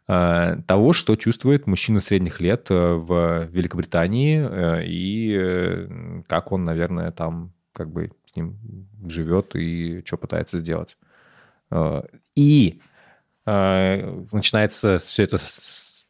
э, 0.09 0.57
того, 0.67 0.93
что 0.95 1.17
чувствует 1.17 1.67
мужчина 1.67 2.01
средних 2.01 2.41
лет 2.41 2.71
э, 2.71 2.95
в 2.95 3.49
Великобритании 3.51 4.47
э, 4.49 4.85
и 4.87 6.23
как 6.27 6.53
он, 6.53 6.65
наверное, 6.65 7.11
там 7.11 7.53
как 7.75 7.91
бы 7.91 8.13
с 8.25 8.37
ним 8.37 8.57
живет 9.07 9.55
и 9.57 10.03
что 10.07 10.17
пытается 10.17 10.59
сделать. 10.59 10.97
И 12.37 12.81
начинается 13.47 14.97
все 14.99 15.25
это 15.25 15.37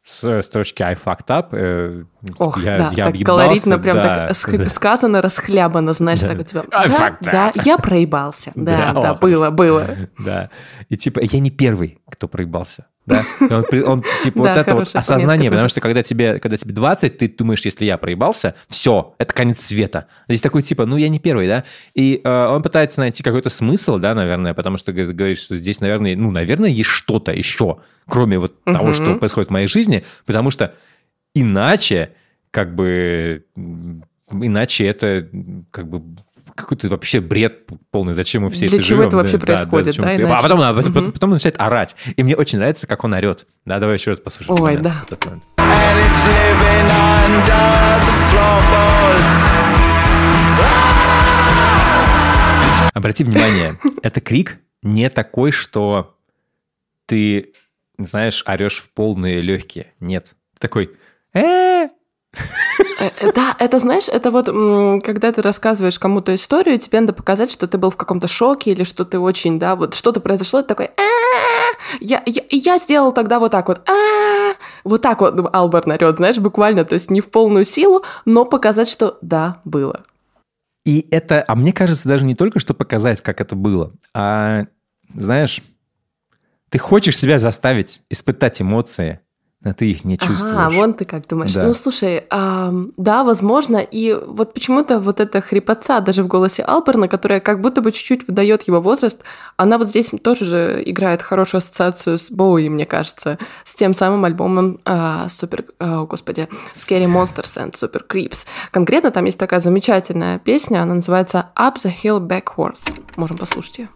с 0.05 0.41
строчки 0.43 0.83
I 0.83 0.93
fucked 0.93 1.27
up. 1.29 1.47
Э, 1.51 2.03
Ох, 2.37 2.63
я, 2.63 2.77
да, 2.77 2.91
я 2.93 3.05
так 3.05 3.19
колоритно, 3.23 3.79
прям 3.79 3.97
да, 3.97 4.27
так 4.27 4.69
сказано, 4.69 5.21
расхлябано, 5.21 5.93
знаешь, 5.93 6.21
да. 6.21 6.27
так 6.29 6.39
у 6.41 6.43
тебя. 6.43 6.63
I 6.71 6.89
да, 6.89 7.17
да, 7.21 7.51
я 7.63 7.77
проебался. 7.77 8.51
Да, 8.55 8.91
да, 8.93 9.01
да 9.01 9.13
было, 9.15 9.49
было. 9.49 9.87
Да, 10.19 10.49
и 10.89 10.95
типа 10.95 11.21
я 11.23 11.39
не 11.39 11.49
первый, 11.49 11.99
кто 12.09 12.27
проебался. 12.27 12.85
Да? 13.05 13.23
Он, 13.39 13.65
он, 13.85 14.03
типа, 14.23 14.39
вот 14.39 14.57
это 14.57 14.75
вот 14.75 14.89
осознание, 14.93 15.49
потому 15.49 15.69
что 15.69 15.81
когда 15.81 16.01
тебе, 16.03 16.39
когда 16.39 16.57
тебе 16.57 16.73
20, 16.73 17.17
ты 17.17 17.27
думаешь, 17.27 17.61
если 17.63 17.85
я 17.85 17.97
проебался, 17.97 18.55
все, 18.67 19.13
это 19.19 19.33
конец 19.33 19.61
света. 19.61 20.07
Здесь 20.27 20.41
такой 20.41 20.63
типа, 20.63 20.85
ну, 20.85 20.97
я 20.97 21.09
не 21.09 21.19
первый, 21.19 21.47
да? 21.47 21.63
И 21.93 22.21
э, 22.23 22.47
он 22.47 22.63
пытается 22.63 22.99
найти 23.01 23.21
какой-то 23.21 23.49
смысл, 23.49 23.97
да, 23.97 24.15
наверное, 24.15 24.53
потому 24.53 24.77
что 24.77 24.91
говорит, 24.91 25.37
что 25.37 25.55
здесь, 25.55 25.81
наверное, 25.81 26.15
ну, 26.15 26.31
наверное, 26.31 26.69
есть 26.69 26.89
что-то 26.89 27.31
еще, 27.31 27.77
кроме 28.07 28.39
вот 28.39 28.55
угу. 28.65 28.73
того, 28.73 28.93
что 28.93 29.15
происходит 29.15 29.49
в 29.49 29.53
моей 29.53 29.67
жизни, 29.67 30.03
потому 30.25 30.49
что 30.49 30.73
иначе, 31.33 32.11
как 32.51 32.73
бы, 32.73 33.45
иначе 34.31 34.85
это, 34.85 35.27
как 35.71 35.87
бы, 35.87 36.01
какой-то 36.55 36.87
вообще 36.87 37.19
бред 37.19 37.67
полный, 37.91 38.13
зачем 38.13 38.43
мы 38.43 38.49
все 38.49 38.67
Для 38.67 38.77
это 38.77 38.87
чего 38.87 38.97
живем? 38.97 39.07
это 39.09 39.17
вообще 39.17 39.37
да, 39.37 39.45
происходит, 39.45 39.95
да? 39.97 40.17
да 40.17 40.37
а 40.37 40.41
потом, 40.41 40.61
а 40.61 40.73
потом, 40.73 40.95
угу. 40.95 41.11
потом 41.11 41.29
он 41.31 41.33
начинает 41.33 41.59
орать. 41.59 41.95
И 42.15 42.23
мне 42.23 42.35
очень 42.35 42.57
нравится, 42.57 42.87
как 42.87 43.03
он 43.03 43.13
орет. 43.13 43.45
Да, 43.65 43.79
давай 43.79 43.97
еще 43.97 44.11
раз 44.11 44.19
послушаем. 44.19 44.61
Ой, 44.61 44.77
да. 44.77 45.03
Обрати 52.93 53.25
внимание, 53.25 53.77
это 54.01 54.21
крик 54.21 54.59
не 54.81 55.09
такой, 55.09 55.51
что 55.51 56.15
ты, 57.05 57.53
знаешь, 57.97 58.43
орешь 58.45 58.77
в 58.77 58.89
полные 58.91 59.41
легкие. 59.41 59.93
Нет. 59.99 60.35
Такой, 60.59 60.91
э, 61.33 61.89
да, 63.35 63.55
это, 63.59 63.79
знаешь, 63.79 64.07
это 64.09 64.31
вот, 64.31 64.47
когда 65.03 65.31
ты 65.31 65.41
рассказываешь 65.41 65.99
кому-то 65.99 66.33
историю, 66.33 66.77
тебе 66.77 66.99
надо 66.99 67.13
показать, 67.13 67.51
что 67.51 67.67
ты 67.67 67.77
был 67.77 67.89
в 67.91 67.97
каком-то 67.97 68.27
шоке 68.27 68.71
или 68.71 68.83
что 68.83 69.05
ты 69.05 69.19
очень, 69.19 69.59
да, 69.59 69.75
вот 69.75 69.95
что-то 69.95 70.19
произошло, 70.19 70.61
ты 70.61 70.67
такой, 70.67 70.89
я, 71.99 72.23
я, 72.25 72.77
сделал 72.77 73.11
тогда 73.11 73.39
вот 73.39 73.51
так 73.51 73.67
вот, 73.67 73.87
вот 74.83 75.01
так 75.01 75.21
вот 75.21 75.49
Алберн 75.53 75.91
орет, 75.91 76.17
знаешь, 76.17 76.37
буквально, 76.37 76.85
то 76.85 76.93
есть 76.93 77.09
не 77.09 77.21
в 77.21 77.29
полную 77.29 77.65
силу, 77.65 78.03
но 78.25 78.45
показать, 78.45 78.89
что 78.89 79.17
да, 79.21 79.61
было. 79.65 80.01
И 80.85 81.07
это, 81.09 81.43
а 81.47 81.55
мне 81.55 81.73
кажется, 81.73 82.07
даже 82.07 82.25
не 82.25 82.35
только, 82.35 82.59
что 82.59 82.73
показать, 82.73 83.21
как 83.21 83.41
это 83.41 83.55
было, 83.55 83.93
а, 84.13 84.65
знаешь, 85.13 85.61
ты 86.69 86.77
хочешь 86.77 87.17
себя 87.17 87.39
заставить 87.39 88.01
испытать 88.09 88.61
эмоции, 88.61 89.19
а 89.65 89.73
ты 89.73 89.89
их 89.89 90.05
не 90.05 90.17
чувствуешь. 90.17 90.55
А, 90.55 90.69
вон 90.69 90.93
ты 90.93 91.05
как 91.05 91.27
думаешь. 91.27 91.53
Да. 91.53 91.63
Ну, 91.63 91.73
слушай, 91.73 92.23
а, 92.29 92.71
да, 92.97 93.23
возможно, 93.23 93.77
и 93.77 94.13
вот 94.13 94.53
почему-то 94.53 94.99
вот 94.99 95.19
эта 95.19 95.41
хрипотца 95.41 95.99
даже 96.01 96.23
в 96.23 96.27
голосе 96.27 96.61
Алберна, 96.61 97.07
которая 97.07 97.39
как 97.39 97.61
будто 97.61 97.81
бы 97.81 97.91
чуть-чуть 97.91 98.27
выдает 98.27 98.67
его 98.67 98.79
возраст, 98.79 99.23
она 99.57 99.79
вот 99.79 99.89
здесь 99.89 100.11
тоже 100.21 100.45
же 100.45 100.83
играет 100.85 101.23
хорошую 101.23 101.59
ассоциацию 101.59 102.19
с 102.19 102.31
Боуи, 102.31 102.69
мне 102.69 102.85
кажется, 102.85 103.39
с 103.63 103.73
тем 103.73 103.95
самым 103.95 104.23
альбомом 104.25 104.79
а, 104.85 105.27
Супер, 105.29 105.65
а, 105.79 106.05
господи, 106.05 106.47
Scary 106.75 107.07
Monsters 107.07 107.57
and 107.57 107.73
Super 107.73 108.03
Creeps. 108.07 108.45
Конкретно 108.71 109.09
там 109.09 109.25
есть 109.25 109.39
такая 109.39 109.59
замечательная 109.59 110.37
песня, 110.37 110.83
она 110.83 110.93
называется 110.93 111.49
Up 111.55 111.77
the 111.77 111.91
Hill 112.03 112.19
Backwards. 112.19 112.93
Можем 113.15 113.37
послушать 113.37 113.79
ее. 113.79 113.89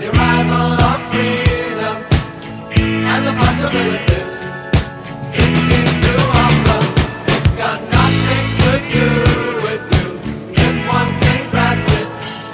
the 0.00 1.33
possibilities. 3.64 4.32
It 5.32 5.52
seems 5.64 5.94
to 6.04 6.12
offer. 6.42 6.80
It's 7.34 7.56
got 7.56 7.80
nothing 7.98 8.46
to 8.60 8.70
do 8.96 9.08
with 9.64 9.84
you. 9.96 10.06
If 10.52 10.74
one 10.96 11.10
can 11.22 11.40
grasp 11.50 11.88
it, 12.00 12.08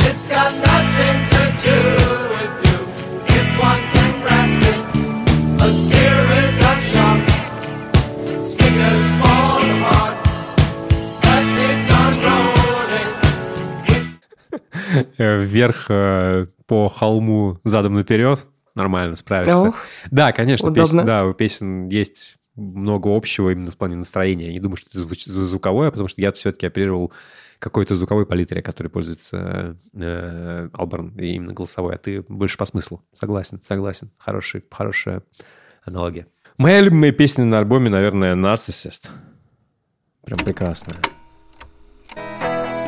it's 0.08 0.28
got 0.28 0.52
nothing 0.70 1.18
to 1.32 1.42
do 1.66 1.78
with 2.34 2.54
you. 2.66 2.78
If 3.38 3.46
one 3.58 3.82
can 3.94 4.10
grasp 4.22 4.62
it, 4.70 4.78
a 5.58 5.68
series 5.90 6.56
of 6.70 6.78
shocks. 6.92 7.36
Stickers 8.52 9.10
fall 9.20 9.62
apart. 9.74 10.16
But 11.22 11.44
it's 11.66 11.90
unrolling. 12.02 13.10
Вверх 15.18 15.78
по 16.66 16.88
холму 16.88 17.58
задом 17.64 17.94
наперед 17.94 18.46
нормально 18.80 19.16
справишься. 19.16 19.68
Ох, 19.68 19.76
Да, 20.10 20.32
конечно, 20.32 20.68
Удобно. 20.70 20.82
песен, 20.84 21.06
да, 21.06 21.26
у 21.26 21.32
песен 21.34 21.88
есть 21.88 22.36
много 22.56 23.14
общего 23.16 23.50
именно 23.50 23.70
в 23.70 23.76
плане 23.76 23.96
настроения. 23.96 24.46
Я 24.46 24.52
не 24.52 24.60
думаю, 24.60 24.76
что 24.76 24.90
это 24.90 24.98
звуч- 25.00 25.26
зв- 25.28 25.46
звуковое, 25.46 25.90
потому 25.90 26.08
что 26.08 26.20
я 26.20 26.32
все-таки 26.32 26.66
оперировал 26.66 27.12
какой-то 27.58 27.94
звуковой 27.94 28.24
палитре, 28.26 28.62
которой 28.62 28.88
пользуется 28.88 29.76
э, 29.94 30.68
Алберн, 30.72 31.16
и 31.18 31.34
именно 31.34 31.52
голосовой, 31.52 31.94
а 31.94 31.98
ты 31.98 32.22
больше 32.22 32.56
по 32.56 32.64
смыслу. 32.64 33.02
Согласен, 33.14 33.60
согласен. 33.66 34.10
Хороший, 34.18 34.64
хорошая 34.70 35.22
аналогия. 35.84 36.26
Моя 36.58 36.80
любимая 36.80 37.12
песня 37.12 37.44
на 37.44 37.58
альбоме, 37.58 37.88
наверное, 37.90 38.34
«Narcissist». 38.34 39.10
Прям 40.24 40.38
прекрасная. 40.38 40.96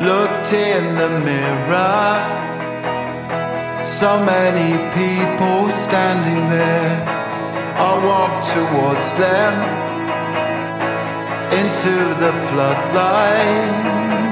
Looked 0.01 0.51
in 0.53 0.97
the 0.97 1.23
mirror. 1.23 2.52
So 3.85 4.23
many 4.23 4.77
people 4.95 5.69
standing 5.71 6.47
there. 6.49 7.03
I 7.75 7.91
walked 8.05 8.47
towards 8.55 9.07
them 9.15 9.53
into 11.59 11.95
the 12.23 12.31
floodlight. 12.47 14.23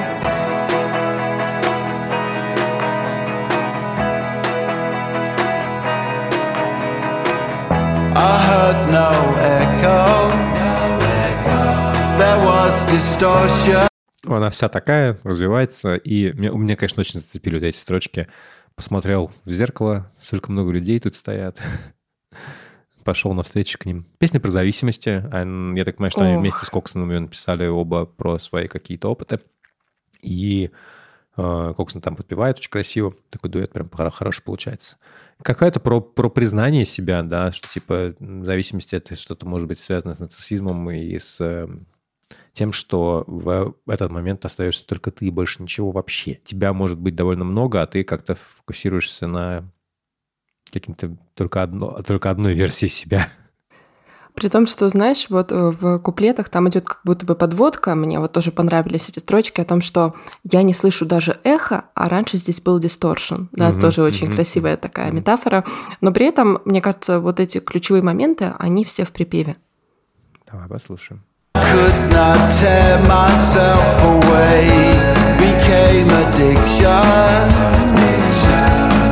I 8.16 8.34
heard 8.47 8.80
no 8.89 9.10
echo. 9.60 10.02
There 12.18 12.39
was 12.45 12.86
distortion. 12.86 13.88
Она 14.28 14.49
вся 14.49 14.70
такая, 14.70 15.18
развивается, 15.24 15.95
и 15.95 16.32
меня, 16.34 16.52
меня, 16.52 16.76
конечно, 16.76 17.02
очень 17.02 17.20
зацепили 17.20 17.56
вот 17.56 17.64
эти 17.64 17.76
строчки. 17.76 18.28
Посмотрел 18.76 19.32
в 19.45 19.51
зеркало, 19.51 20.11
столько 20.17 20.51
много 20.51 20.72
людей 20.72 20.99
тут 20.99 21.15
стоят. 21.15 21.61
Пошел 23.03 23.34
навстречу 23.34 23.78
к 23.80 23.86
ним. 23.86 24.05
Песня 24.19 24.39
про 24.39 24.49
зависимости. 24.49 25.09
А, 25.09 25.74
Я 25.76 25.86
так 25.86 25.97
понимаю, 25.97 26.11
что 26.11 26.24
они 26.24 26.36
Ох. 26.36 26.41
вместе 26.41 26.65
с 26.65 26.69
Коксоном 26.69 27.11
ее 27.11 27.19
написали 27.19 27.65
оба 27.67 28.05
про 28.05 28.38
свои 28.38 28.67
какие-то 28.67 29.09
опыты. 29.09 29.39
И 30.22 30.69
э, 31.36 31.74
Коксон 31.76 32.01
там 32.01 32.15
подпевает 32.15 32.59
очень 32.59 32.69
красиво. 32.69 33.15
Такой 33.30 33.49
дуэт 33.49 33.74
прям 33.74 33.88
хоро- 33.88 34.11
хороший 34.11 34.43
получается. 34.43 34.97
Какая-то 35.41 35.80
про, 35.80 35.99
про 35.99 36.30
признание 36.30 36.86
себя, 36.86 37.24
да, 37.24 37.51
что 37.51 37.67
типа 37.67 38.13
зависимость 38.19 38.93
это 38.93 39.15
что-то 39.15 39.47
может 39.47 39.67
быть 39.67 39.80
связано 39.80 40.13
с 40.13 40.19
нарциссизмом 40.19 40.91
и 40.91 41.17
с 41.17 41.38
э, 41.41 41.67
тем, 42.54 42.74
что 42.74 43.24
в 43.28 43.76
этот 43.88 44.12
момент 44.12 44.45
остаешься 44.45 44.86
только 44.86 45.12
ты 45.12 45.28
и 45.28 45.32
больше 45.32 45.62
ничего 45.62 45.91
вообще. 45.91 46.39
Тебя 46.43 46.74
может 46.74 46.99
быть 46.99 47.16
довольно 47.16 47.43
много, 47.43 47.82
а 47.82 47.88
ты 47.88 48.04
как-то 48.04 48.36
фокусируешься 48.36 49.28
на 49.28 49.72
каким-то 50.72 51.18
только, 51.34 51.64
одно, 51.64 52.02
только 52.02 52.30
одной 52.30 52.54
версии 52.54 52.88
себя. 52.88 53.30
При 54.34 54.47
том, 54.47 54.66
что, 54.66 54.88
знаешь, 54.88 55.28
вот 55.30 55.52
э, 55.52 55.56
в 55.72 55.99
куплетах 55.99 56.47
там 56.47 56.70
идет 56.70 56.86
как 56.86 57.02
будто 57.04 57.26
бы 57.26 57.36
подводка. 57.36 57.95
Мне 57.95 58.18
вот 58.20 58.32
тоже 58.32 58.52
понравились 58.52 59.10
эти 59.10 59.20
строчки 59.20 59.60
о 59.60 59.66
том, 59.66 59.82
что 59.82 60.16
я 60.43 60.64
не 60.64 60.74
слышу 60.74 61.06
даже 61.06 61.39
эхо, 61.43 61.86
а 61.95 62.08
раньше 62.08 62.38
здесь 62.38 62.62
был 62.62 62.80
дисторшн. 62.80 63.47
Да, 63.52 63.70
Мгм, 63.70 63.82
тоже 63.82 64.04
очень 64.04 64.28
мгм, 64.28 64.36
красивая 64.36 64.78
такая 64.78 65.12
метафора. 65.12 65.66
Но 65.99 66.14
при 66.14 66.28
этом, 66.28 66.62
мне 66.64 66.82
кажется, 66.82 67.20
вот 67.20 67.41
эти 67.41 67.60
ключевые 67.60 68.04
моменты, 68.04 68.54
они 68.58 68.86
все 68.86 69.04
в 69.04 69.12
припеве. 69.12 69.58
Давай 70.49 70.70
послушаем. 70.70 71.24
Could 71.72 72.11
not 72.11 72.51
tear 72.59 72.99
myself 73.07 73.95
away. 74.03 74.67
Became 75.39 76.09
addiction. 76.24 77.47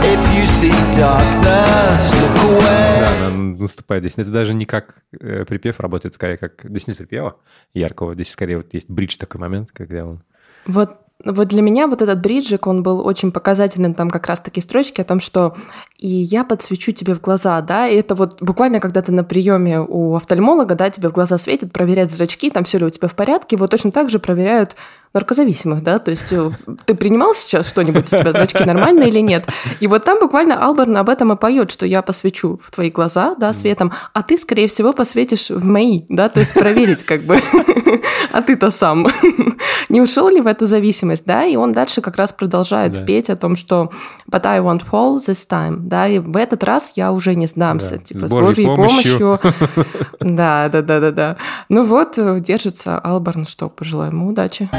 If 0.04 0.22
you 0.36 0.46
see 0.60 0.76
darkness, 1.00 2.14
look 2.20 2.38
away. 2.52 3.00
Да, 3.00 3.28
она 3.28 3.30
наступает 3.30 4.04
здесь. 4.04 4.18
Это 4.18 4.32
даже 4.32 4.54
не 4.54 4.66
как 4.66 5.04
э, 5.18 5.46
припев 5.46 5.80
работает, 5.80 6.16
скорее 6.16 6.38
как... 6.38 6.62
Здесь 6.64 6.88
нет 6.88 6.98
припева 6.98 7.38
яркого, 7.74 8.14
здесь 8.14 8.30
скорее 8.30 8.58
вот 8.58 8.74
есть 8.74 8.90
бридж 8.90 9.18
такой 9.18 9.40
момент, 9.40 9.70
когда 9.72 10.06
он... 10.06 10.24
Вот, 10.66 10.98
вот 11.24 11.48
для 11.48 11.62
меня 11.62 11.88
вот 11.88 12.02
этот 12.02 12.22
бриджик, 12.22 12.68
он 12.68 12.84
был 12.84 13.06
очень 13.06 13.32
показательным, 13.32 13.94
там 13.94 14.10
как 14.10 14.28
раз 14.28 14.42
такие 14.42 14.62
строчки 14.62 15.00
о 15.00 15.06
том, 15.06 15.22
что 15.22 15.56
и 16.00 16.08
я 16.08 16.46
подсвечу 16.46 16.94
тебе 16.94 17.14
в 17.14 17.20
глаза, 17.20 17.60
да, 17.60 17.88
и 17.90 17.96
это 17.98 18.16
вот 18.16 18.42
буквально, 18.42 18.80
когда 18.80 19.02
ты 19.02 19.12
на 19.12 19.26
приеме 19.26 19.82
у 19.82 20.16
офтальмолога, 20.16 20.76
да, 20.76 20.90
тебе 20.90 21.10
в 21.10 21.12
глаза 21.12 21.38
светит, 21.38 21.74
проверяют 21.74 22.10
зрачки, 22.10 22.50
там 22.50 22.64
все 22.64 22.78
ли 22.78 22.86
у 22.86 22.90
тебя 22.90 23.10
в 23.10 23.16
порядке, 23.16 23.58
вот 23.58 23.70
точно 23.70 23.92
так 23.92 24.10
же 24.10 24.18
проверяют 24.18 24.78
наркозависимых, 25.14 25.84
да, 25.84 25.98
то 25.98 26.12
есть 26.12 26.32
э, 26.32 26.52
ты 26.86 26.94
принимал 26.94 27.34
сейчас 27.34 27.68
что-нибудь, 27.68 28.14
у 28.14 28.18
тебя 28.18 28.32
зрачки 28.32 28.64
нормальные 28.64 29.10
или 29.10 29.20
нет? 29.20 29.48
И 29.80 29.88
вот 29.88 30.04
там 30.04 30.20
буквально 30.20 30.64
Алберн 30.64 30.98
об 30.98 31.10
этом 31.10 31.34
и 31.34 31.36
поет, 31.36 31.72
что 31.72 31.86
я 31.88 32.04
посвечу 32.04 32.62
в 32.64 32.72
твои 32.72 32.92
глаза, 32.92 33.34
да, 33.36 33.52
светом, 33.52 33.92
а 34.14 34.22
ты, 34.22 34.38
скорее 34.38 34.68
всего, 34.68 34.94
посветишь 34.94 35.50
в 35.50 35.66
мои, 35.66 36.04
да, 36.10 36.30
то 36.30 36.40
есть 36.40 36.54
проверить 36.54 37.04
как 37.04 37.24
бы, 37.24 37.40
а 38.32 38.42
ты-то 38.44 38.70
сам. 38.70 39.08
Не 39.90 40.00
ушел 40.00 40.30
ли 40.30 40.42
в 40.42 40.48
эту 40.48 40.68
зависимость, 40.68 41.26
да, 41.26 41.44
и 41.44 41.56
он 41.56 41.72
дальше 41.72 42.02
как 42.02 42.16
раз 42.16 42.32
продолжает 42.32 43.06
петь 43.08 43.32
о 43.32 43.36
том, 43.36 43.56
что 43.56 43.92
but 44.32 44.46
I 44.46 44.60
won't 44.60 44.84
fall 44.88 45.18
this 45.18 45.48
time, 45.50 45.88
да, 45.90 46.08
и 46.08 46.20
в 46.20 46.38
этот 46.38 46.64
раз 46.64 46.94
я 46.96 47.12
уже 47.12 47.36
не 47.36 47.48
сдамся, 47.48 47.98
Да, 47.98 48.04
типа 48.04 48.28
с 48.28 48.30
с 48.30 48.32
Божьей 48.32 48.66
помощью. 48.66 49.40
Да, 50.20 50.70
да, 50.70 50.82
да, 50.82 51.00
да, 51.00 51.12
да. 51.12 51.38
Ну 51.70 51.84
вот, 51.84 52.18
э, 52.18 52.40
держится 52.40 53.00
Алберн, 53.00 53.46
что, 53.46 53.70
пожелаем 53.70 54.14
ему 54.14 54.28
удачи. 54.30 54.70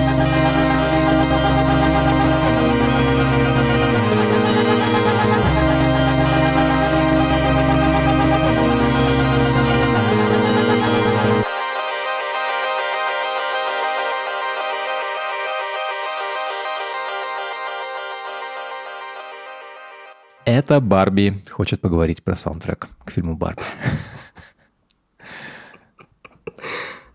Это 20.61 20.79
Барби 20.79 21.39
хочет 21.51 21.81
поговорить 21.81 22.23
про 22.23 22.35
саундтрек 22.35 22.87
к 23.07 23.11
фильму 23.13 23.35
Барби. 23.35 23.63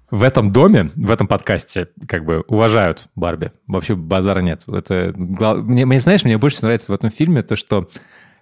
В 0.09 0.23
этом 0.23 0.51
доме, 0.51 0.89
в 0.95 1.11
этом 1.11 1.27
подкасте, 1.27 1.89
как 2.07 2.25
бы 2.25 2.43
уважают 2.47 3.05
Барби. 3.15 3.51
Вообще 3.67 3.93
базара 3.95 4.39
нет. 4.39 4.63
Это 4.67 5.13
мне, 5.15 5.85
мне, 5.85 5.99
знаешь, 5.99 6.23
мне 6.23 6.39
больше 6.39 6.63
нравится 6.63 6.91
в 6.91 6.95
этом 6.95 7.11
фильме 7.11 7.43
то, 7.43 7.55
что 7.55 7.87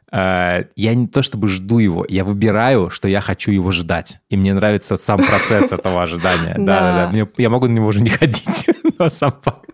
э, 0.09 0.63
я 0.77 0.95
не 0.95 1.07
то 1.07 1.21
чтобы 1.21 1.49
жду 1.49 1.79
его, 1.79 2.05
я 2.07 2.23
выбираю, 2.23 2.89
что 2.89 3.09
я 3.09 3.19
хочу 3.19 3.51
его 3.51 3.71
ждать. 3.73 4.19
И 4.29 4.37
мне 4.37 4.53
нравится 4.53 4.95
сам 4.95 5.17
процесс 5.17 5.73
этого 5.73 6.01
ожидания. 6.01 6.55
Да, 6.57 6.79
да, 6.79 6.79
да. 6.79 7.05
Да. 7.07 7.11
Мне- 7.11 7.27
Я 7.37 7.49
могу 7.49 7.67
на 7.67 7.73
него 7.73 7.87
уже 7.87 7.99
не 7.99 8.09
ходить, 8.09 8.69
но 8.99 9.09
сам 9.09 9.33
факт. 9.41 9.69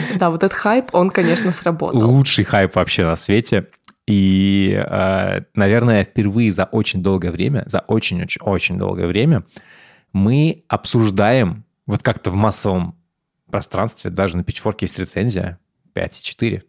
Да, 0.18 0.30
вот 0.30 0.42
этот 0.42 0.56
хайп, 0.56 0.90
он, 0.92 1.10
конечно, 1.10 1.52
сработал. 1.52 2.08
лучший 2.08 2.44
хайп 2.44 2.76
вообще 2.76 3.04
на 3.04 3.16
свете. 3.16 3.66
И, 4.06 4.72
э, 4.72 5.40
наверное, 5.54 6.04
впервые 6.04 6.52
за 6.52 6.64
очень 6.64 7.02
долгое 7.02 7.32
время, 7.32 7.64
за 7.66 7.80
очень-очень-очень 7.80 8.78
долгое 8.78 9.06
время 9.08 9.44
мы 10.12 10.64
обсуждаем, 10.68 11.64
вот 11.86 12.02
как-то 12.02 12.30
в 12.30 12.34
массовом 12.34 12.94
пространстве, 13.50 14.10
даже 14.10 14.36
на 14.36 14.42
Pitchfork 14.42 14.76
есть 14.80 14.98
рецензия, 14.98 15.58
5,4. 15.94 16.62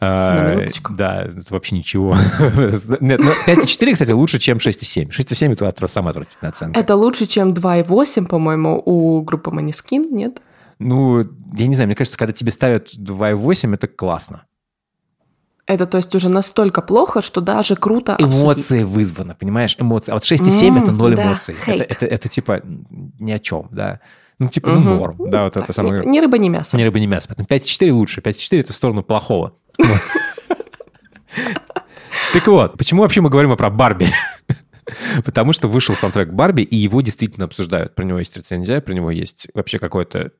На 0.00 0.06
Э, 0.46 0.56
минуточку. 0.56 0.92
Да, 0.94 1.22
это 1.22 1.42
вообще 1.50 1.76
ничего. 1.76 2.14
Нет, 3.00 3.20
ну, 3.20 3.30
5,4, 3.46 3.92
кстати, 3.92 4.10
лучше, 4.10 4.38
чем 4.38 4.58
6,7. 4.58 5.10
6,7 5.10 5.68
это 5.68 5.86
самая 5.86 6.10
отвратительная 6.10 6.50
оценка. 6.50 6.80
Это 6.80 6.96
лучше, 6.96 7.26
чем 7.26 7.52
2,8, 7.52 8.26
по-моему, 8.26 8.82
у 8.84 9.22
группы 9.22 9.50
Манискин, 9.50 10.14
нет? 10.14 10.40
Ну, 10.80 11.20
я 11.54 11.66
не 11.66 11.74
знаю, 11.74 11.86
мне 11.88 11.94
кажется, 11.94 12.18
когда 12.18 12.32
тебе 12.32 12.50
ставят 12.50 12.88
2,8, 12.98 13.74
это 13.74 13.86
классно. 13.86 14.46
Это, 15.66 15.86
то 15.86 15.98
есть, 15.98 16.12
уже 16.16 16.28
настолько 16.28 16.80
плохо, 16.80 17.20
что 17.20 17.40
даже 17.40 17.76
круто 17.76 18.16
обсудить. 18.16 18.34
эмоции 18.42 18.82
вызваны, 18.82 19.34
понимаешь, 19.38 19.76
эмоции. 19.78 20.10
А 20.10 20.14
вот 20.14 20.24
6,7 20.24 20.78
это 20.78 20.90
М, 20.90 20.96
0 20.96 21.14
да, 21.14 21.22
эмоций. 21.26 21.54
Это, 21.54 21.64
хейт. 21.64 21.80
это, 21.92 22.06
это 22.06 22.28
типа 22.28 22.62
ни 22.64 23.30
о 23.30 23.38
чем, 23.38 23.68
да. 23.70 24.00
Ну, 24.40 24.48
типа, 24.48 24.70
ну, 24.70 24.80
Мгм. 24.80 24.88
норм. 24.96 25.16
Да, 25.30 25.44
вот 25.44 25.56
это 25.56 25.66
Так, 25.66 25.76
самое... 25.76 26.02
Ни, 26.04 26.08
ни 26.08 26.18
рыба, 26.20 26.38
ни 26.38 26.48
мясо. 26.48 26.76
Не 26.76 26.82
рыба, 26.84 26.98
не 26.98 27.06
мясо. 27.06 27.28
Поэтому 27.28 27.46
5,4 27.46 27.92
лучше. 27.92 28.20
5,4 28.22 28.60
это 28.60 28.72
в 28.72 28.76
сторону 28.76 29.02
плохого. 29.04 29.52
Так 32.32 32.46
вот, 32.46 32.78
почему 32.78 33.02
вообще 33.02 33.20
мы 33.20 33.28
говорим 33.30 33.56
про 33.56 33.70
Барби? 33.70 34.08
Потому 35.24 35.52
что 35.52 35.68
вышел 35.68 35.94
саундтрек 35.94 36.30
Барби, 36.30 36.62
и 36.62 36.76
его 36.76 37.00
действительно 37.00 37.46
обсуждают. 37.46 37.94
Про 37.94 38.04
него 38.04 38.18
есть 38.18 38.36
рецензия, 38.36 38.80
про 38.80 38.92
него 38.92 39.10
есть 39.10 39.48
вообще 39.54 39.78
какая-то 39.78 40.32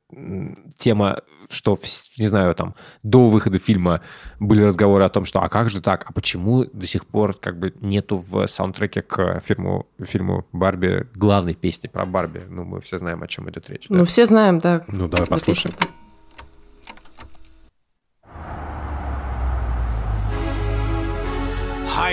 тема, 0.79 1.21
что, 1.49 1.79
не 2.19 2.29
знаю, 2.29 2.55
там, 2.55 2.75
до 3.03 3.29
выхода 3.29 3.59
фильма 3.59 4.03
были 4.39 4.63
разговоры 4.63 5.05
о 5.05 5.09
том, 5.09 5.25
что 5.25 5.41
а 5.41 5.49
как 5.49 5.71
же 5.71 5.81
так, 5.81 6.05
а 6.07 6.13
почему 6.13 6.65
до 6.65 6.87
сих 6.87 7.07
пор 7.07 7.35
как 7.35 7.59
бы 7.59 7.75
нету 7.81 8.19
в 8.19 8.47
саундтреке 8.47 9.03
к 9.03 9.41
фильму, 9.41 9.87
фильму 10.03 10.47
Барби 10.53 11.07
главной 11.15 11.55
песни 11.55 11.89
про 11.89 12.05
Барби? 12.05 12.43
Ну, 12.49 12.65
мы 12.65 12.81
все 12.81 12.99
знаем, 12.99 13.23
о 13.23 13.27
чем 13.27 13.49
идет 13.51 13.69
речь. 13.69 13.87
да? 13.89 13.97
Ну, 13.97 14.05
все 14.05 14.27
знаем, 14.27 14.59
да. 14.59 14.85
Ну, 14.89 15.09
давай 15.09 15.23
эту 15.23 15.31
послушаем. 15.31 15.75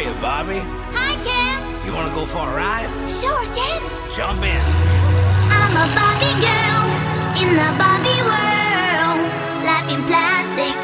you, 0.08 0.14
Bobby? 0.22 0.62
Hi. 0.94 1.07
You 1.87 1.93
want 1.95 2.09
to 2.09 2.15
go 2.15 2.25
for 2.27 2.43
a 2.49 2.55
ride? 2.57 2.89
Sure, 3.09 3.45
Ken. 3.57 3.81
Jump 4.17 4.43
in. 4.43 4.63
I'm 5.51 5.75
a 5.75 5.87
Barbie 5.97 6.37
girl 6.47 6.85
in 7.43 7.49
the 7.61 7.69
Barbie 7.81 8.23
world. 8.29 9.21
Life 9.67 9.89
in 9.95 10.01
plastic, 10.11 10.77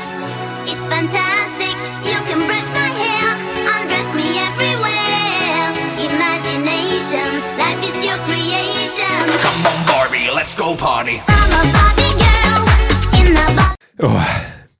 it's 0.70 0.84
fantastic. 0.86 1.76
You 2.08 2.18
can 2.28 2.40
brush 2.48 2.68
my 2.72 2.88
hair, 3.02 3.28
undress 3.74 4.08
me 4.18 4.26
everywhere. 4.48 5.64
Imagination, 6.08 7.28
life 7.58 7.80
is 7.84 7.98
your 8.04 8.18
creation. 8.28 9.20
Come 9.44 9.66
on, 9.70 9.78
Barbie, 9.86 10.28
let's 10.34 10.54
go 10.54 10.74
party. 10.76 11.20
I'm 11.28 11.50
a 11.58 11.62
Barbie 11.76 12.14
girl 12.24 12.62
in 13.20 13.26
the 13.34 13.46
Barbie. 13.56 13.76
Ох, 14.00 14.22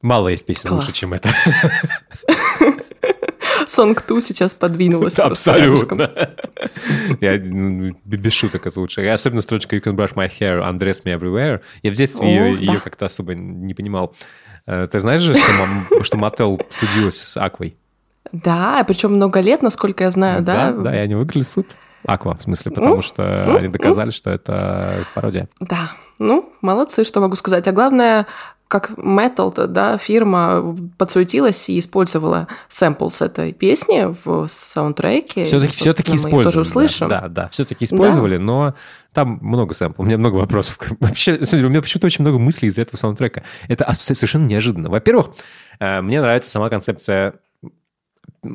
мало 0.03 0.29
есть 0.29 0.47
песен 0.47 0.69
Класс. 0.71 0.87
лучше, 0.87 0.93
чем 0.93 1.13
это. 1.15 1.35
Сонг 3.74 4.02
Ту 4.02 4.22
сейчас 4.22 4.54
подвинулась. 4.54 5.14
Абсолютно. 5.20 6.12
Я 7.20 7.40
ну, 7.44 7.94
без 8.06 8.34
шуток 8.34 8.68
это 8.68 8.80
лучше. 8.80 9.06
Особенно 9.08 9.42
строчка 9.42 9.76
You 9.76 9.82
can 9.84 9.96
brush 9.96 10.14
my 10.14 10.30
hair, 10.40 10.62
undress 10.62 11.04
me 11.04 11.18
everywhere. 11.18 11.62
Я 11.82 11.92
в 11.92 11.96
детстве 11.96 12.56
ее, 12.56 12.80
как-то 12.80 13.06
особо 13.06 13.34
не 13.34 13.74
понимал. 13.74 14.16
Э, 14.66 14.88
Ты 14.92 15.00
знаешь 15.00 15.22
же, 15.22 15.36
что, 16.04 16.18
Мотел 16.18 16.62
судилась 16.70 17.20
с 17.20 17.38
Аквой? 17.38 17.76
Да, 18.32 18.84
причем 18.88 19.14
много 19.14 19.40
лет, 19.42 19.62
насколько 19.62 20.06
я 20.06 20.12
знаю, 20.12 20.42
да? 20.44 20.72
Да, 20.72 20.96
и 20.96 21.00
они 21.00 21.16
выиграли 21.16 21.44
суд. 21.44 21.68
Аква, 22.06 22.36
в 22.36 22.42
смысле, 22.42 22.72
потому 22.72 22.98
Ну, 22.98 23.02
что 23.02 23.46
ну, 23.48 23.58
они 23.58 23.70
доказали, 23.70 24.10
что 24.10 24.30
это 24.30 25.06
пародия. 25.16 25.48
Да. 25.62 25.92
Ну, 26.20 26.52
молодцы, 26.62 27.04
что 27.06 27.22
могу 27.22 27.36
сказать. 27.36 27.68
А 27.68 27.72
главное, 27.72 28.28
как 28.68 28.92
Metal, 28.92 29.68
да, 29.68 29.98
фирма 29.98 30.76
подсуетилась 30.98 31.70
и 31.70 31.78
использовала 31.78 32.48
сэмпл 32.70 33.10
с 33.10 33.22
этой 33.22 33.54
песни 33.54 34.16
в 34.24 34.48
саундтреке. 34.48 35.44
Все-таки, 35.44 35.74
все-таки 35.74 36.16
использовали. 36.16 36.44
тоже 36.46 36.62
услышим. 36.62 37.08
Да, 37.08 37.22
да, 37.22 37.28
да, 37.30 37.50
все-таки 37.50 37.86
использовали, 37.86 38.38
но 38.38 38.74
там 39.14 39.38
много 39.42 39.74
сэмплов. 39.76 40.06
У 40.06 40.08
меня 40.08 40.18
много 40.18 40.38
вопросов. 40.38 40.80
Вообще, 41.00 41.34
у 41.36 41.70
меня 41.70 41.82
почему-то 41.82 42.08
очень 42.08 42.24
много 42.24 42.40
мыслей 42.40 42.70
из 42.70 42.78
этого 42.80 42.98
саундтрека. 42.98 43.44
Это 43.68 43.94
совершенно 44.00 44.46
неожиданно. 44.48 44.90
Во-первых, 44.90 45.28
э, 45.80 46.02
мне 46.02 46.20
нравится 46.20 46.50
сама 46.50 46.70
концепция 46.70 47.36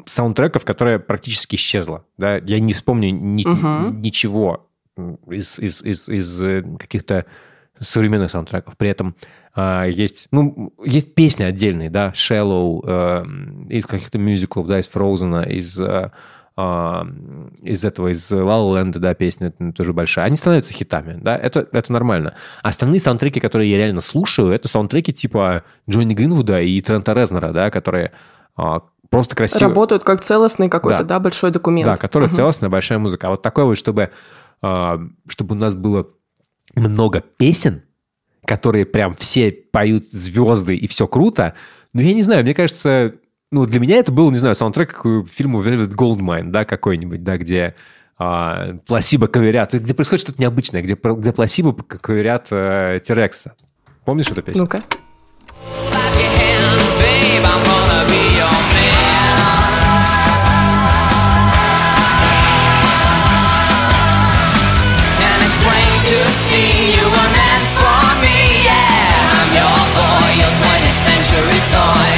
саундтреков, 0.07 0.65
которая 0.65 0.99
практически 0.99 1.57
исчезла. 1.57 2.05
Да? 2.19 2.37
Я 2.39 2.61
не 2.61 2.73
вспомню 2.73 3.11
ни- 3.11 3.47
Мгм. 3.47 4.01
ничего 4.03 4.69
из, 5.29 5.59
из, 5.59 5.81
из, 5.83 6.09
из, 6.09 6.43
э, 6.43 6.63
каких-то 6.79 7.25
современных 7.79 8.31
саундтреков. 8.31 8.77
При 8.77 8.91
этом 8.91 9.15
есть, 9.87 10.29
ну, 10.31 10.73
есть 10.85 11.15
песни 11.15 11.43
отдельные, 11.45 11.91
да, 11.91 12.13
Shallow, 12.15 12.81
э, 12.85 13.25
из 13.71 13.87
каких-то 13.87 14.19
мюзиклов, 14.19 14.67
да, 14.67 14.79
из 14.79 14.89
Frozen, 14.93 15.49
из, 15.51 15.81
э, 15.81 16.11
а, 16.61 17.07
из 17.63 17.85
этого, 17.85 18.09
из 18.09 18.31
La 18.33 18.43
La 18.45 18.83
Land, 18.83 18.99
да, 18.99 19.15
песня 19.15 19.53
тоже 19.75 19.93
большая. 19.93 20.27
Они 20.27 20.37
становятся 20.37 20.73
хитами, 20.73 21.19
да, 21.21 21.37
это, 21.37 21.69
это 21.71 21.93
нормально. 21.93 22.35
Остальные 22.63 23.01
саундтреки, 23.01 23.39
которые 23.39 23.71
я 23.71 23.77
реально 23.77 24.01
слушаю, 24.01 24.51
это 24.51 24.67
саундтреки 24.67 25.13
типа 25.13 25.63
Джонни 25.89 26.15
Гринвуда 26.15 26.61
и 26.61 26.81
Трента 26.81 27.13
Резнера, 27.13 27.53
да, 27.53 27.71
которые 27.71 28.11
а, 28.57 28.83
просто 29.09 29.37
красиво... 29.37 29.69
Работают 29.69 30.03
как 30.03 30.21
целостный 30.21 30.69
какой-то, 30.69 31.05
Да. 31.05 31.15
да, 31.15 31.21
большой 31.21 31.53
документ. 31.53 31.87
Да, 31.87 31.97
которая 31.97 32.29
Мгм. 32.29 32.37
целостная 32.37 32.71
большая 32.71 32.99
музыка. 32.99 33.29
А 33.29 33.31
вот 33.31 33.43
такое 33.43 33.65
вот, 33.65 33.79
чтобы, 33.79 34.11
а, 34.61 35.01
чтобы 35.29 35.55
у 35.55 35.59
нас 35.59 35.77
было 35.77 36.09
много 36.75 37.21
песен, 37.21 37.83
которые 38.45 38.87
прям 38.87 39.15
все 39.15 39.53
поют 39.53 40.05
звезды 40.05 40.77
и 40.77 40.87
все 40.87 41.07
круто, 41.07 41.55
ну, 41.93 42.01
я 42.01 42.15
не 42.15 42.23
знаю, 42.23 42.43
мне 42.43 42.55
кажется, 42.55 43.15
ну, 43.51 43.67
для 43.67 43.81
меня 43.81 43.97
это 43.97 44.13
был, 44.13 44.31
не 44.31 44.39
знаю, 44.39 44.55
саундтрек 44.55 45.01
к 45.01 45.27
фильму 45.27 45.63
Velvet 45.63 45.95
Goldmine, 45.95 46.51
да, 46.51 46.65
какой-нибудь, 46.65 47.25
да, 47.25 47.39
где 47.39 47.75
а, 48.19 48.77
пласибо 48.87 49.27
коверят, 49.27 49.73
где 49.73 49.95
происходит 49.95 50.25
что-то 50.25 50.41
необычное, 50.41 50.83
где, 50.83 50.95
где 50.95 51.33
пласибо 51.33 51.73
коверят 51.73 52.49
э, 52.51 53.01
Терекса. 53.07 53.55
Помнишь 54.05 54.31
эту 54.31 54.43
песню? 54.43 54.63
Ну-ка. 54.63 54.81
Your 66.11 66.19
hands, 66.31 66.59
babe, 67.29 67.48
20th 71.39 71.47
century 71.47 71.63
toy. 71.71 72.11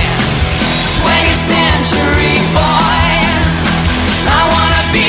20th 1.02 1.42
century 1.52 2.36
boy. 2.56 3.04
I 4.24 4.42
wanna 4.52 4.82
be 4.94 5.08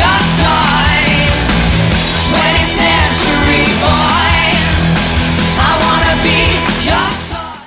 your 0.00 0.20
toy. 0.40 1.00
20th 2.30 2.72
century 2.80 3.64
boy. 3.84 4.40
I 5.60 5.72
wanna 5.84 6.14
be 6.24 6.40
your 6.88 7.08
toy. 7.28 7.60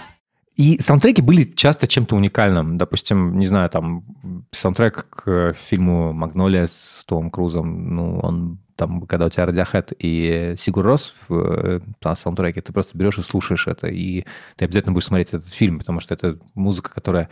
И 0.55 0.79
саундтреки 0.81 1.21
были 1.21 1.43
часто 1.55 1.87
чем-то 1.87 2.15
уникальным. 2.15 2.77
Допустим, 2.79 3.37
не 3.37 3.45
знаю, 3.45 3.69
там 3.69 4.03
саундтрек 4.51 5.05
к 5.11 5.53
фильму 5.53 6.11
«Магнолия» 6.11 6.65
с 6.65 7.03
Томом 7.05 7.29
Крузом, 7.29 7.95
ну, 7.95 8.19
он 8.19 8.57
там, 8.75 9.01
когда 9.01 9.25
у 9.25 9.29
тебя 9.29 9.45
Radiohead 9.45 9.95
и 9.99 10.55
Сигур 10.57 10.85
Рос 10.85 11.13
в 11.27 11.33
э, 11.35 11.79
на 12.03 12.15
саундтреке, 12.15 12.61
ты 12.61 12.73
просто 12.73 12.97
берешь 12.97 13.17
и 13.17 13.21
слушаешь 13.21 13.67
это, 13.67 13.87
и 13.87 14.25
ты 14.55 14.65
обязательно 14.65 14.93
будешь 14.93 15.05
смотреть 15.05 15.29
этот 15.29 15.47
фильм, 15.47 15.79
потому 15.79 15.99
что 15.99 16.13
это 16.13 16.37
музыка, 16.55 16.91
которая, 16.93 17.29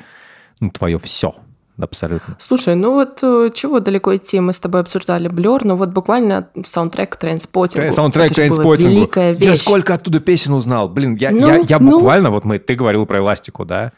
ну, 0.59 0.69
твое 0.69 0.99
все, 0.99 1.35
абсолютно. 1.79 2.35
Слушай, 2.39 2.75
ну 2.75 2.93
вот 2.93 3.19
э, 3.23 3.49
чего 3.53 3.79
далеко 3.79 4.15
идти? 4.15 4.39
Мы 4.39 4.53
с 4.53 4.59
тобой 4.59 4.81
обсуждали 4.81 5.27
Blur, 5.27 5.65
но 5.65 5.75
вот 5.75 5.89
буквально 5.89 6.49
саундтрек 6.63 7.13
к 7.13 7.15
Trainspotting 7.17 7.81
у. 7.81 7.91
Саундтрек 7.91 8.29
была 8.29 8.35
«Trainspotting 8.35 8.83
у». 8.83 8.95
Великая 8.95 9.33
Я 9.33 9.51
вещь. 9.51 9.61
сколько 9.61 9.95
оттуда 9.95 10.19
песен 10.19 10.53
узнал. 10.53 10.89
Блин, 10.89 11.15
я, 11.15 11.31
Ну, 11.31 11.47
я, 11.47 11.57
я 11.57 11.79
ну. 11.79 11.91
буквально, 11.97 12.29
вот 12.29 12.45
мы, 12.45 12.59
ты 12.59 12.75
говорил 12.75 13.05
про 13.05 13.19
Эластику, 13.19 13.65
да? 13.65 13.93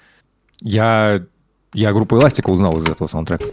Я, 0.61 1.23
я 1.73 1.91
группу 1.91 2.17
Elastica 2.17 2.49
узнал 2.51 2.77
из 2.79 2.89
этого 2.89 3.07
саундтрека. 3.07 3.45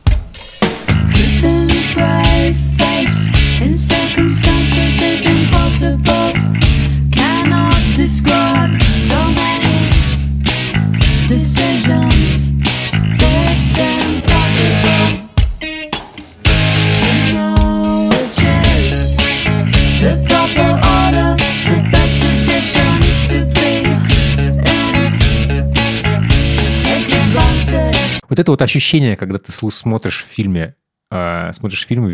Вот 28.30 28.38
это 28.38 28.52
вот 28.52 28.62
ощущение, 28.62 29.16
когда 29.16 29.38
ты 29.38 29.52
смотришь 29.52 30.24
в 30.24 30.32
фильме, 30.32 30.76
э, 31.10 31.52
смотришь 31.52 31.86
фильм, 31.86 32.06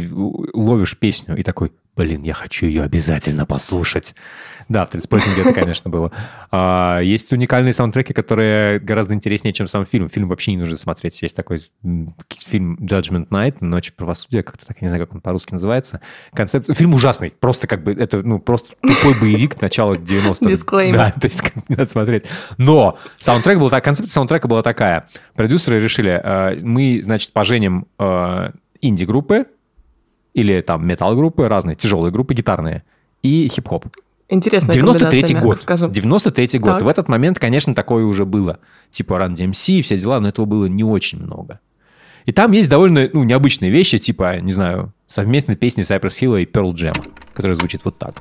ловишь 0.55 0.99
песню 0.99 1.37
и 1.37 1.43
такой, 1.43 1.73
блин, 1.97 2.23
я 2.23 2.35
хочу 2.35 2.67
ее 2.67 2.83
обязательно 2.83 3.47
послушать. 3.47 4.15
Да, 4.69 4.85
в 4.85 4.91
«Trainspotting 4.91 5.34
е» 5.34 5.43
это, 5.43 5.53
конечно, 5.53 5.91
было. 5.91 6.11
А, 6.51 6.99
Есть 7.01 7.33
уникальные 7.33 7.73
саундтреки, 7.73 8.13
которые 8.13 8.81
гораздо 8.81 9.15
интереснее, 9.15 9.53
чем 9.53 9.69
сам 9.69 9.87
фильм. 9.87 10.09
Фильм 10.09 10.29
вообще 10.29 10.53
не 10.53 10.59
нужно 10.59 10.77
смотреть. 10.77 11.23
Есть 11.23 11.37
такой 11.37 11.61
фильм 11.83 12.77
«Judgment 12.81 13.29
Night», 13.29 13.59
«Ночь 13.61 13.93
правосудия», 13.93 14.43
как-то 14.43 14.67
так, 14.67 14.79
я 14.81 14.87
не 14.87 14.89
знаю, 14.89 15.07
как 15.07 15.15
он 15.15 15.21
по-русски 15.21 15.53
называется. 15.53 16.01
Концепт... 16.35 16.75
Фильм 16.77 16.95
ужасный. 16.95 17.31
Просто 17.31 17.69
как 17.69 17.85
бы, 17.85 17.93
это, 17.93 18.23
ну, 18.23 18.41
просто 18.41 18.75
тупой 18.83 19.15
боевик 19.21 19.61
начала 19.63 19.95
90-х. 19.95 20.49
Дисклеймер. 20.49 20.99
Да, 20.99 21.11
то 21.13 21.27
есть 21.27 21.41
не 21.69 21.77
надо 21.77 21.91
смотреть. 21.91 22.25
Но 22.59 22.99
саундтрек 23.19 23.59
был 23.61 23.71
так, 23.71 23.85
концепция 23.85 24.13
саундтрека 24.13 24.49
была 24.49 24.63
такая. 24.63 25.07
Продюсеры 25.37 25.81
решили, 25.81 26.21
э, 26.23 26.57
мы, 26.61 27.01
значит, 27.05 27.33
поженим 27.33 27.87
э, 28.01 28.51
инди-группы 28.81 29.47
или 30.35 30.61
там 30.61 30.87
метал-группы, 30.87 31.49
разные, 31.49 31.77
тяжелые 31.77 32.13
группы, 32.13 32.35
гитарные, 32.35 32.85
и 33.23 33.49
хип-хоп. 33.49 33.87
Интересная 34.29 34.75
93 34.75 35.09
комбинация, 35.09 35.41
год. 35.41 35.49
мягко 35.49 35.63
скажем. 35.63 35.93
93 35.93 36.59
год. 36.59 36.71
Так. 36.71 36.83
В 36.83 36.89
этот 36.89 37.09
момент, 37.09 37.39
конечно, 37.39 37.75
такое 37.75 38.05
уже 38.05 38.25
было. 38.25 38.59
Типа 38.91 39.15
Run 39.15 39.35
DMC 39.35 39.75
и 39.75 39.83
все 39.83 39.99
дела, 39.99 40.21
но 40.21 40.29
этого 40.29 40.47
было 40.47 40.67
не 40.67 40.85
очень 40.85 41.23
много. 41.23 41.61
И 42.25 42.33
там 42.33 42.51
есть 42.51 42.69
довольно 42.69 43.09
ну, 43.13 43.23
необычные 43.23 43.71
вещи, 43.71 43.99
типа, 44.01 44.41
не 44.41 44.53
знаю, 44.53 44.93
совместные 45.07 45.57
песни 45.57 45.85
Cypress 45.85 46.21
Hill 46.21 46.43
и 46.43 46.45
Pearl 46.45 46.73
Jam, 46.75 46.95
которая 47.33 47.57
звучит 47.57 47.85
вот 47.85 47.99
так. 47.99 48.21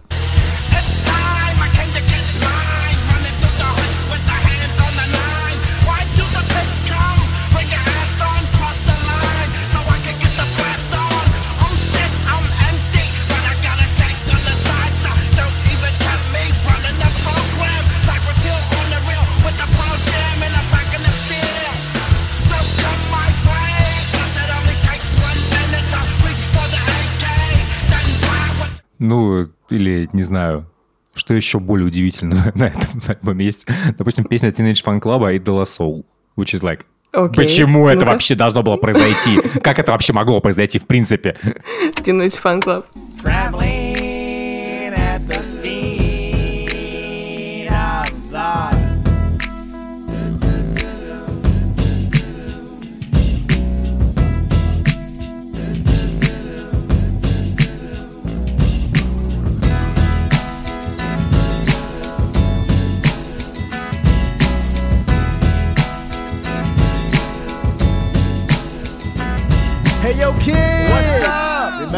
Ну, 28.99 29.49
или, 29.69 30.09
не 30.13 30.23
знаю, 30.23 30.65
что 31.13 31.33
еще 31.33 31.59
более 31.59 31.87
удивительно 31.87 32.51
на 32.55 32.65
этом 32.65 33.01
альбоме 33.07 33.45
есть? 33.45 33.65
Допустим, 33.97 34.25
песня 34.25 34.49
Teenage 34.49 34.83
Fan 34.83 34.99
Club 35.01 35.25
I 35.25 35.37
The 35.37 35.63
Soul, 35.63 36.03
which 36.37 36.53
is 36.53 36.61
like, 36.61 36.81
Окей. 37.13 37.45
почему 37.45 37.87
это 37.87 38.01
Ну-ка. 38.01 38.11
вообще 38.11 38.35
должно 38.35 38.61
было 38.63 38.77
произойти? 38.77 39.39
Как 39.61 39.79
это 39.79 39.91
вообще 39.93 40.11
могло 40.13 40.41
произойти 40.41 40.79
в 40.79 40.85
принципе? 40.87 41.37
Teenage 42.03 42.41
Fan 42.41 42.61
Club. 42.61 42.83
Traveling 43.23 43.84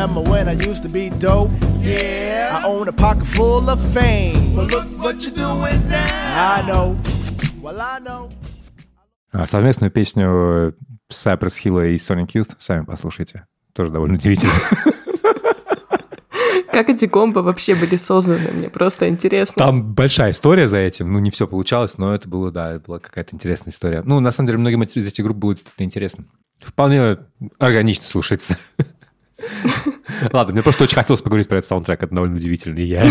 Remember 0.08 0.32
when 0.32 0.48
I 0.48 0.54
used 0.54 0.84
to 0.84 0.90
be 0.90 1.10
dope? 1.20 1.50
Yeah. 1.82 2.62
I 2.64 2.66
own 2.66 2.88
a 2.88 2.94
pocket 2.94 3.26
full 3.26 3.70
of 3.70 3.78
fame. 3.94 4.56
But 4.56 4.72
look 4.72 4.86
what 5.04 5.22
you're 5.22 5.36
doing 5.36 5.90
now. 5.90 6.56
I 6.56 6.62
know. 6.66 6.96
Well, 7.62 7.82
I 7.82 8.00
know. 8.00 8.32
А 9.34 9.46
Совместную 9.46 9.92
песню 9.92 10.74
Cypress 11.12 11.60
Hill 11.62 11.94
и 11.94 11.96
Sonic 11.96 12.28
Youth 12.28 12.56
сами 12.58 12.86
послушайте. 12.86 13.48
Тоже 13.74 13.92
довольно 13.92 14.16
удивительно. 14.16 14.54
Как 16.72 16.90
эти 16.90 17.06
комбо 17.08 17.40
вообще 17.40 17.76
были 17.76 17.98
созданы? 17.98 18.52
Мне 18.54 18.70
просто 18.70 19.10
интересно. 19.10 19.56
Там 19.58 19.94
большая 19.94 20.32
история 20.32 20.68
за 20.68 20.78
этим. 20.78 21.12
Ну, 21.12 21.20
не 21.20 21.32
все 21.32 21.48
получалось, 21.48 21.98
но 21.98 22.16
это 22.16 22.30
было, 22.30 22.50
да, 22.52 22.76
это 22.76 22.86
была 22.88 23.00
какая-то 23.00 23.36
интересная 23.36 23.74
история. 23.74 24.04
Ну, 24.06 24.22
на 24.22 24.32
самом 24.32 24.48
деле, 24.48 24.60
многим 24.60 24.84
из 24.84 25.06
этих 25.06 25.26
групп 25.26 25.36
было 25.38 25.54
действительно 25.54 25.86
интересно. 25.86 26.24
Вполне 26.60 27.18
органично 27.60 28.06
слушается. 28.06 28.58
Ладно, 30.34 30.54
мне 30.54 30.64
просто 30.64 30.84
очень 30.84 30.96
хотелось 30.96 31.22
поговорить 31.22 31.48
про 31.48 31.58
этот 31.58 31.68
саундтрек. 31.68 32.04
Это 32.04 32.14
довольно 32.14 32.38
удивительно. 32.38 32.80
И 32.80 32.86
я... 32.86 33.06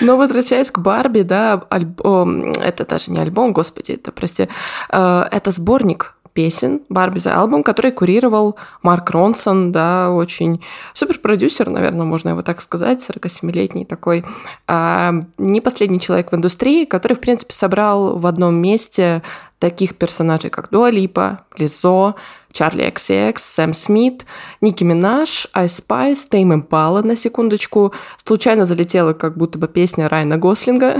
Но 0.00 0.16
возвращаясь 0.16 0.70
к 0.70 0.78
Барби, 0.78 1.22
да, 1.22 1.62
альбом, 1.70 2.52
это 2.52 2.84
даже 2.84 3.10
не 3.10 3.18
альбом, 3.18 3.52
господи, 3.52 3.92
это, 3.92 4.12
прости, 4.12 4.48
э, 4.90 5.22
это 5.30 5.50
сборник 5.50 6.14
песен 6.34 6.82
Барби 6.88 7.20
за 7.20 7.40
альбом, 7.40 7.62
который 7.62 7.92
курировал 7.92 8.56
Марк 8.82 9.10
Ронсон, 9.10 9.72
да, 9.72 10.10
очень 10.10 10.60
суперпродюсер, 10.92 11.70
наверное, 11.70 12.04
можно 12.04 12.30
его 12.30 12.42
так 12.42 12.60
сказать, 12.60 13.08
47-летний 13.08 13.84
такой, 13.84 14.24
а, 14.66 15.12
не 15.38 15.60
последний 15.60 16.00
человек 16.00 16.32
в 16.32 16.34
индустрии, 16.34 16.84
который, 16.84 17.14
в 17.14 17.20
принципе, 17.20 17.54
собрал 17.54 18.18
в 18.18 18.26
одном 18.26 18.56
месте 18.56 19.22
таких 19.60 19.94
персонажей, 19.94 20.50
как 20.50 20.70
Дуа 20.70 20.90
Липа, 20.90 21.40
Лизо, 21.56 22.16
Чарли 22.54 22.86
XCX, 22.86 23.38
Сэм 23.38 23.74
Смит, 23.74 24.24
Ники 24.60 24.84
Минаж, 24.84 25.48
Айс 25.52 25.74
Спайс, 25.76 26.24
Тейм 26.26 26.54
Импала, 26.54 27.02
на 27.02 27.16
секундочку. 27.16 27.92
Случайно 28.24 28.64
залетела 28.64 29.12
как 29.12 29.36
будто 29.36 29.58
бы 29.58 29.66
песня 29.66 30.08
Райана 30.08 30.38
Гослинга. 30.38 30.96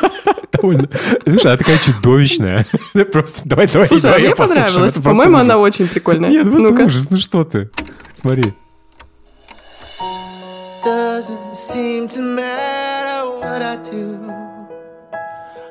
Довольно... 0.52 0.88
Слушай, 1.28 1.46
она 1.48 1.56
такая 1.58 1.78
чудовищная. 1.78 2.66
Просто 3.12 3.42
давай, 3.46 3.66
давай, 3.66 3.86
Слушай, 3.86 4.06
а 4.06 4.08
давай 4.14 4.20
мне 4.22 4.34
понравилось. 4.34 4.94
По-моему, 4.94 5.36
она 5.38 5.58
очень 5.58 5.86
прикольная. 5.86 6.30
Нет, 6.30 6.50
просто 6.50 6.70
Ну-ка. 6.70 6.82
ужас. 6.84 7.10
Ну 7.10 7.18
что 7.18 7.44
ты? 7.44 7.68
Смотри. 8.16 8.54
Doesn't 10.82 11.54
seem 11.54 12.08
to 12.08 12.20
matter 12.22 13.24
what 13.40 13.60
I 13.62 13.76
do. 13.76 14.20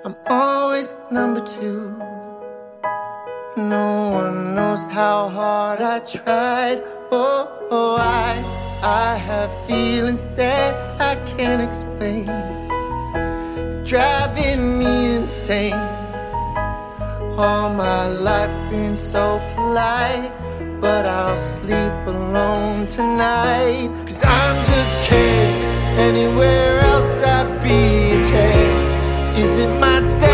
I'm 0.06 0.16
always 0.30 0.94
number 1.12 1.42
two. 1.42 1.96
No 3.56 4.10
one 4.10 4.56
knows 4.56 4.82
how 4.86 5.30
hard 5.30 5.80
I 5.80 6.00
tried. 6.00 6.82
Oh, 7.12 7.68
oh 7.70 7.98
I, 8.00 8.34
I 8.82 9.16
have 9.16 9.52
feelings 9.68 10.26
that 10.36 10.74
I 11.00 11.16
can't 11.26 11.62
explain. 11.62 12.26
Driving 13.86 14.80
me 14.80 15.18
insane. 15.18 15.74
All 17.38 17.70
my 17.70 18.08
life 18.08 18.72
been 18.72 18.98
so 18.98 19.40
polite, 19.54 20.32
but 20.82 21.06
I'll 21.06 21.38
sleep 21.38 21.94
alone 22.08 22.88
tonight. 22.88 23.88
Cause 24.08 24.26
I'm 24.26 24.66
just 24.66 24.98
kidding. 25.08 25.62
Anywhere 26.00 26.80
else 26.80 27.22
I'd 27.22 27.62
be 27.62 28.18
ten. 28.28 29.38
Is 29.38 29.58
it 29.58 29.70
my 29.80 30.00
to 30.00 30.33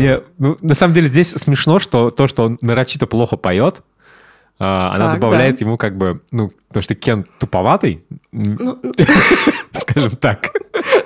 Мне, 0.00 0.20
ну, 0.38 0.56
на 0.60 0.74
самом 0.74 0.94
деле 0.94 1.08
здесь 1.08 1.30
смешно, 1.30 1.78
что 1.78 2.10
то, 2.10 2.26
что 2.26 2.44
он 2.44 2.58
нарочито 2.60 3.06
плохо 3.06 3.36
поет, 3.36 3.82
а, 4.58 4.92
она 4.94 5.12
Так, 5.12 5.20
добавляет 5.20 5.56
да. 5.58 5.64
ему 5.64 5.76
как 5.78 5.96
бы, 5.96 6.20
ну, 6.30 6.52
то, 6.72 6.82
что 6.82 6.94
Кен 6.94 7.24
туповатый, 7.38 8.04
Ну, 8.30 8.78
ну, 8.82 8.94
скажем 9.72 10.10
так. 10.10 10.50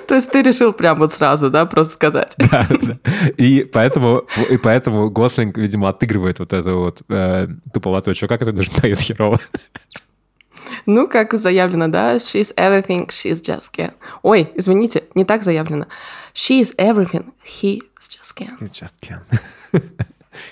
то 0.07 0.15
есть 0.15 0.29
ты 0.29 0.41
решил 0.41 0.73
прямо 0.73 0.99
вот 0.99 1.11
сразу, 1.13 1.49
да, 1.49 1.65
просто 1.65 1.93
сказать. 1.93 2.35
Да, 2.51 2.67
да. 2.69 2.97
И 3.37 3.63
поэтому, 3.63 4.23
и 4.49 4.57
поэтому 4.57 5.09
Гослинг, 5.09 5.57
видимо, 5.57 5.87
отыгрывает 5.87 6.39
вот 6.39 6.51
этого 6.51 6.85
вот 6.85 7.01
э, 7.09 7.47
туповатого 7.73 8.13
чувака, 8.13 8.37
который 8.37 8.55
даже 8.55 8.71
поет 8.71 8.99
херово. 8.99 9.39
Ну, 10.85 11.07
как 11.07 11.33
заявлено, 11.33 11.87
да, 11.87 12.17
she's 12.17 12.53
everything, 12.57 13.07
she's 13.07 13.41
just 13.41 13.69
Ken. 13.75 13.93
Ой, 14.21 14.51
извините, 14.55 15.03
не 15.15 15.23
так 15.23 15.43
заявлено. 15.43 15.85
She 16.33 16.61
is 16.61 16.75
everything, 16.77 17.31
he 17.45 17.81
just 18.09 18.35
Ken. 18.35 18.57
He 18.59 18.67
just 18.67 18.99
can. 19.01 19.21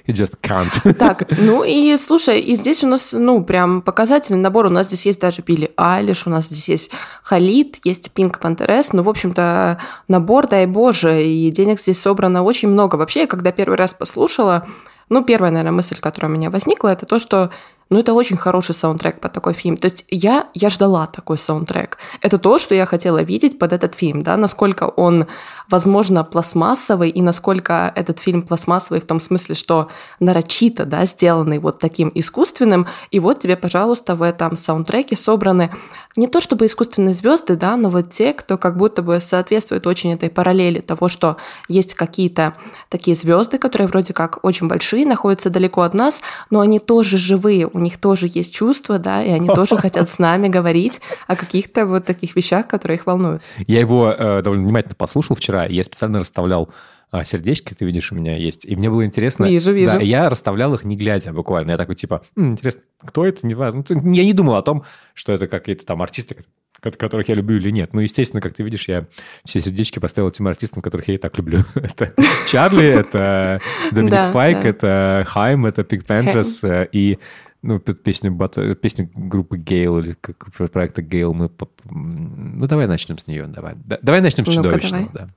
He 0.05 0.13
just 0.13 0.41
can't. 0.41 0.71
Так, 0.97 1.25
ну 1.37 1.63
и 1.63 1.97
слушай, 1.97 2.39
и 2.39 2.55
здесь 2.55 2.83
у 2.83 2.87
нас, 2.87 3.13
ну, 3.13 3.43
прям 3.43 3.81
показательный 3.81 4.39
набор. 4.39 4.65
У 4.67 4.69
нас 4.69 4.87
здесь 4.87 5.05
есть 5.05 5.19
даже 5.19 5.41
Билли 5.41 5.71
Айлиш, 5.77 6.27
у 6.27 6.29
нас 6.29 6.47
здесь 6.47 6.67
есть 6.69 6.91
Халид, 7.21 7.79
есть 7.83 8.11
Пинк 8.13 8.39
Пантерес. 8.39 8.93
Ну, 8.93 9.03
в 9.03 9.09
общем-то, 9.09 9.79
набор, 10.07 10.47
дай 10.47 10.65
боже, 10.65 11.23
и 11.23 11.51
денег 11.51 11.79
здесь 11.79 11.99
собрано 11.99 12.43
очень 12.43 12.69
много. 12.69 12.95
Вообще, 12.95 13.21
я 13.21 13.27
когда 13.27 13.51
первый 13.51 13.75
раз 13.75 13.93
послушала, 13.93 14.67
ну, 15.09 15.23
первая, 15.23 15.51
наверное, 15.51 15.75
мысль, 15.75 15.99
которая 15.99 16.31
у 16.31 16.35
меня 16.35 16.49
возникла, 16.49 16.89
это 16.89 17.05
то, 17.05 17.19
что 17.19 17.51
ну, 17.89 17.99
это 17.99 18.13
очень 18.13 18.37
хороший 18.37 18.75
саундтрек 18.75 19.19
под 19.19 19.33
такой 19.33 19.53
фильм. 19.53 19.77
То 19.77 19.85
есть 19.85 20.05
я, 20.09 20.47
я 20.53 20.69
ждала 20.69 21.07
такой 21.07 21.37
саундтрек. 21.37 21.97
Это 22.21 22.37
то, 22.37 22.59
что 22.59 22.73
я 22.75 22.85
хотела 22.85 23.21
видеть 23.21 23.59
под 23.59 23.73
этот 23.73 23.95
фильм, 23.95 24.23
да, 24.23 24.37
насколько 24.37 24.83
он, 24.85 25.27
возможно, 25.69 26.23
пластмассовый, 26.23 27.09
и 27.09 27.21
насколько 27.21 27.91
этот 27.95 28.19
фильм 28.19 28.41
пластмассовый 28.41 29.01
в 29.01 29.05
том 29.05 29.19
смысле, 29.19 29.55
что 29.55 29.89
нарочито, 30.19 30.85
да, 30.85 31.05
сделанный 31.05 31.59
вот 31.59 31.79
таким 31.79 32.11
искусственным, 32.15 32.87
и 33.11 33.19
вот 33.19 33.39
тебе, 33.39 33.55
пожалуйста, 33.55 34.15
в 34.15 34.21
этом 34.21 34.57
саундтреке 34.57 35.15
собраны 35.15 35.71
не 36.15 36.27
то 36.27 36.41
чтобы 36.41 36.67
искусственные 36.67 37.13
звезды, 37.13 37.55
да, 37.55 37.75
но 37.75 37.89
вот 37.89 38.11
те, 38.11 38.33
кто 38.33 38.57
как 38.57 38.77
будто 38.77 39.01
бы 39.01 39.19
соответствует 39.19 39.87
очень 39.87 40.13
этой 40.13 40.29
параллели 40.29 40.79
того, 40.79 41.09
что 41.09 41.37
есть 41.67 41.95
какие-то 41.95 42.53
такие 42.89 43.15
звезды, 43.15 43.57
которые 43.57 43.87
вроде 43.87 44.13
как 44.13 44.39
очень 44.43 44.67
большие, 44.67 45.07
находятся 45.07 45.49
далеко 45.49 45.81
от 45.81 45.93
нас, 45.93 46.21
но 46.51 46.59
они 46.59 46.79
тоже 46.79 47.17
живые, 47.17 47.67
у 47.67 47.79
них 47.83 47.97
тоже 47.97 48.27
есть 48.29 48.53
чувства, 48.53 48.99
да, 48.99 49.23
и 49.23 49.29
они 49.29 49.47
тоже 49.47 49.77
хотят 49.77 50.07
с 50.09 50.19
нами 50.19 50.47
говорить 50.47 51.01
о 51.27 51.35
каких-то 51.35 51.85
вот 51.85 52.05
таких 52.05 52.35
вещах, 52.35 52.67
которые 52.67 52.97
их 52.97 53.05
волнуют. 53.05 53.41
Я 53.67 53.79
его 53.79 54.11
э, 54.11 54.41
довольно 54.41 54.63
внимательно 54.63 54.95
послушал 54.95 55.35
вчера, 55.35 55.65
и 55.65 55.75
я 55.75 55.83
специально 55.83 56.19
расставлял 56.19 56.69
а, 57.13 57.23
сердечки, 57.23 57.75
ты 57.75 57.85
видишь, 57.85 58.11
у 58.11 58.15
меня 58.15 58.35
есть. 58.35 58.65
И 58.65 58.75
мне 58.75 58.89
было 58.89 59.05
интересно... 59.05 59.45
Вижу, 59.45 59.71
вижу. 59.71 59.91
Да, 59.91 59.99
я 59.99 60.29
расставлял 60.29 60.73
их 60.73 60.83
не 60.83 60.97
глядя 60.97 61.31
буквально. 61.31 61.71
Я 61.71 61.77
такой, 61.77 61.93
типа, 61.93 62.23
«М, 62.35 62.53
интересно, 62.53 62.81
кто 63.05 63.23
это? 63.23 63.45
Не 63.45 63.53
важно. 63.53 63.83
Ну, 63.87 64.13
я 64.13 64.25
не 64.25 64.33
думал 64.33 64.55
о 64.55 64.63
том, 64.63 64.83
что 65.13 65.31
это 65.31 65.45
какие-то 65.47 65.85
там 65.85 66.01
артисты, 66.01 66.37
ко- 66.81 66.89
которых 66.89 67.29
я 67.29 67.35
люблю 67.35 67.57
или 67.57 67.69
нет. 67.69 67.93
Ну, 67.93 68.01
естественно, 68.01 68.41
как 68.41 68.55
ты 68.55 68.63
видишь, 68.63 68.87
я 68.87 69.05
все 69.45 69.59
сердечки 69.59 69.99
поставил 69.99 70.31
тем 70.31 70.47
артистам, 70.47 70.81
которых 70.81 71.07
я 71.07 71.13
и 71.13 71.17
так 71.19 71.37
люблю. 71.37 71.59
Это 71.75 72.13
Чарли, 72.47 72.87
это 72.87 73.61
Доминик 73.91 74.31
Файк, 74.31 74.65
это 74.65 75.23
Хайм, 75.27 75.67
это 75.67 75.83
Пик 75.83 76.05
Пентрес, 76.05 76.63
э, 76.63 76.87
и 76.91 77.19
ну, 77.63 77.79
песню, 77.79 78.31
Бат- 78.31 78.55
песню 78.81 79.09
группы 79.15 79.57
Гейл 79.57 79.97
или 79.99 80.13
как- 80.21 80.51
про- 80.53 80.67
проекта 80.67 81.01
Гейл 81.01 81.33
мы... 81.33 81.49
поп- 81.49 81.81
Ну, 81.85 82.67
давай 82.67 82.85
начнем 82.87 83.17
с 83.17 83.25
нее, 83.25 83.47
давай. 83.47 83.73
Да- 83.85 83.99
Давай 84.01 84.21
начнем 84.21 84.45
с 84.45 84.47
Ну-ка, 84.55 84.79
чудовищного, 84.79 85.09
да. 85.13 85.29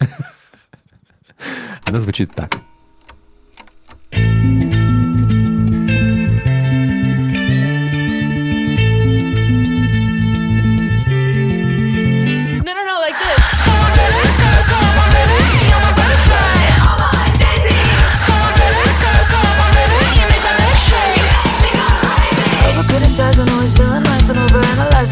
Она 1.88 2.00
звучит 2.00 2.32
так. 2.34 2.50
No, 4.12 4.83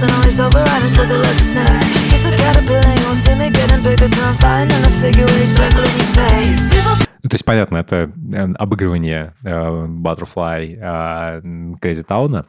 and 0.03 0.11
all 0.12 0.22
he's 0.22 0.40
overriding 0.40 0.90
so 0.90 1.07
they 1.07 1.16
like 1.16 1.36
a 1.36 1.46
snake 1.53 1.82
He's 2.11 2.24
the 2.24 2.34
caterpillar, 2.36 2.94
you 2.98 3.07
won't 3.07 3.16
see 3.16 3.34
me 3.34 3.50
getting 3.50 3.82
bigger 3.82 4.09
Till 4.09 4.24
I'm 4.24 4.36
flying 4.36 4.70
in 4.70 4.82
a 4.82 4.90
figure 4.90 5.26
eight 5.38 5.48
circling 5.48 5.94
your 5.96 6.11
face 6.16 7.09
ну, 7.24 7.28
то 7.28 7.34
есть, 7.36 7.44
понятно, 7.44 7.76
это 7.76 8.11
обыгрывание 8.59 9.32
э, 9.44 9.86
Butterfly 9.86 10.76
э, 10.76 11.40
Crazy 11.80 12.05
Town. 12.05 12.44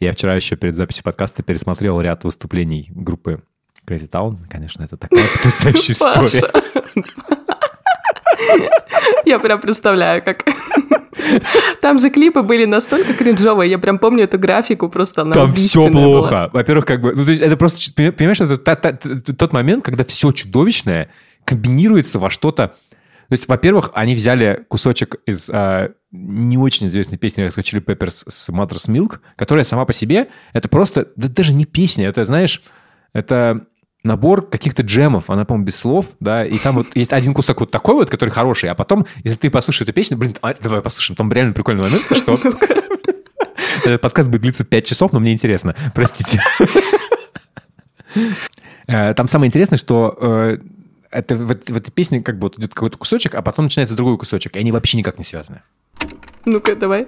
Я 0.00 0.12
вчера 0.12 0.34
еще 0.34 0.54
перед 0.56 0.74
записью 0.74 1.02
подкаста 1.02 1.42
пересмотрел 1.42 1.98
ряд 2.02 2.24
выступлений 2.24 2.90
группы 2.94 3.42
Crazy 3.86 4.06
Town. 4.06 4.36
Конечно, 4.50 4.84
это 4.84 4.98
такая 4.98 5.26
потрясающая 5.34 5.94
история. 5.94 6.44
Я 9.24 9.38
прям 9.38 9.60
представляю, 9.60 10.22
как... 10.24 10.44
Там 11.80 11.98
же 11.98 12.10
клипы 12.10 12.42
были 12.42 12.64
настолько 12.64 13.12
кринжовые, 13.12 13.70
я 13.70 13.78
прям 13.78 13.98
помню 13.98 14.24
эту 14.24 14.38
графику, 14.38 14.88
просто 14.88 15.22
она 15.22 15.32
Там 15.34 15.52
все 15.52 15.80
убийственная 15.82 16.06
была. 16.06 16.18
плохо. 16.20 16.50
Во-первых, 16.52 16.86
как 16.86 17.00
бы, 17.00 17.14
ну, 17.14 17.24
то 17.24 17.30
есть 17.30 17.42
это 17.42 17.56
просто, 17.56 17.92
понимаешь, 18.12 18.40
это 18.40 18.56
та- 18.56 18.76
та- 18.76 18.92
тот 18.92 19.52
момент, 19.52 19.84
когда 19.84 20.04
все 20.04 20.32
чудовищное 20.32 21.10
комбинируется 21.44 22.18
во 22.18 22.30
что-то. 22.30 22.68
То 23.28 23.32
есть, 23.34 23.46
во-первых, 23.48 23.90
они 23.94 24.14
взяли 24.14 24.64
кусочек 24.68 25.16
из 25.26 25.50
а, 25.50 25.90
не 26.12 26.56
очень 26.56 26.86
известной 26.86 27.18
песни 27.18 27.44
Red 27.46 27.54
Hot 27.56 27.62
Chili 27.62 27.84
Peppers 27.84 28.24
с 28.28 28.48
Mother's 28.48 28.88
Milk, 28.88 29.18
которая 29.36 29.64
сама 29.64 29.84
по 29.84 29.92
себе, 29.92 30.28
это 30.54 30.68
просто, 30.70 31.08
да 31.16 31.28
даже 31.28 31.52
не 31.52 31.66
песня, 31.66 32.08
это, 32.08 32.24
знаешь, 32.24 32.62
это 33.12 33.66
набор 34.02 34.46
каких-то 34.46 34.82
джемов, 34.82 35.28
она, 35.30 35.44
по-моему, 35.44 35.66
без 35.66 35.76
слов, 35.76 36.06
да, 36.20 36.44
и 36.44 36.56
там 36.58 36.76
вот 36.76 36.86
есть 36.94 37.12
один 37.12 37.34
кусок 37.34 37.60
вот 37.60 37.70
такой 37.70 37.94
вот, 37.94 38.10
который 38.10 38.30
хороший, 38.30 38.70
а 38.70 38.74
потом, 38.74 39.06
если 39.24 39.38
ты 39.38 39.50
послушаешь 39.50 39.82
эту 39.82 39.92
песню, 39.92 40.16
блин, 40.16 40.34
а, 40.40 40.54
давай 40.54 40.80
послушаем, 40.80 41.16
там 41.16 41.32
реально 41.32 41.52
прикольный 41.52 41.82
момент, 41.82 42.04
что 42.12 42.38
этот 43.84 44.00
подкаст 44.00 44.28
будет 44.28 44.42
длиться 44.42 44.64
5 44.64 44.86
часов, 44.86 45.12
но 45.12 45.20
мне 45.20 45.32
интересно, 45.32 45.74
простите. 45.94 46.40
Э, 48.86 49.12
Там 49.12 49.28
самое 49.28 49.48
интересное, 49.48 49.76
что 49.76 50.16
э, 50.18 50.58
это 51.10 51.36
в, 51.36 51.46
в 51.46 51.76
этой 51.76 51.90
песне 51.90 52.22
как 52.22 52.38
бы 52.38 52.46
вот 52.46 52.58
идет 52.58 52.72
какой-то 52.72 52.96
кусочек, 52.96 53.34
а 53.34 53.42
потом 53.42 53.66
начинается 53.66 53.94
другой 53.94 54.16
кусочек, 54.16 54.56
и 54.56 54.58
они 54.58 54.72
вообще 54.72 54.96
никак 54.96 55.18
не 55.18 55.24
связаны. 55.24 55.62
Ну-ка, 56.44 56.74
давай. 56.74 57.06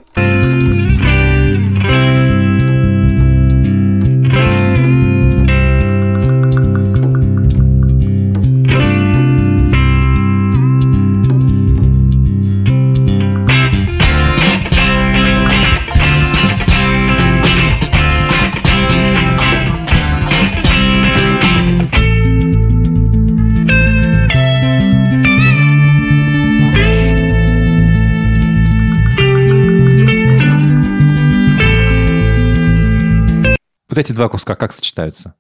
Вот 33.91 33.99
эти 33.99 34.13
два 34.13 34.29
куска 34.29 34.55
как 34.55 34.73
сочетаются? 34.73 35.35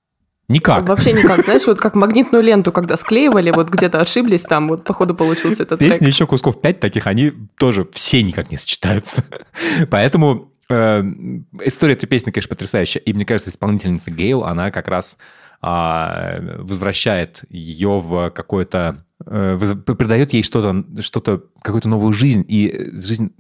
Никак. 0.49 0.89
Вообще 0.89 1.13
никак. 1.13 1.45
Знаешь, 1.45 1.65
вот 1.69 1.79
как 1.79 1.95
магнитную 1.95 2.43
ленту, 2.43 2.73
когда 2.73 2.97
склеивали, 2.97 3.53
вот 3.53 3.71
где-то 3.71 4.01
ошиблись, 4.01 4.43
там 4.43 4.69
вот 4.69 4.83
походу 4.83 5.15
получился 5.15 5.63
этот 5.63 5.79
Песни 5.79 5.99
трек. 5.99 6.09
еще 6.09 6.27
кусков 6.27 6.61
5 6.61 6.81
таких, 6.81 7.07
они 7.07 7.33
тоже 7.57 7.89
все 7.93 8.21
никак 8.25 8.51
не 8.51 8.57
сочетаются. 8.57 9.25
Поэтому 9.91 10.53
э, 10.69 11.03
история 11.63 11.93
этой 11.93 12.09
песни, 12.09 12.33
конечно, 12.33 12.49
потрясающая. 12.49 13.01
И 13.01 13.13
мне 13.13 13.25
кажется, 13.25 13.51
исполнительница 13.51 14.11
Гейл, 14.11 14.43
она 14.43 14.73
как 14.73 14.89
раз 14.89 15.19
а, 15.63 16.41
возвращает 16.59 17.45
ее 17.49 18.01
в 18.01 18.31
какое-то... 18.31 19.05
э, 19.27 19.59
придает 19.85 20.33
ей 20.33 20.43
что-то, 20.43 20.85
что-то, 21.01 21.43
какую-то 21.63 21.89
новую 21.89 22.13
жизнь. 22.13 22.45
И 22.49 22.69
э, 22.69 23.01
жизнь 23.01 23.33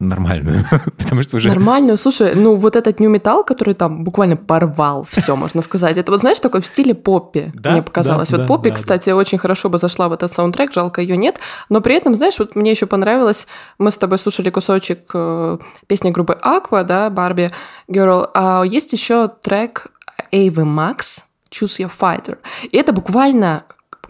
нормальную. 0.00 0.64
Потому 0.98 1.22
что 1.22 1.36
уже... 1.36 1.48
Нормальную. 1.48 1.96
Слушай, 1.96 2.34
ну 2.34 2.56
вот 2.56 2.76
этот 2.76 3.00
нью 3.00 3.10
металл, 3.10 3.44
который 3.44 3.74
там 3.74 4.04
буквально 4.04 4.36
порвал 4.36 5.06
все, 5.10 5.36
можно 5.36 5.62
сказать. 5.62 5.96
Это 5.98 6.10
вот, 6.10 6.20
знаешь, 6.20 6.38
такой 6.38 6.60
в 6.60 6.66
стиле 6.66 6.94
поппи, 6.94 7.52
Да, 7.54 7.72
мне 7.72 7.82
показалось. 7.82 8.30
да, 8.30 8.36
вот 8.36 8.42
да, 8.42 8.48
поппи, 8.48 8.68
да, 8.70 8.74
да. 8.74 8.80
кстати, 8.80 9.10
очень 9.10 9.38
хорошо 9.38 9.68
бы 9.68 9.78
зашла 9.78 10.08
в 10.08 10.12
этот 10.12 10.32
саундтрек, 10.32 10.72
жалко 10.72 11.00
ее 11.00 11.16
нет. 11.16 11.38
Но 11.68 11.80
при 11.80 11.94
этом, 11.94 12.14
знаешь, 12.14 12.38
вот 12.38 12.56
мне 12.56 12.70
еще 12.70 12.86
понравилось, 12.86 13.46
мы 13.78 13.90
с 13.90 13.96
тобой 13.96 14.18
слушали 14.18 14.50
кусочек 14.50 15.10
э, 15.14 15.58
песни 15.86 16.10
группы 16.10 16.38
Aqua, 16.42 16.84
да, 16.84 17.10
Барби 17.10 17.50
Girl, 17.88 18.28
а 18.34 18.62
есть 18.62 18.92
еще 18.92 19.28
трек 19.28 19.88
Эйвы 20.30 20.64
Макс 20.64 21.24
Choose 21.50 21.78
Your 21.78 21.92
Fighter. 21.98 22.38
И 22.70 22.76
это 22.76 22.92
буквально 22.92 23.64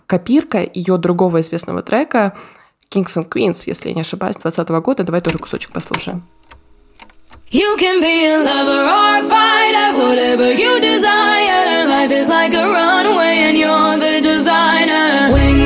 копирка 0.08 0.68
ее 0.74 0.96
другого 0.96 1.40
известного 1.42 1.82
трека 1.82 2.36
Kings 2.90 3.14
and 3.16 3.28
Queens, 3.28 3.64
если 3.66 3.90
я 3.90 3.94
не 3.94 4.00
ошибаюсь, 4.00 4.36
2020 4.36 4.82
года. 4.82 5.04
Давай 5.04 5.20
тоже 5.20 5.38
кусочек 5.38 5.70
послушаем. 5.70 6.24
You 7.50 7.78
can 7.78 8.00
be 8.00 8.26
a 8.26 8.38
lover 8.38 8.84
or 8.84 9.16
a 9.16 9.28
fighter, 9.28 9.96
whatever 9.96 10.52
you 10.52 10.80
desire. 10.80 11.86
Life 11.86 12.10
is 12.10 12.28
like 12.28 12.52
a 12.52 12.68
runway 12.68 13.38
and 13.48 13.56
you're 13.56 13.96
the 13.98 14.20
designer. 14.20 15.32
Wings 15.32 15.57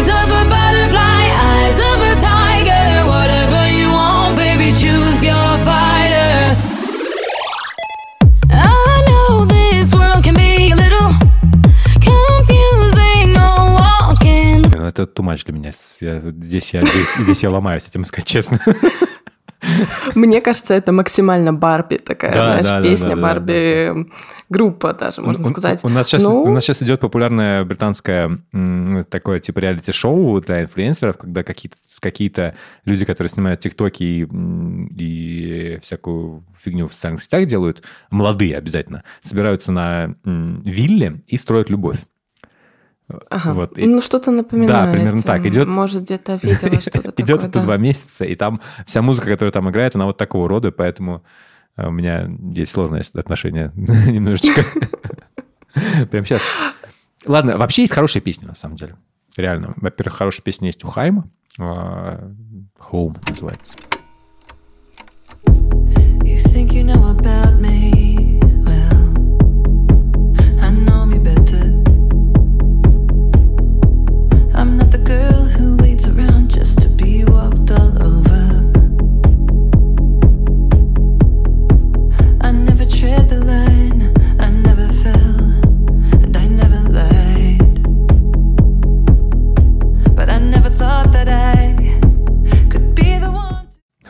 это 14.99 15.03
too 15.05 15.25
much 15.25 15.45
для 15.45 15.55
меня. 15.55 15.71
Я- 16.01 16.21
здесь, 16.43 16.73
я, 16.75 16.83
здесь, 16.83 17.15
здесь 17.19 17.43
я 17.43 17.51
ломаюсь, 17.51 17.87
этим 17.89 18.05
сказать 18.05 18.27
честно. 18.27 18.61
Мне 20.17 20.41
кажется, 20.41 20.75
это 20.75 20.91
максимально 20.91 21.53
Барби 21.55 21.97
такая, 21.97 22.33
Да, 22.35 22.43
знаешь, 22.63 22.67
да, 22.67 22.83
песня 22.83 23.15
да, 23.15 23.23
Барби 23.23 24.09
группа 24.49 24.93
даже, 24.93 25.21
можно 25.23 25.45
У- 25.45 25.47
у- 25.47 25.51
сказать. 25.53 25.85
У, 25.85 25.89
нас 25.89 26.09
сейчас, 26.09 26.25
Ну, 26.25 26.43
у 26.43 26.51
нас 26.53 26.65
сейчас 26.65 26.83
идет 26.83 26.99
популярное 27.01 27.65
британское 27.65 28.41
м, 28.53 29.07
такое 29.09 29.39
типа 29.39 29.61
реалити-шоу 29.61 30.41
для 30.41 30.63
инфлюенсеров, 30.65 31.17
когда 31.17 31.45
какие-то, 31.45 31.77
какие-то 32.01 32.57
люди, 32.85 33.05
которые 33.05 33.29
снимают 33.31 33.61
тиктоки 33.61 34.03
и, 34.03 34.27
и 34.99 35.79
всякую 35.81 36.45
фигню 36.57 36.89
в 36.89 36.93
социальных 36.93 37.23
сетях 37.23 37.47
делают, 37.47 37.85
молодые 38.11 38.57
обязательно, 38.57 39.05
собираются 39.21 39.71
на 39.71 40.17
м, 40.25 40.61
вилле 40.63 41.23
и 41.29 41.39
строят 41.39 41.71
любовь. 41.71 41.99
Ага. 43.31 43.53
вот, 43.55 43.79
и- 43.79 43.87
ну 43.87 44.01
что-то 44.01 44.31
напоминает. 44.31 44.87
Да, 44.87 44.93
примерно 44.93 45.23
так. 45.23 45.45
Идет- 45.47 45.69
Может, 45.69 46.03
где-то 46.05 46.39
видела 46.43 46.81
что-то 46.81 47.13
такое. 47.13 47.25
Идет 47.25 47.45
это 47.45 47.53
да. 47.59 47.65
два 47.65 47.77
месяца, 47.77 48.25
и 48.25 48.35
там 48.35 48.61
вся 48.87 49.03
музыка, 49.03 49.29
которая 49.29 49.53
там 49.53 49.69
играет, 49.71 49.95
она 49.97 50.07
вот 50.07 50.17
такого 50.17 50.49
рода, 50.49 50.71
поэтому 50.73 51.23
э, 51.77 51.87
у 51.87 51.91
меня 51.91 52.29
есть 52.55 52.73
сложное 52.73 53.03
отношение 53.15 53.73
немножечко. 53.77 54.65
Прямо 56.11 56.27
сейчас. 56.27 56.43
Ладно, 57.27 57.57
вообще 57.57 57.83
есть 57.83 57.95
хорошие 57.95 58.21
песни, 58.23 58.47
на 58.47 58.55
самом 58.55 58.77
деле. 58.77 58.97
Реально. 59.37 59.73
Во-первых, 59.77 60.15
хорошая 60.17 60.43
песня 60.43 60.67
есть 60.69 60.85
у 60.85 60.89
Хайма. 60.89 61.25
а, 61.59 62.31
Home 62.91 63.17
называется. 63.29 63.75
You 65.47 66.37
think 66.37 66.73
you 66.73 66.85
know 66.85 67.17
about 67.17 67.59
me? 67.61 68.12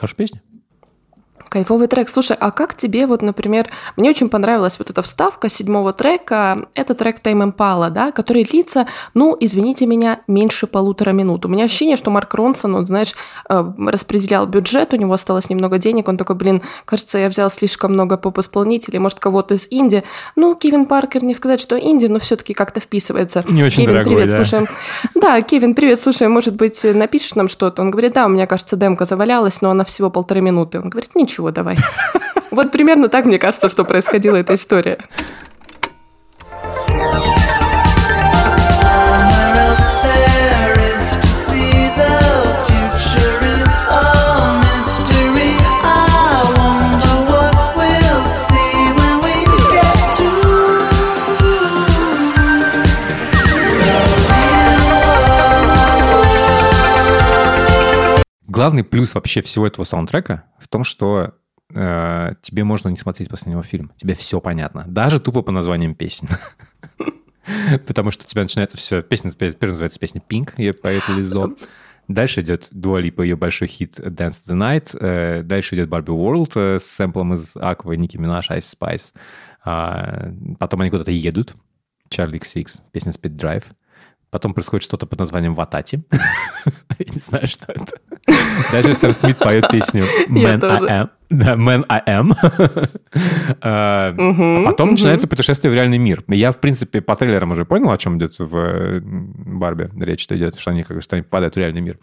Verspricht. 0.02 0.34
Кайфовый 1.52 1.86
трек. 1.86 2.08
Слушай, 2.08 2.34
а 2.40 2.50
как 2.50 2.74
тебе, 2.74 3.06
вот, 3.06 3.20
например, 3.20 3.68
мне 3.96 4.08
очень 4.08 4.30
понравилась 4.30 4.78
вот 4.78 4.88
эта 4.88 5.02
вставка 5.02 5.50
седьмого 5.50 5.92
трека, 5.92 6.66
это 6.72 6.94
трек 6.94 7.20
Tame 7.22 7.52
Impala, 7.52 7.90
да, 7.90 8.10
который 8.10 8.44
длится, 8.44 8.86
ну, 9.12 9.36
извините 9.38 9.84
меня, 9.84 10.20
меньше 10.26 10.66
полутора 10.66 11.10
минут. 11.10 11.44
У 11.44 11.50
меня 11.50 11.66
ощущение, 11.66 11.98
что 11.98 12.10
Марк 12.10 12.32
Ронсон, 12.32 12.74
он, 12.74 12.86
знаешь, 12.86 13.12
э, 13.50 13.72
распределял 13.86 14.46
бюджет, 14.46 14.94
у 14.94 14.96
него 14.96 15.12
осталось 15.12 15.50
немного 15.50 15.76
денег, 15.76 16.08
он 16.08 16.16
такой, 16.16 16.36
блин, 16.36 16.62
кажется, 16.86 17.18
я 17.18 17.28
взял 17.28 17.50
слишком 17.50 17.92
много 17.92 18.16
поп-исполнителей, 18.16 18.98
может, 18.98 19.18
кого-то 19.18 19.52
из 19.52 19.68
Инди. 19.70 20.04
Ну, 20.36 20.54
Кевин 20.54 20.86
Паркер, 20.86 21.22
не 21.22 21.34
сказать, 21.34 21.60
что 21.60 21.78
Инди, 21.78 22.06
но 22.06 22.18
все-таки 22.18 22.54
как-то 22.54 22.80
вписывается. 22.80 23.44
Не 23.46 23.62
очень 23.62 23.82
Кевин, 23.82 23.92
дорогой, 23.92 24.14
привет, 24.14 24.30
да. 24.30 24.36
слушаем. 24.36 24.68
Да, 25.14 25.38
Кевин, 25.42 25.74
привет, 25.74 26.00
слушай, 26.00 26.28
может 26.28 26.54
быть, 26.54 26.82
напишешь 26.82 27.34
нам 27.34 27.48
что-то? 27.48 27.82
Он 27.82 27.90
говорит, 27.90 28.14
да, 28.14 28.24
у 28.24 28.30
меня, 28.30 28.46
кажется, 28.46 28.76
демка 28.76 29.04
завалялась, 29.04 29.60
но 29.60 29.70
она 29.70 29.84
всего 29.84 30.08
полторы 30.08 30.40
минуты. 30.40 30.80
Он 30.80 30.88
говорит, 30.88 31.14
ничего, 31.14 31.41
давай. 31.50 31.76
Вот 32.50 32.70
примерно 32.70 33.08
так, 33.08 33.24
мне 33.24 33.38
кажется, 33.38 33.70
что 33.70 33.82
происходила 33.82 34.36
эта 34.36 34.52
история. 34.52 34.98
Главный 58.52 58.84
плюс 58.84 59.14
вообще 59.14 59.40
всего 59.40 59.66
этого 59.66 59.84
саундтрека 59.84 60.44
в 60.58 60.68
том, 60.68 60.84
что 60.84 61.34
э, 61.74 62.34
тебе 62.42 62.64
можно 62.64 62.88
не 62.90 62.96
смотреть 62.96 63.28
после 63.28 63.50
него 63.50 63.62
фильм. 63.62 63.90
Тебе 63.96 64.14
все 64.14 64.40
понятно. 64.40 64.84
Даже 64.86 65.18
тупо 65.18 65.42
по 65.42 65.50
названиям 65.50 65.94
песен. 65.94 66.28
Потому 67.86 68.10
что 68.10 68.24
у 68.24 68.26
тебя 68.26 68.42
начинается 68.42 68.76
все... 68.76 69.02
Песня 69.02 69.32
первая 69.32 69.70
называется 69.70 69.98
песня 69.98 70.22
Pink, 70.26 70.52
ее 70.58 70.74
поет 70.74 71.08
Лизо. 71.08 71.54
Дальше 72.08 72.42
идет 72.42 72.68
Дуа 72.72 73.00
Липа, 73.00 73.22
ее 73.22 73.36
большой 73.36 73.68
хит 73.68 73.98
Dance 73.98 74.42
the 74.48 74.54
Night. 74.54 74.96
Э, 75.00 75.42
Дальше 75.42 75.74
идет 75.74 75.88
Barbie 75.88 76.06
World 76.06 76.52
э, 76.56 76.78
с 76.78 76.84
сэмплом 76.84 77.34
из 77.34 77.56
Аквы, 77.56 77.96
Ники 77.96 78.18
Минаж, 78.18 78.50
Ice 78.50 78.76
Spice. 78.78 79.12
А, 79.64 80.30
Потом 80.58 80.82
они 80.82 80.90
куда-то 80.90 81.10
едут. 81.10 81.54
Charlie 82.10 82.40
XX, 82.40 82.68
песня 82.92 83.12
Speed 83.12 83.36
Drive. 83.36 83.64
Потом 84.30 84.54
происходит 84.54 84.82
что-то 84.82 85.06
под 85.06 85.18
названием 85.18 85.54
Ватати. 85.54 86.04
Я 86.98 87.06
не 87.06 87.20
знаю, 87.20 87.46
что 87.46 87.70
это. 87.72 88.00
Дальше 88.72 88.94
Сэм 88.94 89.12
Смит 89.12 89.38
поет 89.38 89.68
песню 89.68 90.04
Man. 90.28 90.62
I 90.62 91.02
Am. 91.02 91.10
Да, 91.30 91.54
Man 91.54 91.84
I 91.88 92.02
Am. 92.06 92.32
А 93.60 94.12
Мгм, 94.12 94.64
Потом 94.64 94.92
начинается 94.92 95.26
путешествие 95.26 95.70
в 95.70 95.74
реальный 95.74 95.98
мир. 95.98 96.22
Я, 96.28 96.52
в 96.52 96.58
принципе, 96.58 97.00
по 97.00 97.16
трейлерам 97.16 97.50
уже 97.50 97.64
понял, 97.64 97.90
о 97.90 97.98
чем 97.98 98.18
идет 98.18 98.38
в 98.38 98.56
э, 98.56 99.00
Барби. 99.02 99.90
Речь-то 99.98 100.36
идет, 100.36 100.58
что 100.58 100.70
они, 100.70 100.82
как 100.82 101.02
что 101.02 101.16
они 101.16 101.22
попадают 101.22 101.54
в 101.54 101.58
реальный 101.58 101.80
мир. 101.80 101.98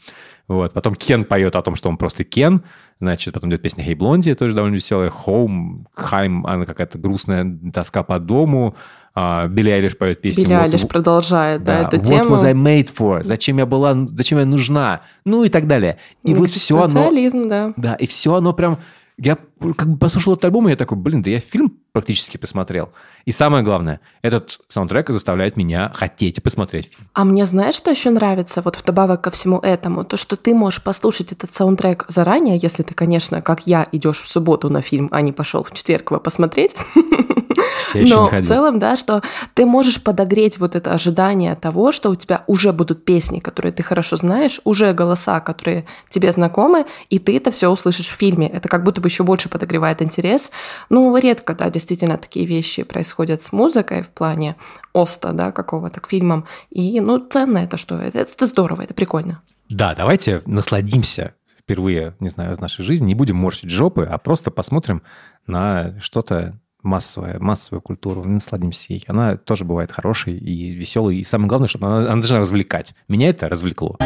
Вот. 0.47 0.73
Потом 0.73 0.95
Кен 0.95 1.23
поет 1.25 1.55
о 1.55 1.61
том, 1.61 1.75
что 1.75 1.89
он 1.89 1.97
просто 1.97 2.23
Кен. 2.23 2.63
Значит, 2.99 3.33
потом 3.33 3.49
идет 3.51 3.61
песня 3.61 3.85
«Hey 3.85 3.95
Blondie», 3.95 4.35
тоже 4.35 4.53
довольно 4.53 4.75
веселая. 4.75 5.11
«Home», 5.25 5.85
«Хайм», 5.95 6.45
она 6.45 6.65
какая-то 6.65 6.97
грустная 6.97 7.45
тоска 7.73 8.03
по 8.03 8.19
дому. 8.19 8.75
А, 9.15 9.47
Билли 9.47 9.69
Айлиш 9.71 9.97
поет 9.97 10.21
песню 10.21 10.45
Билли 10.45 10.55
«What- 10.55 10.61
Айлиш 10.63 10.87
продолжает, 10.87 11.63
да, 11.63 11.81
эту 11.87 11.97
What 11.97 12.03
тему. 12.05 12.35
was 12.35 12.45
I 12.45 12.53
made 12.53 12.89
for? 12.95 13.23
Зачем 13.23 13.57
я 13.57 13.65
была, 13.65 13.95
зачем 14.07 14.39
я 14.39 14.45
нужна? 14.45 15.01
Ну 15.25 15.43
и 15.43 15.49
так 15.49 15.67
далее. 15.67 15.97
И 16.23 16.33
вот 16.33 16.49
все 16.49 16.81
оно... 16.81 17.11
Да. 17.11 17.73
Да, 17.75 17.95
и 17.95 18.05
все 18.07 18.35
оно 18.35 18.53
прям... 18.53 18.77
Я 19.17 19.37
как 19.59 19.89
бы 19.89 19.97
послушал 19.97 20.33
этот 20.33 20.45
альбом, 20.45 20.67
и 20.67 20.71
я 20.71 20.77
такой, 20.77 20.97
блин, 20.97 21.21
да 21.21 21.29
я 21.29 21.39
фильм 21.39 21.77
практически 21.91 22.37
посмотрел. 22.37 22.89
И 23.25 23.31
самое 23.31 23.63
главное, 23.63 23.99
этот 24.21 24.59
саундтрек 24.67 25.09
заставляет 25.09 25.57
меня 25.57 25.91
хотеть 25.93 26.41
посмотреть 26.41 26.85
фильм. 26.85 27.07
А 27.13 27.25
мне 27.25 27.45
знаешь, 27.45 27.75
что 27.75 27.91
еще 27.91 28.09
нравится, 28.09 28.61
вот 28.61 28.77
вдобавок 28.77 29.21
ко 29.21 29.31
всему 29.31 29.59
этому, 29.59 30.03
то, 30.03 30.17
что 30.17 30.35
ты 30.35 30.53
можешь 30.53 30.83
послушать 30.83 31.31
этот 31.31 31.53
саундтрек 31.53 32.05
заранее, 32.07 32.59
если 32.61 32.83
ты, 32.83 32.93
конечно, 32.93 33.41
как 33.41 33.67
я, 33.67 33.87
идешь 33.91 34.21
в 34.21 34.29
субботу 34.29 34.69
на 34.69 34.81
фильм, 34.81 35.09
а 35.11 35.21
не 35.21 35.31
пошел 35.31 35.63
в 35.63 35.71
четверг 35.73 36.11
его 36.11 36.19
посмотреть. 36.19 36.75
Но 37.93 38.29
в 38.29 38.41
целом, 38.45 38.79
да, 38.79 38.97
что 38.97 39.21
ты 39.53 39.65
можешь 39.65 40.01
подогреть 40.01 40.59
вот 40.59 40.75
это 40.75 40.91
ожидание 40.91 41.55
того, 41.55 41.91
что 41.91 42.09
у 42.09 42.15
тебя 42.15 42.43
уже 42.47 42.71
будут 42.73 43.05
песни, 43.05 43.39
которые 43.39 43.71
ты 43.71 43.83
хорошо 43.83 44.15
знаешь, 44.15 44.61
уже 44.63 44.93
голоса, 44.93 45.39
которые 45.39 45.85
тебе 46.09 46.31
знакомы, 46.31 46.85
и 47.09 47.19
ты 47.19 47.37
это 47.37 47.51
все 47.51 47.69
услышишь 47.69 48.09
в 48.09 48.15
фильме. 48.15 48.47
Это 48.47 48.69
как 48.69 48.83
будто 48.83 49.01
бы 49.01 49.07
еще 49.07 49.23
больше 49.23 49.48
подогревает 49.49 50.01
интерес. 50.01 50.51
Ну, 50.89 51.15
редко, 51.17 51.53
да, 51.53 51.69
действительно 51.69 52.17
такие 52.17 52.45
вещи 52.45 52.83
происходят 52.83 53.41
с 53.43 53.51
музыкой 53.51 54.03
в 54.03 54.09
плане 54.09 54.55
оста, 54.93 55.33
да, 55.33 55.51
какого-то 55.51 55.99
к 56.01 56.09
фильмам. 56.09 56.45
И, 56.69 56.99
ну, 57.01 57.19
ценно 57.19 57.59
это 57.59 57.77
что? 57.77 57.95
Это, 57.95 58.19
это 58.19 58.45
здорово, 58.45 58.83
это 58.83 58.93
прикольно. 58.93 59.41
Да, 59.69 59.93
давайте 59.95 60.41
насладимся 60.45 61.35
впервые, 61.59 62.15
не 62.19 62.29
знаю, 62.29 62.57
в 62.57 62.61
нашей 62.61 62.83
жизни, 62.83 63.07
не 63.07 63.15
будем 63.15 63.35
морщить 63.35 63.69
жопы, 63.69 64.03
а 64.03 64.17
просто 64.17 64.49
посмотрим 64.49 65.03
на 65.45 65.99
что-то 66.01 66.59
массовое, 66.81 67.37
массовую 67.39 67.81
культуру, 67.81 68.23
насладимся 68.23 68.93
ей. 68.93 69.03
Она 69.07 69.37
тоже 69.37 69.65
бывает 69.65 69.91
хорошей 69.91 70.37
и 70.37 70.71
веселой, 70.71 71.17
и 71.17 71.23
самое 71.23 71.49
главное, 71.49 71.67
чтобы 71.67 71.87
она, 71.87 71.97
она 71.97 72.15
должна 72.15 72.39
развлекать. 72.39 72.95
Меня 73.07 73.29
это 73.29 73.49
развлекло. 73.49 73.97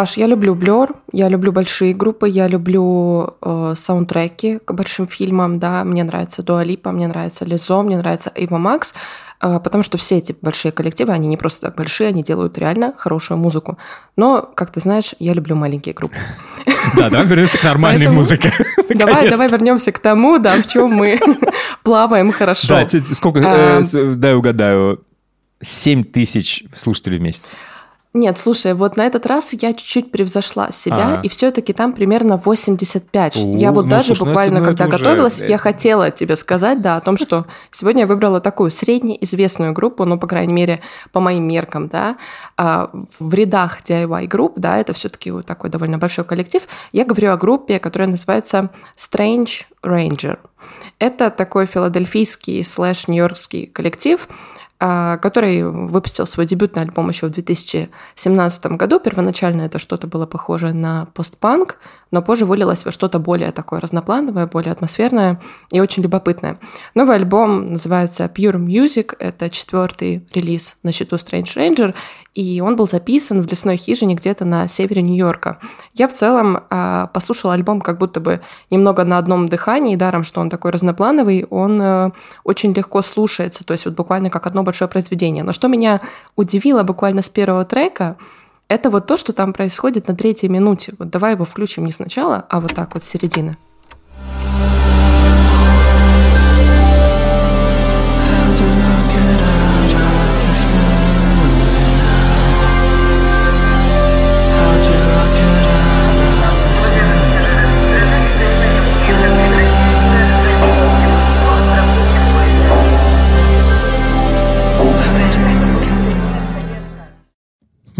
Паш, 0.00 0.16
я 0.16 0.26
люблю 0.26 0.54
Blur, 0.54 0.96
я 1.12 1.28
люблю 1.28 1.52
большие 1.52 1.92
группы, 1.92 2.26
я 2.26 2.48
люблю 2.48 3.34
э, 3.42 3.74
саундтреки 3.76 4.58
к 4.64 4.72
большим 4.72 5.06
фильмам, 5.06 5.58
да, 5.58 5.84
мне 5.84 6.04
нравится 6.04 6.42
Дуа 6.42 6.64
Липа, 6.64 6.90
мне 6.90 7.06
нравится 7.06 7.44
Лизо, 7.44 7.82
мне 7.82 7.98
нравится 7.98 8.32
Эйва 8.34 8.56
Макс, 8.56 8.94
э, 9.42 9.60
потому 9.62 9.84
что 9.84 9.98
все 9.98 10.16
эти 10.16 10.34
большие 10.40 10.72
коллективы, 10.72 11.12
они 11.12 11.28
не 11.28 11.36
просто 11.36 11.60
так 11.60 11.74
большие, 11.74 12.08
они 12.08 12.22
делают 12.22 12.56
реально 12.56 12.94
хорошую 12.96 13.36
музыку. 13.36 13.76
Но, 14.16 14.40
как 14.40 14.70
ты 14.70 14.80
знаешь, 14.80 15.14
я 15.18 15.34
люблю 15.34 15.54
маленькие 15.54 15.94
группы. 15.94 16.16
Да, 16.96 17.10
давай 17.10 17.26
вернемся 17.26 17.58
к 17.58 17.64
нормальной 17.64 18.08
музыке. 18.08 18.54
Давай, 18.88 19.28
давай 19.28 19.48
вернемся 19.48 19.92
к 19.92 19.98
тому, 19.98 20.38
да, 20.38 20.56
в 20.62 20.66
чем 20.66 20.92
мы 20.92 21.20
плаваем 21.84 22.32
хорошо. 22.32 22.68
Да, 22.68 22.88
сколько, 23.12 23.40
э, 23.40 23.82
дай 24.14 24.34
угадаю, 24.34 25.04
7 25.62 26.04
тысяч 26.04 26.64
слушателей 26.74 27.18
в 27.18 27.20
месяц. 27.20 27.54
Нет, 28.12 28.40
слушай, 28.40 28.74
вот 28.74 28.96
на 28.96 29.06
этот 29.06 29.24
раз 29.26 29.52
я 29.52 29.72
чуть-чуть 29.72 30.10
превзошла 30.10 30.72
себя, 30.72 31.12
Ага. 31.12 31.20
и 31.22 31.28
все-таки 31.28 31.72
там 31.72 31.92
примерно 31.92 32.36
85. 32.38 33.36
О, 33.36 33.38
я 33.56 33.70
вот 33.70 33.84
ну, 33.84 33.90
даже 33.90 34.06
слушай, 34.06 34.20
ну 34.22 34.26
буквально, 34.26 34.54
это- 34.54 34.60
ну, 34.62 34.66
когда 34.66 34.84
это 34.86 34.96
готовилась, 34.98 35.40
я 35.40 35.58
хотела 35.58 36.10
тебе 36.10 36.34
сказать, 36.34 36.82
да, 36.82 36.96
о 36.96 37.00
том, 37.00 37.16
что 37.16 37.46
сегодня 37.70 38.00
я 38.02 38.06
выбрала 38.08 38.40
такую 38.40 38.72
среднеизвестную 38.72 39.72
группу, 39.72 40.04
ну, 40.04 40.18
по 40.18 40.26
крайней 40.26 40.52
мере, 40.52 40.80
по 41.12 41.20
моим 41.20 41.44
меркам, 41.46 41.86
да, 41.88 42.16
А 42.56 42.90
в 43.20 43.32
рядах 43.32 43.78
DIY 43.84 44.26
групп, 44.26 44.54
да, 44.56 44.76
это 44.78 44.92
все-таки 44.92 45.32
такой 45.46 45.70
довольно 45.70 45.96
большой 45.98 46.24
коллектив. 46.24 46.62
Я 46.92 47.04
говорю 47.04 47.30
о 47.32 47.36
группе, 47.36 47.78
которая 47.78 48.08
называется 48.08 48.70
Strange 48.98 49.62
Ranger. 49.84 50.38
Это 50.98 51.30
такой 51.30 51.64
филадельфийский 51.66 52.62
слэш 52.64 53.08
нью-йоркский 53.08 53.66
коллектив, 53.66 54.28
а, 54.28 54.34
который 54.80 55.62
выпустил 55.62 56.26
свой 56.26 56.46
дебютный 56.46 56.82
альбом 56.82 57.10
еще 57.10 57.26
в 57.26 57.30
2017 57.30 58.66
году. 58.66 58.98
Первоначально 58.98 59.62
это 59.62 59.78
что-то 59.78 60.06
было 60.06 60.24
похоже 60.24 60.72
на 60.72 61.06
постпанк, 61.12 61.76
но 62.10 62.22
позже 62.22 62.46
вылилось 62.46 62.86
во 62.86 62.90
что-то 62.90 63.18
более 63.18 63.52
такое 63.52 63.80
разноплановое, 63.80 64.46
более 64.46 64.72
атмосферное 64.72 65.38
и 65.70 65.80
очень 65.80 66.02
любопытное. 66.02 66.58
Новый 66.94 67.16
альбом 67.16 67.72
называется 67.72 68.24
Pure 68.24 68.56
Music, 68.56 69.14
это 69.18 69.50
четвертый 69.50 70.24
релиз 70.32 70.78
на 70.82 70.92
счету 70.92 71.16
Strange 71.16 71.56
Ranger, 71.56 71.94
и 72.34 72.60
он 72.60 72.76
был 72.76 72.86
записан 72.86 73.42
в 73.42 73.50
лесной 73.50 73.76
хижине 73.76 74.14
где-то 74.14 74.44
на 74.44 74.68
севере 74.68 75.02
Нью-Йорка. 75.02 75.58
Я 75.94 76.06
в 76.06 76.14
целом 76.14 76.60
а, 76.70 77.08
послушала 77.08 77.54
альбом 77.54 77.80
как 77.80 77.98
будто 77.98 78.20
бы 78.20 78.40
немного 78.70 79.04
на 79.04 79.18
одном 79.18 79.48
дыхании, 79.48 79.96
даром, 79.96 80.22
что 80.22 80.40
он 80.40 80.48
такой 80.48 80.70
разноплановый, 80.70 81.44
он 81.50 81.82
э, 81.82 82.10
очень 82.44 82.72
легко 82.72 83.02
слушается, 83.02 83.64
то 83.64 83.72
есть 83.72 83.84
вот 83.84 83.94
буквально 83.94 84.30
как 84.30 84.46
одно 84.46 84.62
большое 84.70 84.88
произведение. 84.88 85.44
Но 85.44 85.52
что 85.52 85.68
меня 85.68 86.00
удивило 86.36 86.82
буквально 86.82 87.22
с 87.22 87.28
первого 87.28 87.64
трека, 87.64 88.16
это 88.68 88.88
вот 88.90 89.06
то, 89.06 89.16
что 89.16 89.32
там 89.32 89.52
происходит 89.52 90.08
на 90.08 90.14
третьей 90.14 90.48
минуте. 90.48 90.94
Вот 90.98 91.10
давай 91.10 91.32
его 91.32 91.44
включим 91.44 91.84
не 91.84 91.92
сначала, 91.92 92.46
а 92.48 92.60
вот 92.60 92.74
так 92.74 92.94
вот 92.94 93.04
с 93.04 93.08
середины. 93.08 93.56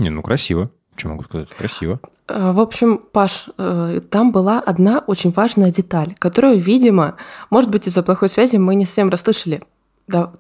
Не, 0.01 0.09
ну 0.11 0.23
красиво. 0.23 0.71
Что 0.97 1.09
могу 1.11 1.25
сказать? 1.25 1.49
Красиво. 1.51 2.01
Э, 2.27 2.53
В 2.53 2.61
общем, 2.61 2.99
Паш, 3.13 3.47
э, 3.59 4.01
там 4.11 4.33
была 4.33 4.61
одна 4.61 5.01
очень 5.07 5.31
важная 5.31 5.71
деталь, 5.71 6.15
которую, 6.19 6.59
видимо, 6.59 7.17
может 7.51 7.71
быть, 7.71 7.87
из-за 7.87 8.03
плохой 8.03 8.29
связи 8.31 8.57
мы 8.57 8.75
не 8.75 8.87
совсем 8.87 9.11
расслышали. 9.11 9.63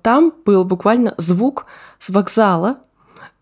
Там 0.03 0.33
был 0.47 0.65
буквально 0.65 1.15
звук 1.19 1.67
с 1.99 2.11
вокзала. 2.11 2.79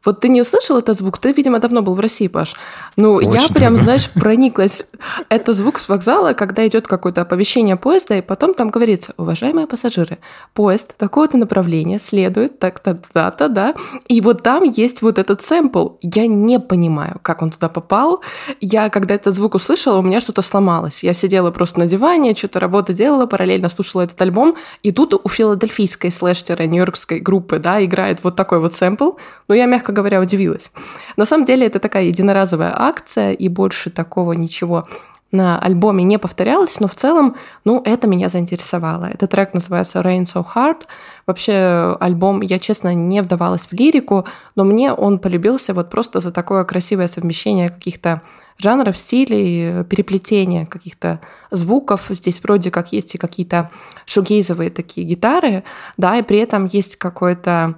Вот 0.04 0.20
ты 0.20 0.28
не 0.28 0.40
услышал 0.40 0.78
этот 0.78 0.96
звук? 0.96 1.18
Ты, 1.18 1.32
видимо, 1.32 1.58
давно 1.58 1.82
был 1.82 1.94
в 1.94 2.00
России, 2.00 2.28
Паш. 2.28 2.54
Ну, 2.96 3.20
я 3.20 3.28
Очень 3.28 3.54
прям, 3.54 3.72
давно. 3.74 3.84
знаешь, 3.84 4.10
прониклась. 4.14 4.84
Это 5.28 5.52
звук 5.52 5.78
с 5.80 5.88
вокзала, 5.88 6.34
когда 6.34 6.66
идет 6.66 6.86
какое-то 6.86 7.22
оповещение 7.22 7.76
поезда, 7.76 8.16
и 8.16 8.22
потом 8.22 8.54
там 8.54 8.70
говорится, 8.70 9.12
уважаемые 9.16 9.66
пассажиры, 9.66 10.18
поезд 10.54 10.96
такого-то 10.96 11.36
направления 11.36 11.98
следует 11.98 12.58
так-то, 12.58 13.00
дата, 13.12 13.48
да, 13.48 13.74
и 14.06 14.20
вот 14.20 14.42
там 14.42 14.62
есть 14.62 15.02
вот 15.02 15.18
этот 15.18 15.42
сэмпл. 15.42 15.88
Я 16.00 16.26
не 16.26 16.60
понимаю, 16.60 17.18
как 17.22 17.42
он 17.42 17.50
туда 17.50 17.68
попал. 17.68 18.22
Я, 18.60 18.90
когда 18.90 19.14
этот 19.14 19.34
звук 19.34 19.56
услышала, 19.56 19.98
у 19.98 20.02
меня 20.02 20.20
что-то 20.20 20.42
сломалось. 20.42 21.02
Я 21.02 21.12
сидела 21.12 21.50
просто 21.50 21.80
на 21.80 21.86
диване, 21.86 22.36
что-то 22.36 22.60
работу 22.60 22.92
делала, 22.92 23.26
параллельно 23.26 23.68
слушала 23.68 24.02
этот 24.02 24.20
альбом, 24.22 24.56
и 24.82 24.92
тут 24.92 25.12
у 25.14 25.28
филадельфийской 25.28 26.12
слэш-нью-йоркской 26.12 27.18
группы, 27.18 27.58
да, 27.58 27.84
играет 27.84 28.22
вот 28.22 28.36
такой 28.36 28.60
вот 28.60 28.74
сэмпл. 28.74 29.12
Ну, 29.48 29.54
я, 29.54 29.66
мягко 29.66 29.87
мягко 29.88 29.92
говоря, 29.92 30.20
удивилась. 30.20 30.70
На 31.16 31.24
самом 31.24 31.44
деле 31.44 31.66
это 31.66 31.78
такая 31.78 32.04
единоразовая 32.04 32.72
акция, 32.74 33.32
и 33.32 33.48
больше 33.48 33.90
такого 33.90 34.34
ничего 34.34 34.84
на 35.32 35.58
альбоме 35.58 36.04
не 36.04 36.18
повторялось, 36.18 36.80
но 36.80 36.88
в 36.88 36.94
целом, 36.94 37.34
ну, 37.64 37.82
это 37.84 38.08
меня 38.08 38.28
заинтересовало. 38.28 39.10
Этот 39.14 39.30
трек 39.30 39.54
называется 39.54 40.00
Rain 40.00 40.24
So 40.24 40.44
Hard. 40.54 40.86
Вообще, 41.26 41.96
альбом, 42.00 42.42
я, 42.42 42.58
честно, 42.58 42.94
не 42.94 43.22
вдавалась 43.22 43.68
в 43.70 43.72
лирику, 43.74 44.24
но 44.56 44.64
мне 44.64 44.92
он 44.92 45.18
полюбился 45.18 45.74
вот 45.74 45.90
просто 45.90 46.20
за 46.20 46.30
такое 46.30 46.64
красивое 46.64 47.08
совмещение 47.08 47.68
каких-то 47.68 48.20
жанров, 48.58 48.96
стилей, 48.96 49.84
переплетение 49.84 50.66
каких-то 50.66 51.20
звуков. 51.50 52.06
Здесь 52.08 52.42
вроде 52.42 52.70
как 52.70 52.92
есть 52.92 53.14
и 53.14 53.18
какие-то 53.18 53.70
шугейзовые 54.06 54.70
такие 54.70 55.06
гитары, 55.06 55.62
да, 55.98 56.16
и 56.16 56.22
при 56.22 56.38
этом 56.38 56.66
есть 56.72 56.96
какой-то 56.96 57.74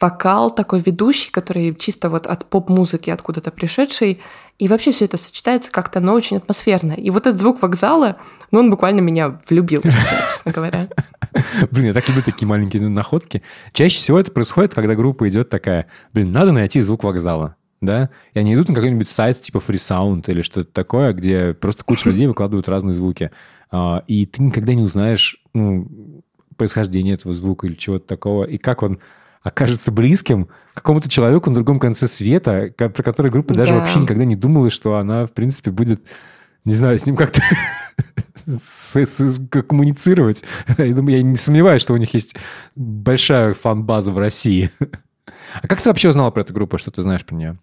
вокал 0.00 0.50
такой 0.50 0.80
ведущий, 0.80 1.30
который 1.30 1.74
чисто 1.74 2.10
вот 2.10 2.26
от 2.26 2.44
поп-музыки 2.44 3.10
откуда-то 3.10 3.50
пришедший, 3.50 4.20
и 4.58 4.68
вообще 4.68 4.90
все 4.90 5.04
это 5.04 5.16
сочетается 5.16 5.70
как-то, 5.70 6.00
но 6.00 6.14
очень 6.14 6.36
атмосферно. 6.36 6.92
И 6.92 7.10
вот 7.10 7.26
этот 7.26 7.38
звук 7.38 7.62
вокзала, 7.62 8.16
ну, 8.50 8.60
он 8.60 8.70
буквально 8.70 9.00
меня 9.00 9.38
влюбил, 9.48 9.82
честно 9.82 10.52
говоря. 10.52 10.88
Блин, 11.70 11.86
я 11.86 11.94
так 11.94 12.08
люблю 12.08 12.22
такие 12.22 12.48
маленькие 12.48 12.88
находки. 12.88 13.42
Чаще 13.72 13.96
всего 13.96 14.18
это 14.18 14.32
происходит, 14.32 14.74
когда 14.74 14.94
группа 14.94 15.28
идет 15.28 15.48
такая, 15.48 15.86
блин, 16.12 16.32
надо 16.32 16.52
найти 16.52 16.80
звук 16.80 17.04
вокзала. 17.04 17.56
Да? 17.80 18.10
И 18.34 18.38
они 18.40 18.54
идут 18.54 18.68
на 18.68 18.74
какой-нибудь 18.74 19.08
сайт 19.08 19.40
типа 19.40 19.58
FreeSound 19.58 20.24
или 20.26 20.42
что-то 20.42 20.72
такое, 20.72 21.12
где 21.12 21.54
просто 21.54 21.84
куча 21.84 22.08
людей 22.10 22.26
выкладывают 22.26 22.68
разные 22.68 22.94
звуки. 22.94 23.30
А, 23.70 24.02
и 24.08 24.26
ты 24.26 24.42
никогда 24.42 24.74
не 24.74 24.82
узнаешь 24.82 25.40
ну, 25.54 26.22
происхождение 26.56 27.14
этого 27.14 27.34
звука 27.34 27.66
или 27.66 27.74
чего-то 27.74 28.06
такого, 28.06 28.44
и 28.44 28.58
как 28.58 28.82
он 28.82 28.98
окажется 29.48 29.92
близким 29.92 30.48
какому-то 30.74 31.08
человеку 31.08 31.50
на 31.50 31.56
другом 31.56 31.78
конце 31.80 32.06
света, 32.08 32.72
про 32.76 33.02
который 33.02 33.30
группа 33.30 33.54
даже 33.54 33.72
Да. 33.72 33.80
вообще 33.80 33.98
никогда 34.00 34.24
не 34.24 34.36
думала, 34.36 34.70
что 34.70 34.96
она, 34.96 35.26
в 35.26 35.32
принципе, 35.32 35.70
будет, 35.70 36.02
не 36.64 36.74
знаю, 36.74 36.98
с 36.98 37.06
ним 37.06 37.16
как-то 37.16 37.42
коммуницировать. 39.62 40.44
Я 40.76 40.94
думаю, 40.94 41.16
я 41.16 41.22
не 41.22 41.36
сомневаюсь, 41.36 41.82
что 41.82 41.94
у 41.94 41.96
них 41.96 42.14
есть 42.14 42.36
большая 42.76 43.54
фан-база 43.54 44.12
в 44.12 44.18
России. 44.18 44.70
А 45.62 45.66
как 45.66 45.80
ты 45.80 45.88
вообще 45.88 46.10
узнала 46.10 46.30
про 46.30 46.42
эту 46.42 46.52
группу? 46.52 46.76
Что 46.76 46.90
ты 46.90 47.00
знаешь 47.00 47.24
про 47.24 47.34
нее? 47.34 47.58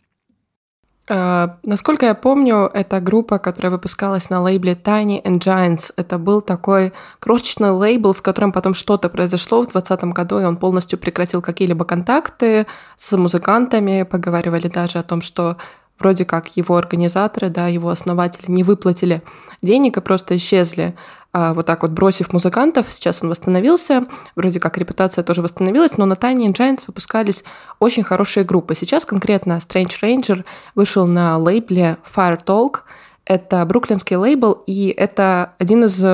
А, 1.08 1.58
Насколько 1.64 2.08
я 2.08 2.16
помню, 2.16 2.70
это 2.74 3.00
группа, 3.00 3.38
которая 3.38 3.72
выпускалась 3.72 4.30
на 4.30 4.42
лейбле 4.42 4.74
Tiny 4.74 5.22
and 5.24 5.40
Giants. 5.40 5.94
Это 5.98 6.18
был 6.18 6.42
такой 6.42 6.94
крошечный 7.20 7.70
лейбл, 7.70 8.14
с 8.14 8.22
которым 8.22 8.52
потом 8.52 8.74
что-то 8.74 9.10
произошло 9.10 9.62
в 9.62 9.72
2020 9.72 10.04
году, 10.16 10.40
и 10.40 10.44
он 10.44 10.58
полностью 10.58 10.98
прекратил 10.98 11.42
какие-либо 11.42 11.86
контакты 11.86 12.66
с 12.96 13.16
музыкантами. 13.16 14.04
Поговаривали 14.04 14.68
даже 14.68 14.98
о 14.98 15.04
том, 15.04 15.22
что 15.22 15.58
вроде 16.00 16.26
как 16.26 16.58
его 16.58 16.76
организаторы, 16.76 17.50
да, 17.50 17.68
его 17.68 17.90
основатели 17.90 18.50
не 18.50 18.64
выплатили 18.64 19.22
денег 19.62 19.98
и 19.98 20.02
просто 20.02 20.36
исчезли. 20.38 20.96
А 21.38 21.54
вот 21.54 21.66
так 21.66 21.82
вот 21.82 21.92
бросив 21.92 22.32
музыкантов, 22.32 22.86
сейчас 22.92 23.22
он 23.22 23.28
восстановился, 23.28 24.06
вроде 24.38 24.62
как 24.62 24.78
репутация 24.78 25.22
тоже 25.22 25.42
восстановилась, 25.42 25.98
но 25.98 26.06
на 26.06 26.14
Tiny 26.14 26.48
Giants 26.54 26.86
выпускались 26.88 27.44
очень 27.82 28.04
хорошие 28.04 28.46
группы. 28.46 28.74
Сейчас 28.74 29.04
конкретно 29.04 29.58
Strange 29.58 29.92
Ranger 30.02 30.46
вышел 30.76 31.06
на 31.06 31.38
лейбле 31.38 31.98
Fire 32.16 32.42
Talk, 32.42 32.84
это 33.26 33.66
бруклинский 33.66 34.16
лейбл, 34.16 34.64
и 34.66 34.88
это 34.96 35.52
один 35.60 35.84
из, 35.84 36.02
э, 36.02 36.08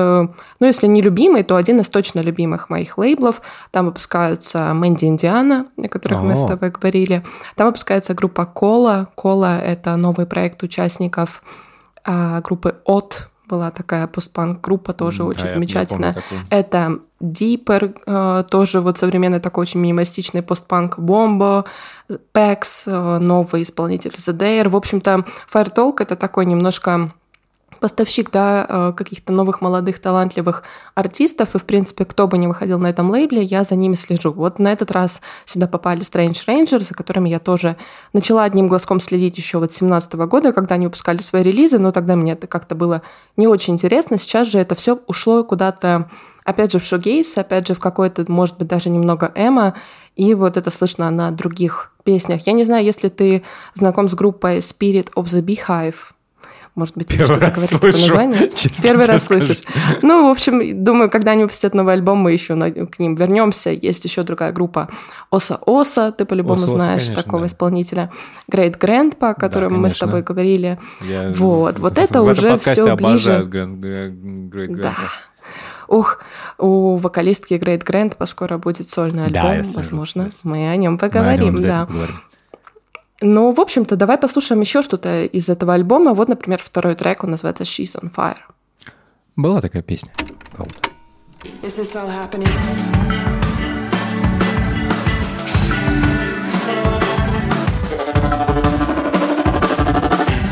ну, 0.58 0.66
если 0.66 0.88
не 0.88 1.00
любимый, 1.00 1.44
то 1.44 1.54
один 1.54 1.78
из 1.78 1.88
точно 1.88 2.18
любимых 2.18 2.68
моих 2.68 2.98
лейблов. 2.98 3.42
Там 3.70 3.86
выпускаются 3.86 4.74
Мэнди 4.74 5.04
Индиана, 5.04 5.66
о 5.80 5.86
которых 5.86 6.22
мы 6.22 6.34
с 6.34 6.44
тобой 6.44 6.70
говорили. 6.70 7.22
Там 7.54 7.68
выпускается 7.68 8.14
группа 8.14 8.44
Кола. 8.44 9.06
Кола— 9.14 9.60
это 9.62 9.94
новый 9.94 10.26
проект 10.26 10.64
участников 10.64 11.44
а, 12.02 12.40
группы 12.40 12.80
От. 12.86 13.28
Была 13.52 13.70
такая 13.70 14.06
постпанк-группа, 14.06 14.94
тоже 14.94 15.24
М, 15.24 15.28
очень 15.28 15.44
да, 15.44 15.52
замечательная. 15.52 16.16
Это 16.48 17.00
Deeper, 17.20 17.94
э, 18.06 18.44
тоже 18.48 18.80
вот 18.80 18.96
современный 18.96 19.40
такой 19.40 19.62
очень 19.62 19.80
минималистичный 19.80 20.40
постпанк 20.40 20.98
Бомбо, 20.98 21.66
Пекс, 22.32 22.84
э, 22.86 23.18
новый 23.18 23.60
исполнитель 23.60 24.12
The 24.12 24.34
Dare. 24.34 24.70
В 24.70 24.76
общем-то, 24.76 25.26
Fire 25.52 25.70
Talk— 25.70 25.96
это 25.98 26.16
такой 26.16 26.46
немножко 26.46 27.12
поставщик 27.82 28.30
да, 28.30 28.64
э, 28.66 28.92
каких-то 28.96 29.32
новых 29.32 29.60
молодых 29.60 29.98
талантливых 29.98 30.62
артистов, 30.94 31.54
и, 31.54 31.58
в 31.58 31.64
принципе, 31.64 32.04
кто 32.04 32.28
бы 32.28 32.38
ни 32.38 32.46
выходил 32.46 32.78
на 32.78 32.86
этом 32.86 33.10
лейбле, 33.10 33.42
я 33.42 33.64
за 33.64 33.74
ними 33.74 33.94
слежу. 33.94 34.32
Вот 34.32 34.58
на 34.60 34.72
этот 34.72 34.92
раз 34.92 35.20
сюда 35.44 35.66
попали 35.66 36.00
Strange 36.00 36.46
Ranger, 36.46 36.80
за 36.80 36.94
которыми 36.94 37.28
я 37.28 37.40
тоже 37.40 37.76
начала 38.12 38.44
одним 38.44 38.68
глазком 38.68 39.00
следить 39.00 39.36
еще 39.36 39.58
вот 39.58 39.72
с 39.72 39.76
17 39.76 40.14
года, 40.14 40.52
когда 40.52 40.76
они 40.76 40.86
выпускали 40.86 41.18
свои 41.18 41.42
релизы, 41.42 41.78
но 41.78 41.90
тогда 41.92 42.14
мне 42.14 42.32
это 42.32 42.46
как-то 42.46 42.74
было 42.74 43.02
не 43.36 43.48
очень 43.48 43.74
интересно. 43.74 44.16
Сейчас 44.16 44.46
же 44.46 44.58
это 44.58 44.76
все 44.76 45.00
ушло 45.08 45.42
куда-то, 45.42 46.08
опять 46.44 46.70
же, 46.72 46.78
в 46.78 46.84
шоу-гейс, 46.84 47.36
опять 47.36 47.66
же, 47.66 47.74
в 47.74 47.80
какой-то, 47.80 48.24
может 48.30 48.58
быть, 48.58 48.68
даже 48.68 48.90
немного 48.90 49.32
эмо, 49.34 49.74
и 50.14 50.34
вот 50.34 50.56
это 50.56 50.70
слышно 50.70 51.10
на 51.10 51.32
других 51.32 51.92
песнях. 52.04 52.46
Я 52.46 52.52
не 52.52 52.62
знаю, 52.62 52.84
если 52.84 53.08
ты 53.08 53.42
знаком 53.74 54.08
с 54.08 54.14
группой 54.14 54.58
Spirit 54.58 55.12
of 55.14 55.24
the 55.24 55.42
Beehive, 55.42 55.96
может 56.74 56.96
быть, 56.96 57.08
Первый 57.08 57.24
что-то 57.26 57.40
раз 57.42 57.54
говорит 57.54 57.96
слышу, 57.96 58.00
название? 58.06 58.50
Первый 58.82 59.06
раз 59.06 59.24
слышишь. 59.26 59.62
Ну, 60.00 60.28
в 60.28 60.30
общем, 60.30 60.82
думаю, 60.82 61.10
когда 61.10 61.32
они 61.32 61.42
выпустят 61.42 61.74
новый 61.74 61.94
альбом, 61.94 62.18
мы 62.18 62.32
еще 62.32 62.56
к 62.86 62.98
ним 62.98 63.14
вернемся. 63.14 63.70
Есть 63.70 64.04
еще 64.04 64.22
другая 64.22 64.52
группа 64.52 64.88
Оса 65.30 65.58
Оса, 65.66 66.12
ты 66.12 66.24
по-любому 66.24 66.54
Оса 66.54 66.68
знаешь 66.68 67.02
конечно, 67.04 67.22
такого 67.22 67.40
да. 67.42 67.46
исполнителя. 67.46 68.10
Great 68.50 68.78
Grandpa, 68.78 69.30
о 69.30 69.34
котором 69.34 69.80
мы 69.80 69.90
с 69.90 69.96
тобой 69.96 70.22
говорили. 70.22 70.78
Я 71.02 71.30
Вот, 71.30 71.78
вот 71.78 71.98
это 71.98 72.22
в 72.22 72.28
уже 72.28 72.56
все 72.58 72.96
ближе. 72.96 73.46
Grand- 73.50 73.78
Grand- 73.80 74.50
Great 74.50 74.76
Да. 74.76 74.94
Ух, 75.88 76.20
у 76.58 76.96
вокалистки 76.96 77.54
Great 77.54 77.84
Grandpa 77.84 78.24
скоро 78.24 78.56
будет 78.56 78.88
сольный 78.88 79.30
Да, 79.30 79.42
альбом. 79.50 79.64
слежу, 79.64 79.76
Возможно, 79.76 80.30
мы 80.42 80.56
о 80.56 80.58
нем 80.58 80.58
Мы 80.62 80.68
о 80.70 80.76
нем 80.76 80.98
поговорим, 80.98 81.56
да. 81.60 81.84
поговорим. 81.86 82.20
Ну, 83.24 83.52
в 83.52 83.60
общем-то, 83.60 83.94
давай 83.94 84.18
послушаем 84.18 84.60
еще 84.60 84.82
что-то 84.82 85.24
из 85.24 85.48
этого 85.48 85.74
альбома. 85.74 86.12
Вот, 86.12 86.28
например, 86.28 86.60
второй 86.62 86.96
трек, 86.96 87.22
он 87.22 87.30
называется 87.30 87.62
She's 87.62 87.96
on 87.96 88.12
Fire. 88.12 88.36
Была 89.36 89.60
такая 89.60 89.82
песня. 89.82 90.10
Is 91.62 91.78
this 91.78 91.94
all 91.96 92.08
happening? 92.08 92.48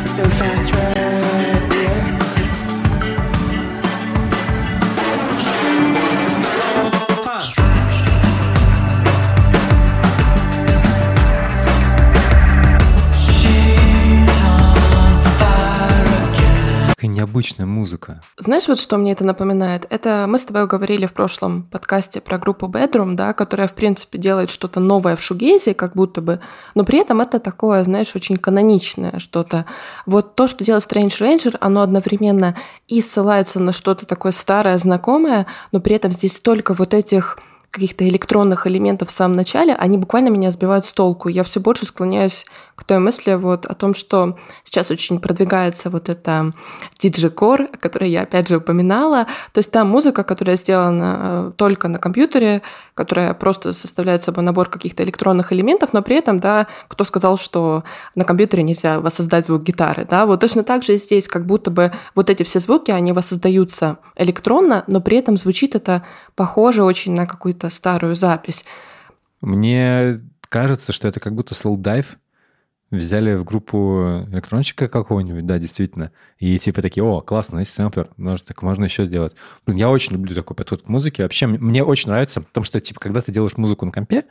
So 0.06 0.24
fast, 0.28 0.72
right 0.72 1.19
Какая 17.00 17.16
необычная 17.16 17.64
музыка. 17.64 18.20
Знаешь, 18.36 18.68
вот 18.68 18.78
что 18.78 18.98
мне 18.98 19.12
это 19.12 19.24
напоминает? 19.24 19.86
Это 19.88 20.26
мы 20.28 20.36
с 20.36 20.42
тобой 20.42 20.66
говорили 20.66 21.06
в 21.06 21.14
прошлом 21.14 21.62
подкасте 21.62 22.20
про 22.20 22.36
группу 22.36 22.66
Bedroom, 22.66 23.14
да, 23.14 23.32
которая, 23.32 23.68
в 23.68 23.74
принципе, 23.74 24.18
делает 24.18 24.50
что-то 24.50 24.80
новое 24.80 25.16
в 25.16 25.22
шугезе, 25.22 25.72
как 25.72 25.94
будто 25.94 26.20
бы, 26.20 26.40
но 26.74 26.84
при 26.84 26.98
этом 26.98 27.22
это 27.22 27.40
такое, 27.40 27.84
знаешь, 27.84 28.14
очень 28.14 28.36
каноничное 28.36 29.18
что-то. 29.18 29.64
Вот 30.04 30.34
то, 30.34 30.46
что 30.46 30.62
делает 30.62 30.84
Strange 30.84 31.18
Ranger, 31.22 31.56
оно 31.62 31.80
одновременно 31.80 32.54
и 32.86 33.00
ссылается 33.00 33.60
на 33.60 33.72
что-то 33.72 34.04
такое 34.04 34.32
старое, 34.32 34.76
знакомое, 34.76 35.46
но 35.72 35.80
при 35.80 35.96
этом 35.96 36.12
здесь 36.12 36.36
столько 36.36 36.74
вот 36.74 36.92
этих 36.92 37.38
каких-то 37.70 38.06
электронных 38.08 38.66
элементов 38.66 39.08
в 39.08 39.12
самом 39.12 39.34
начале, 39.34 39.74
они 39.74 39.96
буквально 39.96 40.28
меня 40.28 40.50
сбивают 40.50 40.84
с 40.84 40.92
толку. 40.92 41.28
Я 41.28 41.44
все 41.44 41.60
больше 41.60 41.86
склоняюсь 41.86 42.44
к 42.74 42.84
той 42.84 42.98
мысли 42.98 43.34
вот 43.34 43.66
о 43.66 43.74
том, 43.74 43.94
что 43.94 44.38
сейчас 44.64 44.90
очень 44.90 45.20
продвигается 45.20 45.90
вот 45.90 46.08
это 46.08 46.50
диджикор, 46.98 47.68
о 47.72 47.76
которой 47.76 48.10
я 48.10 48.22
опять 48.22 48.48
же 48.48 48.56
упоминала. 48.56 49.26
То 49.52 49.58
есть 49.58 49.70
та 49.70 49.84
музыка, 49.84 50.24
которая 50.24 50.56
сделана 50.56 51.18
э, 51.20 51.52
только 51.56 51.88
на 51.88 51.98
компьютере, 51.98 52.62
которая 52.94 53.34
просто 53.34 53.72
составляет 53.72 54.22
собой 54.22 54.42
набор 54.42 54.68
каких-то 54.68 55.04
электронных 55.04 55.52
элементов, 55.52 55.92
но 55.92 56.02
при 56.02 56.16
этом, 56.16 56.40
да, 56.40 56.66
кто 56.88 57.04
сказал, 57.04 57.38
что 57.38 57.84
на 58.14 58.24
компьютере 58.24 58.62
нельзя 58.62 58.98
воссоздать 59.00 59.46
звук 59.46 59.62
гитары, 59.62 60.06
да, 60.08 60.26
вот 60.26 60.40
точно 60.40 60.64
так 60.64 60.82
же 60.82 60.96
здесь, 60.96 61.28
как 61.28 61.46
будто 61.46 61.70
бы 61.70 61.92
вот 62.14 62.30
эти 62.30 62.42
все 62.42 62.58
звуки, 62.58 62.90
они 62.90 63.12
воссоздаются 63.12 63.98
электронно, 64.16 64.84
но 64.86 65.00
при 65.00 65.18
этом 65.18 65.36
звучит 65.36 65.76
это 65.76 66.02
похоже 66.34 66.82
очень 66.82 67.12
на 67.12 67.26
какую-то 67.26 67.59
старую 67.68 68.14
запись. 68.14 68.64
Мне 69.40 70.20
кажется, 70.48 70.92
что 70.92 71.08
это 71.08 71.20
как 71.20 71.34
будто 71.34 71.54
Dive 71.54 72.06
взяли 72.90 73.34
в 73.34 73.44
группу 73.44 74.24
электронщика 74.28 74.88
какого-нибудь, 74.88 75.46
да, 75.46 75.58
действительно, 75.58 76.10
и 76.38 76.58
типа 76.58 76.82
такие, 76.82 77.04
о, 77.04 77.20
классно, 77.20 77.60
есть 77.60 77.72
сэмплер, 77.72 78.10
может, 78.16 78.46
так 78.46 78.62
можно 78.62 78.84
еще 78.84 79.04
сделать. 79.04 79.34
Блин, 79.64 79.78
я 79.78 79.90
очень 79.90 80.14
люблю 80.14 80.34
такой 80.34 80.56
подход 80.56 80.82
к 80.82 80.88
музыке. 80.88 81.22
Вообще, 81.22 81.46
мне- 81.46 81.84
очень 81.84 82.10
нравится, 82.10 82.40
потому 82.40 82.64
что, 82.64 82.80
типа, 82.80 82.98
когда 83.00 83.20
ты 83.20 83.30
делаешь 83.30 83.56
музыку 83.56 83.86
на 83.86 83.92
компе, 83.92 84.24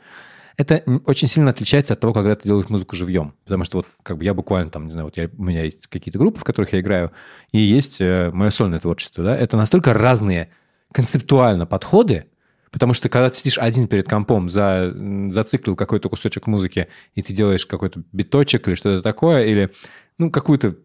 это 0.58 0.82
очень 1.06 1.26
сильно 1.26 1.50
отличается 1.50 1.94
от 1.94 2.00
того, 2.00 2.12
когда 2.12 2.34
ты 2.34 2.42
делаешь 2.46 2.68
музыку 2.68 2.96
живьем. 2.96 3.32
Потому 3.44 3.64
что 3.64 3.78
вот 3.78 3.86
как 4.02 4.18
бы 4.18 4.24
я 4.24 4.34
буквально 4.34 4.70
там, 4.70 4.86
не 4.86 4.92
знаю, 4.92 5.06
вот 5.06 5.16
я, 5.16 5.30
у 5.38 5.42
меня 5.42 5.64
есть 5.64 5.86
какие-то 5.86 6.18
группы, 6.18 6.38
в 6.38 6.44
которых 6.44 6.74
я 6.74 6.80
играю, 6.80 7.12
и 7.52 7.58
есть 7.58 8.00
э, 8.00 8.30
мое 8.30 8.50
сольное 8.50 8.78
творчество, 8.78 9.24
да, 9.24 9.34
это 9.34 9.56
настолько 9.56 9.94
разные 9.94 10.50
концептуально 10.92 11.64
подходы, 11.64 12.26
потому 12.70 12.92
что 12.92 13.08
когда 13.08 13.30
ты 13.30 13.36
сидишь 13.36 13.58
один 13.58 13.88
перед 13.88 14.08
компом, 14.08 14.48
за, 14.48 14.94
зациклил 15.28 15.76
какой-то 15.76 16.08
кусочек 16.08 16.46
музыки, 16.46 16.88
и 17.14 17.22
ты 17.22 17.32
делаешь 17.32 17.66
какой-то 17.66 18.02
биточек 18.12 18.68
или 18.68 18.74
что-то 18.74 19.02
такое, 19.02 19.44
или 19.44 19.70
ну, 20.18 20.30
какую-то 20.30 20.76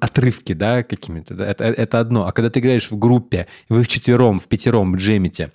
отрывки, 0.00 0.52
да, 0.52 0.82
какими-то, 0.82 1.34
да, 1.34 1.46
это, 1.46 1.64
это 1.64 2.00
одно. 2.00 2.26
А 2.26 2.32
когда 2.32 2.50
ты 2.50 2.60
играешь 2.60 2.90
в 2.90 2.98
группе, 2.98 3.46
вы 3.68 3.82
вчетвером, 3.82 4.40
в 4.40 4.46
пятером 4.46 4.96
джемите, 4.96 5.52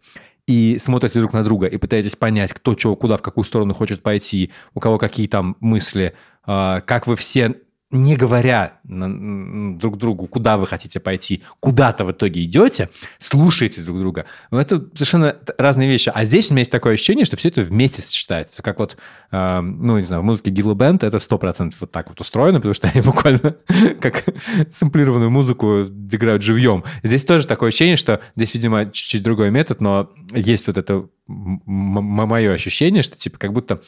и 0.48 0.77
смотрите 0.80 1.19
друг 1.19 1.34
на 1.34 1.43
друга, 1.43 1.68
и 1.68 1.77
пытаетесь 1.77 2.15
понять, 2.15 2.53
кто 2.53 2.76
чего, 2.76 2.95
куда, 2.95 3.18
в 3.18 3.22
какую 3.22 3.45
сторону 3.45 3.73
хочет 3.73 4.02
пойти, 4.02 4.52
у 4.73 4.80
кого 4.80 4.98
какие 4.98 5.27
там 5.27 5.56
мысли, 5.60 6.14
а, 6.43 6.81
как 6.81 7.07
вы 7.07 7.15
все, 7.15 7.56
не 7.91 8.15
говоря 8.15 8.80
друг 8.84 9.97
другу, 9.97 10.27
куда 10.27 10.57
вы 10.57 10.65
хотите 10.65 10.99
пойти, 10.99 11.43
куда-то 11.59 12.05
в 12.05 12.11
итоге 12.11 12.43
идете, 12.43 12.89
слушаете 13.19 13.81
друг 13.81 13.99
друга. 13.99 14.26
Ну, 14.49 14.59
это 14.59 14.85
совершенно 14.93 15.35
разные 15.57 15.89
вещи. 15.89 16.11
А 16.13 16.23
здесь 16.23 16.49
у 16.49 16.53
меня 16.53 16.61
есть 16.61 16.72
такое 16.72 16.93
ощущение, 16.93 17.26
что 17.26 17.35
все 17.35 17.49
это 17.49 17.61
вместе 17.61 18.01
сочетается. 18.01 18.63
Как 18.63 18.80
вот, 18.80 18.97
а, 19.30 19.61
ну, 19.61 19.97
не 19.97 20.03
знаю, 20.03 20.22
в 20.22 20.26
музыке 20.26 20.51
Гилла 20.51 20.73
Бенд 20.73 21.03
это 21.03 21.18
100% 21.18 21.73
вот 21.80 21.91
так 21.91 22.09
вот 22.09 22.22
устроено, 22.22 22.59
потому 22.59 22.73
что 22.73 22.88
они 22.93 23.01
буквально 23.01 23.57
как 23.99 24.23
сэмплированную 24.72 25.30
музыку 25.30 25.81
играют 25.81 26.43
живьем. 26.43 26.85
Здесь 27.03 27.26
тоже 27.26 27.45
такое 27.45 27.69
ощущение, 27.69 27.97
что 27.97 28.22
здесь, 28.35 28.53
видимо, 28.53 28.85
чуть-чуть 28.85 29.23
другой 29.23 29.51
метод, 29.51 29.81
но 29.81 30.11
есть 30.34 30.68
вот 30.68 30.77
это 30.77 31.07
мое 31.27 32.53
ощущение, 32.53 33.03
что 33.03 33.18
типа 33.18 33.38
как 33.38 33.53
будто, 33.53 33.81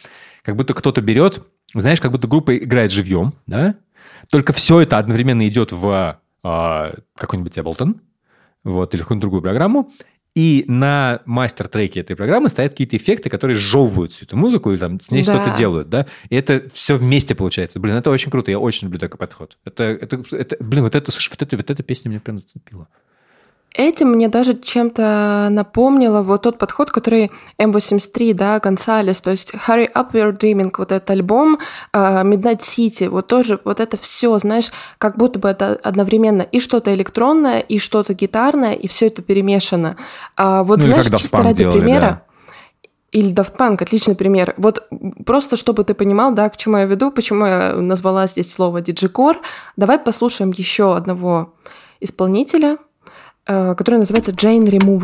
как 0.44 0.56
будто 0.56 0.74
кто-то 0.74 1.02
берет, 1.02 1.44
знаешь, 1.74 2.02
как 2.02 2.12
будто 2.12 2.28
группа 2.28 2.58
играет 2.58 2.92
живьем, 2.92 3.34
да, 3.48 3.76
только 4.34 4.52
все 4.52 4.82
это 4.82 4.98
одновременно 4.98 5.48
идет 5.48 5.72
в 5.72 6.20
а, 6.44 6.94
какой-нибудь 7.16 7.56
Ableton, 7.56 8.00
вот, 8.64 8.96
или 8.96 9.02
какую-нибудь 9.04 9.22
другую 9.22 9.42
программу, 9.44 9.92
и 10.34 10.66
на 10.68 11.22
мастер-треке 11.26 12.00
этой 12.00 12.16
программы 12.16 12.50
стоят 12.50 12.72
какие-то 12.72 12.98
эффекты, 12.98 13.30
которые 13.30 13.56
сжевывают 13.56 14.12
всю 14.12 14.26
эту 14.26 14.36
музыку 14.36 14.72
и 14.72 14.78
там 14.78 15.00
с 15.00 15.12
ней 15.12 15.24
Да. 15.24 15.36
что-то 15.36 15.56
делают, 15.56 15.90
да? 15.90 16.08
И 16.30 16.36
это 16.36 16.64
все 16.74 16.98
вместе 16.98 17.36
получается. 17.36 17.80
Блин, 17.80 17.94
это 17.96 18.10
очень 18.10 18.32
круто, 18.32 18.50
я 18.50 18.58
очень 18.58 18.88
люблю 18.88 19.00
такой 19.00 19.20
подход. 19.20 19.60
Это, 19.66 19.84
это, 19.84 20.24
это- 20.32 20.58
блин, 20.60 20.82
вот 20.84 20.96
это, 20.96 21.12
слушай, 21.12 21.30
вот, 21.30 21.44
это, 21.44 21.56
вот 21.56 21.70
эта 21.70 21.84
песня 21.84 22.10
меня 22.10 22.20
прям 22.20 22.40
зацепила. 22.40 22.88
Этим 23.74 24.10
мне 24.10 24.28
даже 24.28 24.54
чем-то 24.54 25.48
напомнило 25.50 26.22
вот 26.22 26.44
тот 26.44 26.60
подход, 26.60 26.92
который 26.92 27.32
M83, 27.58 28.36
да, 28.36 28.60
Гонсалес, 28.60 29.20
то 29.20 29.32
есть 29.32 29.52
Hurry 29.68 29.92
Up 29.92 30.12
Your 30.12 30.38
Dreaming, 30.38 30.72
вот 30.78 30.92
этот 30.92 31.10
альбом, 31.10 31.58
э, 31.92 31.98
Midnight 31.98 32.60
City, 32.60 33.10
вот 33.10 33.26
тоже 33.26 33.60
вот 33.64 33.80
это 33.80 33.98
все, 33.98 34.38
знаешь, 34.38 34.72
как 35.00 35.18
будто 35.18 35.40
бы 35.40 35.50
это 35.50 35.80
одновременно 35.82 36.44
и 36.44 36.60
что-то 36.60 36.94
электронное, 36.94 37.62
и 37.62 37.80
что-то 37.80 38.14
гитарное, 38.14 38.74
и 38.74 38.88
все 38.88 39.08
это 39.08 39.24
перемешано. 39.24 39.98
А 40.36 40.64
вот 40.64 40.78
Ну, 40.78 40.86
знаешь, 40.86 41.10
чисто 41.20 41.42
ради 41.42 41.64
делали, 41.64 41.80
примера, 41.80 42.00
да. 42.00 42.22
или 43.12 43.34
Daft 43.34 43.58
Punk, 43.58 43.82
отличный 43.82 44.16
пример. 44.16 44.54
Вот 44.58 44.88
просто 45.26 45.58
чтобы 45.58 45.84
ты 45.84 45.96
понимал, 45.96 46.32
да, 46.32 46.48
к 46.50 46.58
чему 46.58 46.78
я 46.78 46.86
веду, 46.86 47.10
почему 47.10 47.48
я 47.48 47.74
назвала 47.74 48.28
здесь 48.28 48.54
слово 48.54 48.82
диджикор, 48.82 49.42
давай 49.78 49.98
послушаем 49.98 50.52
еще 50.52 50.96
одного 50.96 51.56
исполнителя, 52.00 52.78
который 53.46 54.00
называется 54.00 54.32
Jane 54.32 54.66
Remove. 54.70 55.04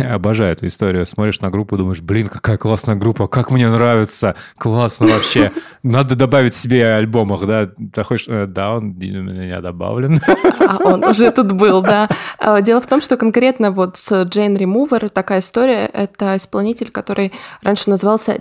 Обожаю 0.14 0.52
эту 0.52 0.66
историю. 0.66 1.06
Смотришь 1.06 1.40
на 1.40 1.50
группу, 1.50 1.76
думаешь, 1.76 2.00
блин, 2.00 2.28
какая 2.28 2.56
классная 2.56 2.96
группа, 2.96 3.28
как 3.28 3.50
мне 3.50 3.68
нравится, 3.68 4.34
классно 4.56 5.06
вообще. 5.06 5.52
Надо 5.82 6.16
добавить 6.16 6.54
себе 6.54 6.94
альбомах, 6.94 7.46
да? 7.46 7.70
Ты 7.92 8.02
хочешь, 8.02 8.28
э, 8.28 8.46
да, 8.46 8.76
он 8.76 8.90
у 8.90 8.92
меня 8.92 9.60
добавлен. 9.60 10.20
А 10.60 10.78
он 10.84 11.04
уже 11.04 11.30
тут 11.30 11.52
был, 11.52 11.82
да. 11.82 12.08
А, 12.38 12.60
Дело 12.60 12.80
в 12.80 12.86
том, 12.86 13.00
что 13.00 13.16
конкретно 13.16 13.70
вот 13.70 13.96
с 13.96 14.12
Jane 14.24 14.56
Remover 14.56 15.08
такая 15.08 15.40
история. 15.40 15.86
Это 15.86 16.36
исполнитель, 16.36 16.90
который 16.90 17.32
раньше 17.62 17.90
назывался 17.90 18.36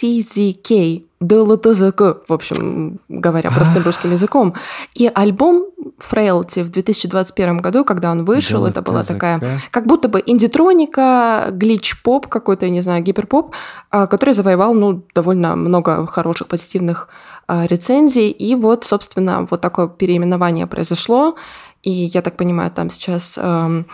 DLTZK. 0.00 1.04
ДЛТЗК, 1.20 2.00
в 2.28 2.32
общем, 2.32 3.00
говоря 3.08 3.50
простым 3.50 3.82
русским 3.82 4.12
языком. 4.12 4.54
И 4.94 5.10
альбом 5.12 5.66
Frailty 5.98 6.62
в 6.62 6.70
2021 6.70 7.58
году, 7.58 7.84
когда 7.84 8.12
он 8.12 8.24
вышел, 8.24 8.64
это 8.66 8.82
была 8.82 9.02
такая 9.02 9.60
как 9.72 9.86
будто 9.86 10.08
бы 10.08 10.22
индитроника, 10.24 11.48
глич-поп 11.50 12.28
какой-то, 12.28 12.66
я 12.66 12.70
не 12.70 12.82
знаю, 12.82 13.02
гиперпоп, 13.02 13.52
а, 13.90 14.06
который 14.06 14.34
завоевал, 14.34 14.74
ну, 14.74 15.02
довольно 15.12 15.56
много 15.56 16.06
хороших, 16.06 16.46
позитивных 16.46 17.08
а, 17.48 17.66
рецензий. 17.66 18.30
И 18.30 18.54
вот, 18.54 18.84
собственно, 18.84 19.48
вот 19.50 19.60
такое 19.60 19.88
переименование 19.88 20.68
произошло. 20.68 21.34
И 21.82 21.90
я 21.90 22.22
так 22.22 22.36
понимаю, 22.36 22.70
там 22.70 22.90
сейчас 22.90 23.38
эм, 23.40 23.86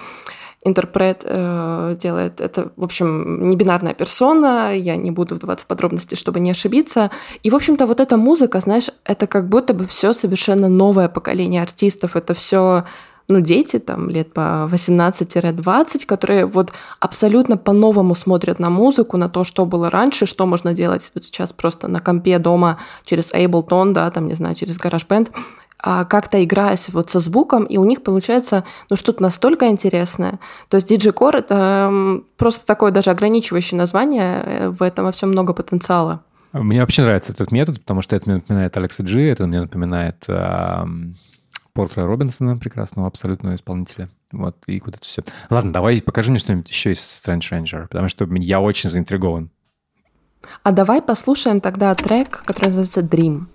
интерпрет 0.65 1.23
э, 1.25 1.97
делает. 2.01 2.41
Это, 2.41 2.73
в 2.77 2.85
общем, 2.85 3.49
не 3.49 3.57
бинарная 3.57 3.95
персона, 3.95 4.75
я 4.75 4.97
не 4.97 5.11
буду 5.11 5.35
вдаваться 5.35 5.65
в 5.65 5.69
подробности, 5.69 6.15
чтобы 6.15 6.41
не 6.41 6.51
ошибиться. 6.51 7.11
И, 7.43 7.51
в 7.51 7.55
общем-то, 7.55 7.87
вот 7.87 8.01
эта 8.01 8.17
музыка, 8.17 8.61
знаешь, 8.61 8.91
это 9.05 9.27
как 9.27 9.49
будто 9.49 9.75
бы 9.75 9.87
все 9.87 10.15
совершенно 10.15 10.69
новое 10.69 11.09
поколение 11.09 11.63
артистов, 11.63 12.17
это 12.17 12.33
все 12.35 12.85
ну, 13.29 13.41
дети 13.41 13.79
там 13.79 14.11
лет 14.11 14.33
по 14.33 14.69
18-20, 14.71 16.07
которые 16.07 16.47
вот 16.47 16.73
абсолютно 17.01 17.57
по-новому 17.57 18.15
смотрят 18.15 18.59
на 18.59 18.71
музыку, 18.71 19.17
на 19.17 19.29
то, 19.29 19.45
что 19.45 19.65
было 19.65 19.91
раньше, 19.91 20.27
что 20.27 20.47
можно 20.47 20.73
делать 20.73 21.11
вот 21.15 21.25
сейчас 21.25 21.53
просто 21.53 21.89
на 21.89 22.01
компе 22.01 22.39
дома 22.39 22.79
через 23.05 23.33
Ableton, 23.33 23.93
да, 23.93 24.11
там, 24.11 24.29
не 24.29 24.35
знаю, 24.35 24.55
через 24.55 24.79
GarageBand, 24.79 25.31
как-то 25.85 26.43
играясь 26.43 26.89
вот 26.89 27.11
со 27.11 27.21
звуком, 27.21 27.65
и 27.65 27.77
у 27.77 27.85
них 27.85 28.03
получается 28.03 28.65
ну, 28.89 28.97
что-то 28.97 29.23
настолько 29.23 29.69
интересное. 29.69 30.39
То 30.69 30.77
есть 30.77 30.89
диджикор— 30.89 31.37
это 31.37 31.89
м, 31.89 32.25
просто 32.37 32.65
такое 32.65 32.91
даже 32.91 33.11
ограничивающее 33.11 33.77
название, 33.77 34.43
э, 34.45 34.69
в 34.71 34.83
этом 34.83 35.05
во 35.05 35.13
всем 35.13 35.31
много 35.31 35.53
потенциала. 35.53 36.23
Мне 36.53 36.81
вообще 36.81 37.03
нравится 37.03 37.33
этот 37.33 37.53
метод, 37.53 37.81
потому 37.81 38.01
что 38.01 38.17
это 38.17 38.31
мне 38.31 38.37
напоминает 38.37 38.77
Алекса 38.77 39.03
Джи, 39.03 39.23
это 39.23 39.47
мне 39.47 39.61
напоминает 39.61 40.25
Портера 41.75 42.07
Робинсона, 42.07 42.57
прекрасного 42.57 43.09
абсолютного 43.09 43.57
исполнителя. 43.57 44.09
Вот, 44.31 44.57
и 44.69 44.81
вот 44.85 44.95
это 44.95 45.05
все. 45.05 45.25
Ладно, 45.51 45.73
давай 45.73 46.01
покажи 46.01 46.31
мне 46.31 46.39
что-нибудь 46.39 46.69
еще 46.69 46.93
из 46.93 47.01
Strange 47.01 47.51
Ranger, 47.51 47.89
потому 47.89 48.09
что 48.09 48.27
я 48.37 48.61
очень 48.61 48.89
заинтригован. 48.89 49.51
А 50.63 50.73
давай 50.73 51.03
послушаем 51.03 51.61
тогда 51.61 51.95
трек, 51.95 52.43
который 52.45 52.69
называется 52.69 53.01
«Dream». 53.01 53.47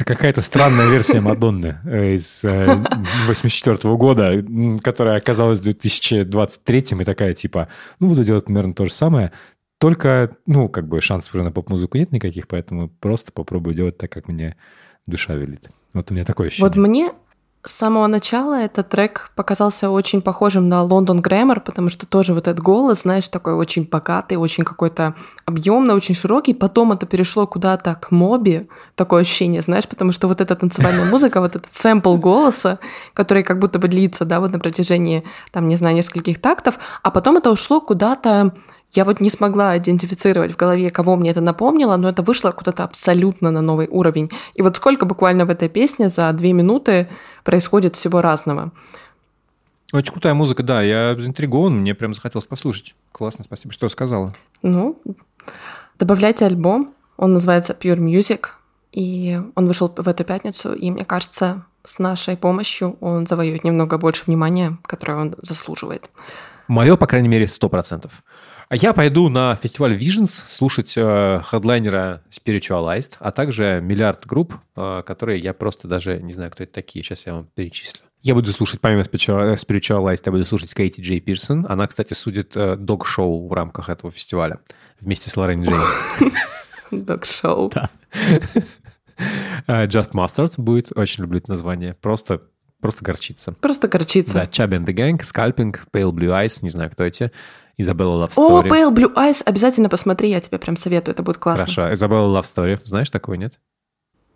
Это 0.00 0.14
какая-то 0.14 0.40
странная 0.40 0.88
версия 0.88 1.20
Мадонны 1.20 1.78
э, 1.84 2.14
из 2.14 2.40
84 2.42 3.96
года, 3.96 4.32
м, 4.32 4.78
которая 4.78 5.18
оказалась 5.18 5.60
в 5.60 5.64
2023 5.64 7.00
и 7.00 7.04
такая 7.04 7.34
типа, 7.34 7.68
ну, 7.98 8.08
буду 8.08 8.24
делать 8.24 8.46
примерно 8.46 8.72
то 8.72 8.86
же 8.86 8.92
самое, 8.92 9.30
только, 9.78 10.36
ну, 10.46 10.70
как 10.70 10.88
бы 10.88 11.02
шансов 11.02 11.34
уже 11.34 11.44
на 11.44 11.52
поп-музыку 11.52 11.98
нет 11.98 12.12
никаких, 12.12 12.48
поэтому 12.48 12.88
просто 12.88 13.30
попробую 13.32 13.74
делать 13.74 13.98
так, 13.98 14.10
как 14.10 14.26
мне 14.28 14.56
душа 15.06 15.34
велит. 15.34 15.68
Вот 15.92 16.10
у 16.10 16.14
меня 16.14 16.24
такое 16.24 16.46
ощущение. 16.46 16.70
Вот 16.70 16.76
мне, 16.76 17.12
С 17.62 17.72
самого 17.72 18.06
начала 18.06 18.54
этот 18.54 18.88
трек 18.88 19.30
показался 19.36 19.90
очень 19.90 20.22
похожим 20.22 20.70
на 20.70 20.82
Лондон 20.82 21.20
Грэммер, 21.20 21.60
потому 21.60 21.90
что 21.90 22.06
тоже 22.06 22.32
вот 22.32 22.48
этот 22.48 22.64
голос, 22.64 23.02
знаешь, 23.02 23.28
такой 23.28 23.52
очень 23.52 23.86
богатый, 23.86 24.36
очень 24.36 24.64
какой-то 24.64 25.14
объемный, 25.44 25.94
очень 25.94 26.14
широкий. 26.14 26.54
Потом 26.54 26.92
это 26.92 27.04
перешло 27.04 27.46
куда-то 27.46 27.96
к 27.96 28.10
моби, 28.12 28.66
такое 28.94 29.20
ощущение, 29.20 29.60
знаешь, 29.60 29.86
потому 29.86 30.12
что 30.12 30.26
вот 30.26 30.40
эта 30.40 30.56
танцевальная 30.56 31.04
музыка, 31.10 31.42
вот 31.42 31.54
этот 31.54 31.74
сэмпл 31.74 32.16
голоса, 32.16 32.78
который 33.12 33.42
как 33.42 33.58
будто 33.58 33.78
бы 33.78 33.88
длится, 33.88 34.24
да, 34.24 34.40
вот 34.40 34.52
на 34.52 34.58
протяжении, 34.58 35.24
там, 35.52 35.68
не 35.68 35.76
знаю, 35.76 35.94
нескольких 35.94 36.40
тактов, 36.40 36.78
а 37.02 37.10
потом 37.10 37.36
это 37.36 37.50
ушло 37.50 37.82
куда-то 37.82 38.54
я 38.92 39.04
вот 39.04 39.20
не 39.20 39.30
смогла 39.30 39.78
идентифицировать 39.78 40.52
в 40.52 40.56
голове, 40.56 40.90
кого 40.90 41.16
мне 41.16 41.30
это 41.30 41.40
напомнило, 41.40 41.96
но 41.96 42.08
это 42.08 42.22
вышло 42.22 42.50
куда-то 42.50 42.84
абсолютно 42.84 43.50
на 43.50 43.60
новый 43.60 43.86
уровень. 43.88 44.30
И 44.54 44.62
вот 44.62 44.76
сколько 44.76 45.06
буквально 45.06 45.46
в 45.46 45.50
этой 45.50 45.68
песне 45.68 46.08
за 46.08 46.32
две 46.32 46.52
минуты 46.52 47.08
происходит 47.44 47.96
всего 47.96 48.20
разного. 48.20 48.72
Очень 49.92 50.12
крутая 50.12 50.34
музыка, 50.34 50.62
да, 50.62 50.82
я 50.82 51.16
заинтригован, 51.16 51.80
мне 51.80 51.94
прям 51.94 52.14
захотелось 52.14 52.46
послушать. 52.46 52.94
Классно, 53.12 53.44
спасибо, 53.44 53.72
что 53.72 53.86
рассказала. 53.86 54.30
Ну, 54.62 55.00
добавляйте 55.98 56.46
альбом, 56.46 56.94
он 57.16 57.32
называется 57.32 57.76
Pure 57.78 57.98
Music, 57.98 58.46
и 58.92 59.40
он 59.54 59.66
вышел 59.66 59.92
в 59.94 60.08
эту 60.08 60.24
пятницу, 60.24 60.74
и 60.74 60.90
мне 60.90 61.04
кажется, 61.04 61.64
с 61.84 61.98
нашей 61.98 62.36
помощью 62.36 62.96
он 63.00 63.26
завоюет 63.26 63.64
немного 63.64 63.98
больше 63.98 64.24
внимания, 64.26 64.78
которое 64.84 65.18
он 65.18 65.34
заслуживает. 65.42 66.10
Мое, 66.68 66.96
по 66.96 67.08
крайней 67.08 67.28
мере, 67.28 67.48
сто 67.48 67.68
процентов. 67.68 68.22
А 68.70 68.76
я 68.76 68.92
пойду 68.92 69.28
на 69.28 69.56
фестиваль 69.56 69.96
Visions 69.96 70.28
слушать 70.48 70.94
э, 70.96 71.40
хедлайнера 71.44 72.22
Spiritualized, 72.30 73.14
а 73.18 73.32
также 73.32 73.80
миллиард 73.82 74.24
групп, 74.26 74.54
э, 74.76 75.02
которые 75.04 75.40
я 75.40 75.52
просто 75.54 75.88
даже 75.88 76.22
не 76.22 76.32
знаю, 76.32 76.52
кто 76.52 76.62
это 76.62 76.74
такие. 76.74 77.04
Сейчас 77.04 77.26
я 77.26 77.34
вам 77.34 77.48
перечислю. 77.52 78.02
Я 78.22 78.34
буду 78.34 78.52
слушать, 78.52 78.80
помимо 78.80 79.02
Spiritua- 79.02 79.54
Spiritualized, 79.56 80.22
я 80.24 80.30
буду 80.30 80.46
слушать 80.46 80.72
Кейти 80.72 81.02
Джей 81.02 81.18
Пирсон. 81.18 81.66
Она, 81.68 81.88
кстати, 81.88 82.14
судит 82.14 82.56
э, 82.56 82.76
дог-шоу 82.76 83.48
в 83.48 83.52
рамках 83.52 83.88
этого 83.88 84.12
фестиваля 84.12 84.60
вместе 85.00 85.30
с 85.30 85.36
Лорен 85.36 85.64
Джеймс. 85.64 86.04
Док-шоу. 86.92 87.70
Да. 87.74 87.90
Э, 89.66 89.84
Just 89.86 90.12
Mustard 90.14 90.54
будет. 90.56 90.96
Очень 90.96 91.24
люблю 91.24 91.38
это 91.40 91.50
название. 91.50 91.92
Просто 91.94 92.40
Просто 92.80 93.04
горчица. 93.04 93.52
Просто 93.52 93.88
горчица. 93.88 94.32
Да, 94.32 94.44
Chubby 94.44 94.78
and 94.78 94.86
the 94.86 94.94
Gang, 94.94 95.18
Scalping, 95.20 95.76
Pale 95.92 96.12
Blue 96.12 96.30
Eyes, 96.30 96.60
не 96.62 96.70
знаю, 96.70 96.90
кто 96.90 97.04
эти. 97.04 97.30
Изабелла 97.80 98.24
Love 98.24 98.32
О, 98.36 98.62
Story. 98.62 98.68
Pale 98.68 98.94
Blue 98.94 99.14
Eyes, 99.14 99.42
обязательно 99.44 99.88
посмотри, 99.88 100.30
я 100.30 100.40
тебе 100.40 100.58
прям 100.58 100.76
советую, 100.76 101.14
это 101.14 101.22
будет 101.22 101.38
классно. 101.38 101.66
Хорошо. 101.66 101.92
Изабелла 101.92 102.38
Love 102.38 102.44
Story. 102.44 102.80
Знаешь 102.84 103.10
такой, 103.10 103.38
нет? 103.38 103.58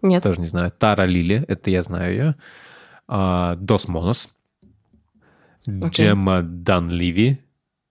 Нет. 0.02 0.22
Тоже 0.22 0.40
не 0.40 0.46
знаю. 0.46 0.70
Тара 0.70 1.04
Лили, 1.04 1.44
это 1.48 1.70
я 1.70 1.82
знаю 1.82 2.12
ее. 2.12 2.34
А, 3.08 3.56
Дос 3.56 3.88
Монос. 3.88 4.34
Окей. 5.66 6.08
Джемма 6.08 6.42
Данливи. 6.42 7.40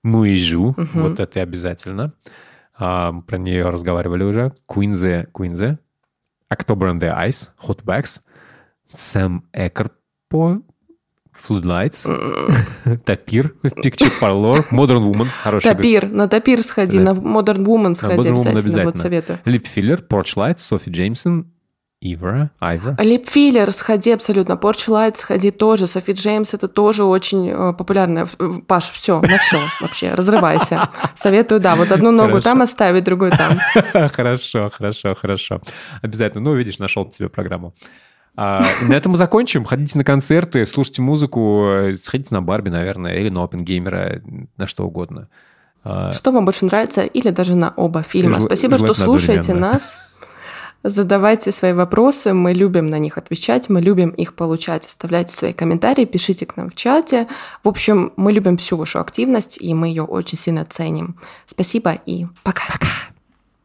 Муижу. 0.03 0.75
Мгм. 0.77 1.01
Вот 1.01 1.19
это 1.19 1.41
обязательно. 1.41 2.13
А, 2.77 3.13
про 3.21 3.37
нее 3.37 3.69
разговаривали 3.69 4.23
уже. 4.23 4.53
Куинзе. 4.65 5.27
Куинзе. 5.31 5.79
October 6.51 6.91
and 6.91 6.99
the 6.99 7.27
Ice. 7.27 7.49
Hotbacks. 7.59 8.21
Сэм 8.91 9.45
Экерпо. 9.53 10.61
Floodlights. 11.41 12.05
Тапир. 13.05 13.53
Picture 13.63 14.11
Parlor. 14.19 14.65
Modern 14.71 15.11
Woman. 15.11 15.27
Хорошая 15.41 15.75
Тапир, 15.75 16.07
на 16.07 16.27
Тапир 16.27 16.61
сходи, 16.61 16.99
на 16.99 17.09
Modern 17.09 17.65
Woman 17.65 17.95
сходи 17.95 18.29
обязательно, 18.29 18.85
вот 18.85 18.97
советую. 18.97 19.39
Липфиллер. 19.45 20.03
Porchlight. 20.09 20.59
Софи 20.59 20.91
Джеймсон. 20.91 21.53
Ивра. 22.03 22.51
Айвра. 22.59 22.97
Липфиллер 23.01 23.71
сходи 23.71 24.11
абсолютно, 24.11 24.57
Порч 24.57 24.89
Лайт 24.89 25.17
сходи 25.17 25.51
тоже, 25.51 25.87
Софи 25.87 26.11
Джеймс 26.11 26.53
это 26.53 26.67
тоже 26.67 27.05
очень 27.05 27.49
э, 27.49 27.73
популярная. 27.73 28.27
Э, 28.39 28.49
Паш, 28.67 28.91
все, 28.91 29.21
на 29.21 29.37
все 29.37 29.59
вообще, 29.79 30.13
разрывайся. 30.13 30.89
Советую, 31.15 31.61
да, 31.61 31.75
вот 31.75 31.91
одну 31.93 32.11
ногу 32.11 32.31
Хорошо. 32.31 32.43
там 32.43 32.61
оставить, 32.61 33.05
другую 33.05 33.31
там. 33.31 33.57
Хорошо, 34.09 34.69
хорошо, 34.69 35.15
хорошо. 35.15 35.61
Обязательно. 36.01 36.43
Ну, 36.43 36.55
видишь, 36.55 36.79
нашел 36.79 37.05
тебе 37.05 37.29
программу. 37.29 37.73
А, 38.35 38.63
и 38.81 38.85
на 38.85 38.93
этом 38.93 39.11
мы 39.11 39.17
закончим. 39.17 39.63
Ходите 39.63 39.97
на 39.97 40.03
концерты, 40.03 40.65
слушайте 40.65 41.01
музыку, 41.01 41.65
э, 41.67 41.95
сходите 42.01 42.33
на 42.33 42.41
Барби, 42.41 42.69
наверное, 42.69 43.15
или 43.19 43.29
на 43.29 43.43
Опенгеймера, 43.43 44.21
на 44.57 44.67
что 44.67 44.85
угодно. 44.87 45.29
А, 45.83 46.13
Что 46.13 46.31
вам 46.31 46.45
больше 46.45 46.65
нравится, 46.65 47.03
или 47.03 47.29
даже 47.29 47.55
на 47.55 47.73
оба 47.75 48.01
фильма. 48.03 48.39
Жел- 48.39 48.47
Спасибо, 48.47 48.77
что 48.77 48.93
слушаете 48.93 49.53
нас. 49.53 49.99
Задавайте 50.85 51.53
свои 51.53 51.71
вопросы, 51.71 52.33
мы 52.33 52.51
любим 52.51 52.87
на 52.87 52.99
них 52.99 53.17
отвечать, 53.17 53.69
мы 53.69 53.79
любим 53.79 54.09
их 54.09 54.33
получать. 54.33 54.85
Оставляйте 54.85 55.33
свои 55.33 55.53
комментарии, 55.53 56.03
пишите 56.03 56.45
к 56.45 56.57
нам 56.57 56.69
в 56.69 56.75
чате. 56.75 57.27
В 57.63 57.69
общем, 57.69 58.11
мы 58.17 58.33
любим 58.33 58.57
всю 58.57 58.75
вашу 58.75 58.99
активность, 58.99 59.57
и 59.61 59.73
мы 59.73 59.87
ее 59.87 60.03
очень 60.03 60.37
сильно 60.37 60.65
ценим. 60.65 61.15
Спасибо 61.45 61.93
и 62.05 62.25
пока. 62.43 62.63
Пока. 62.73 62.87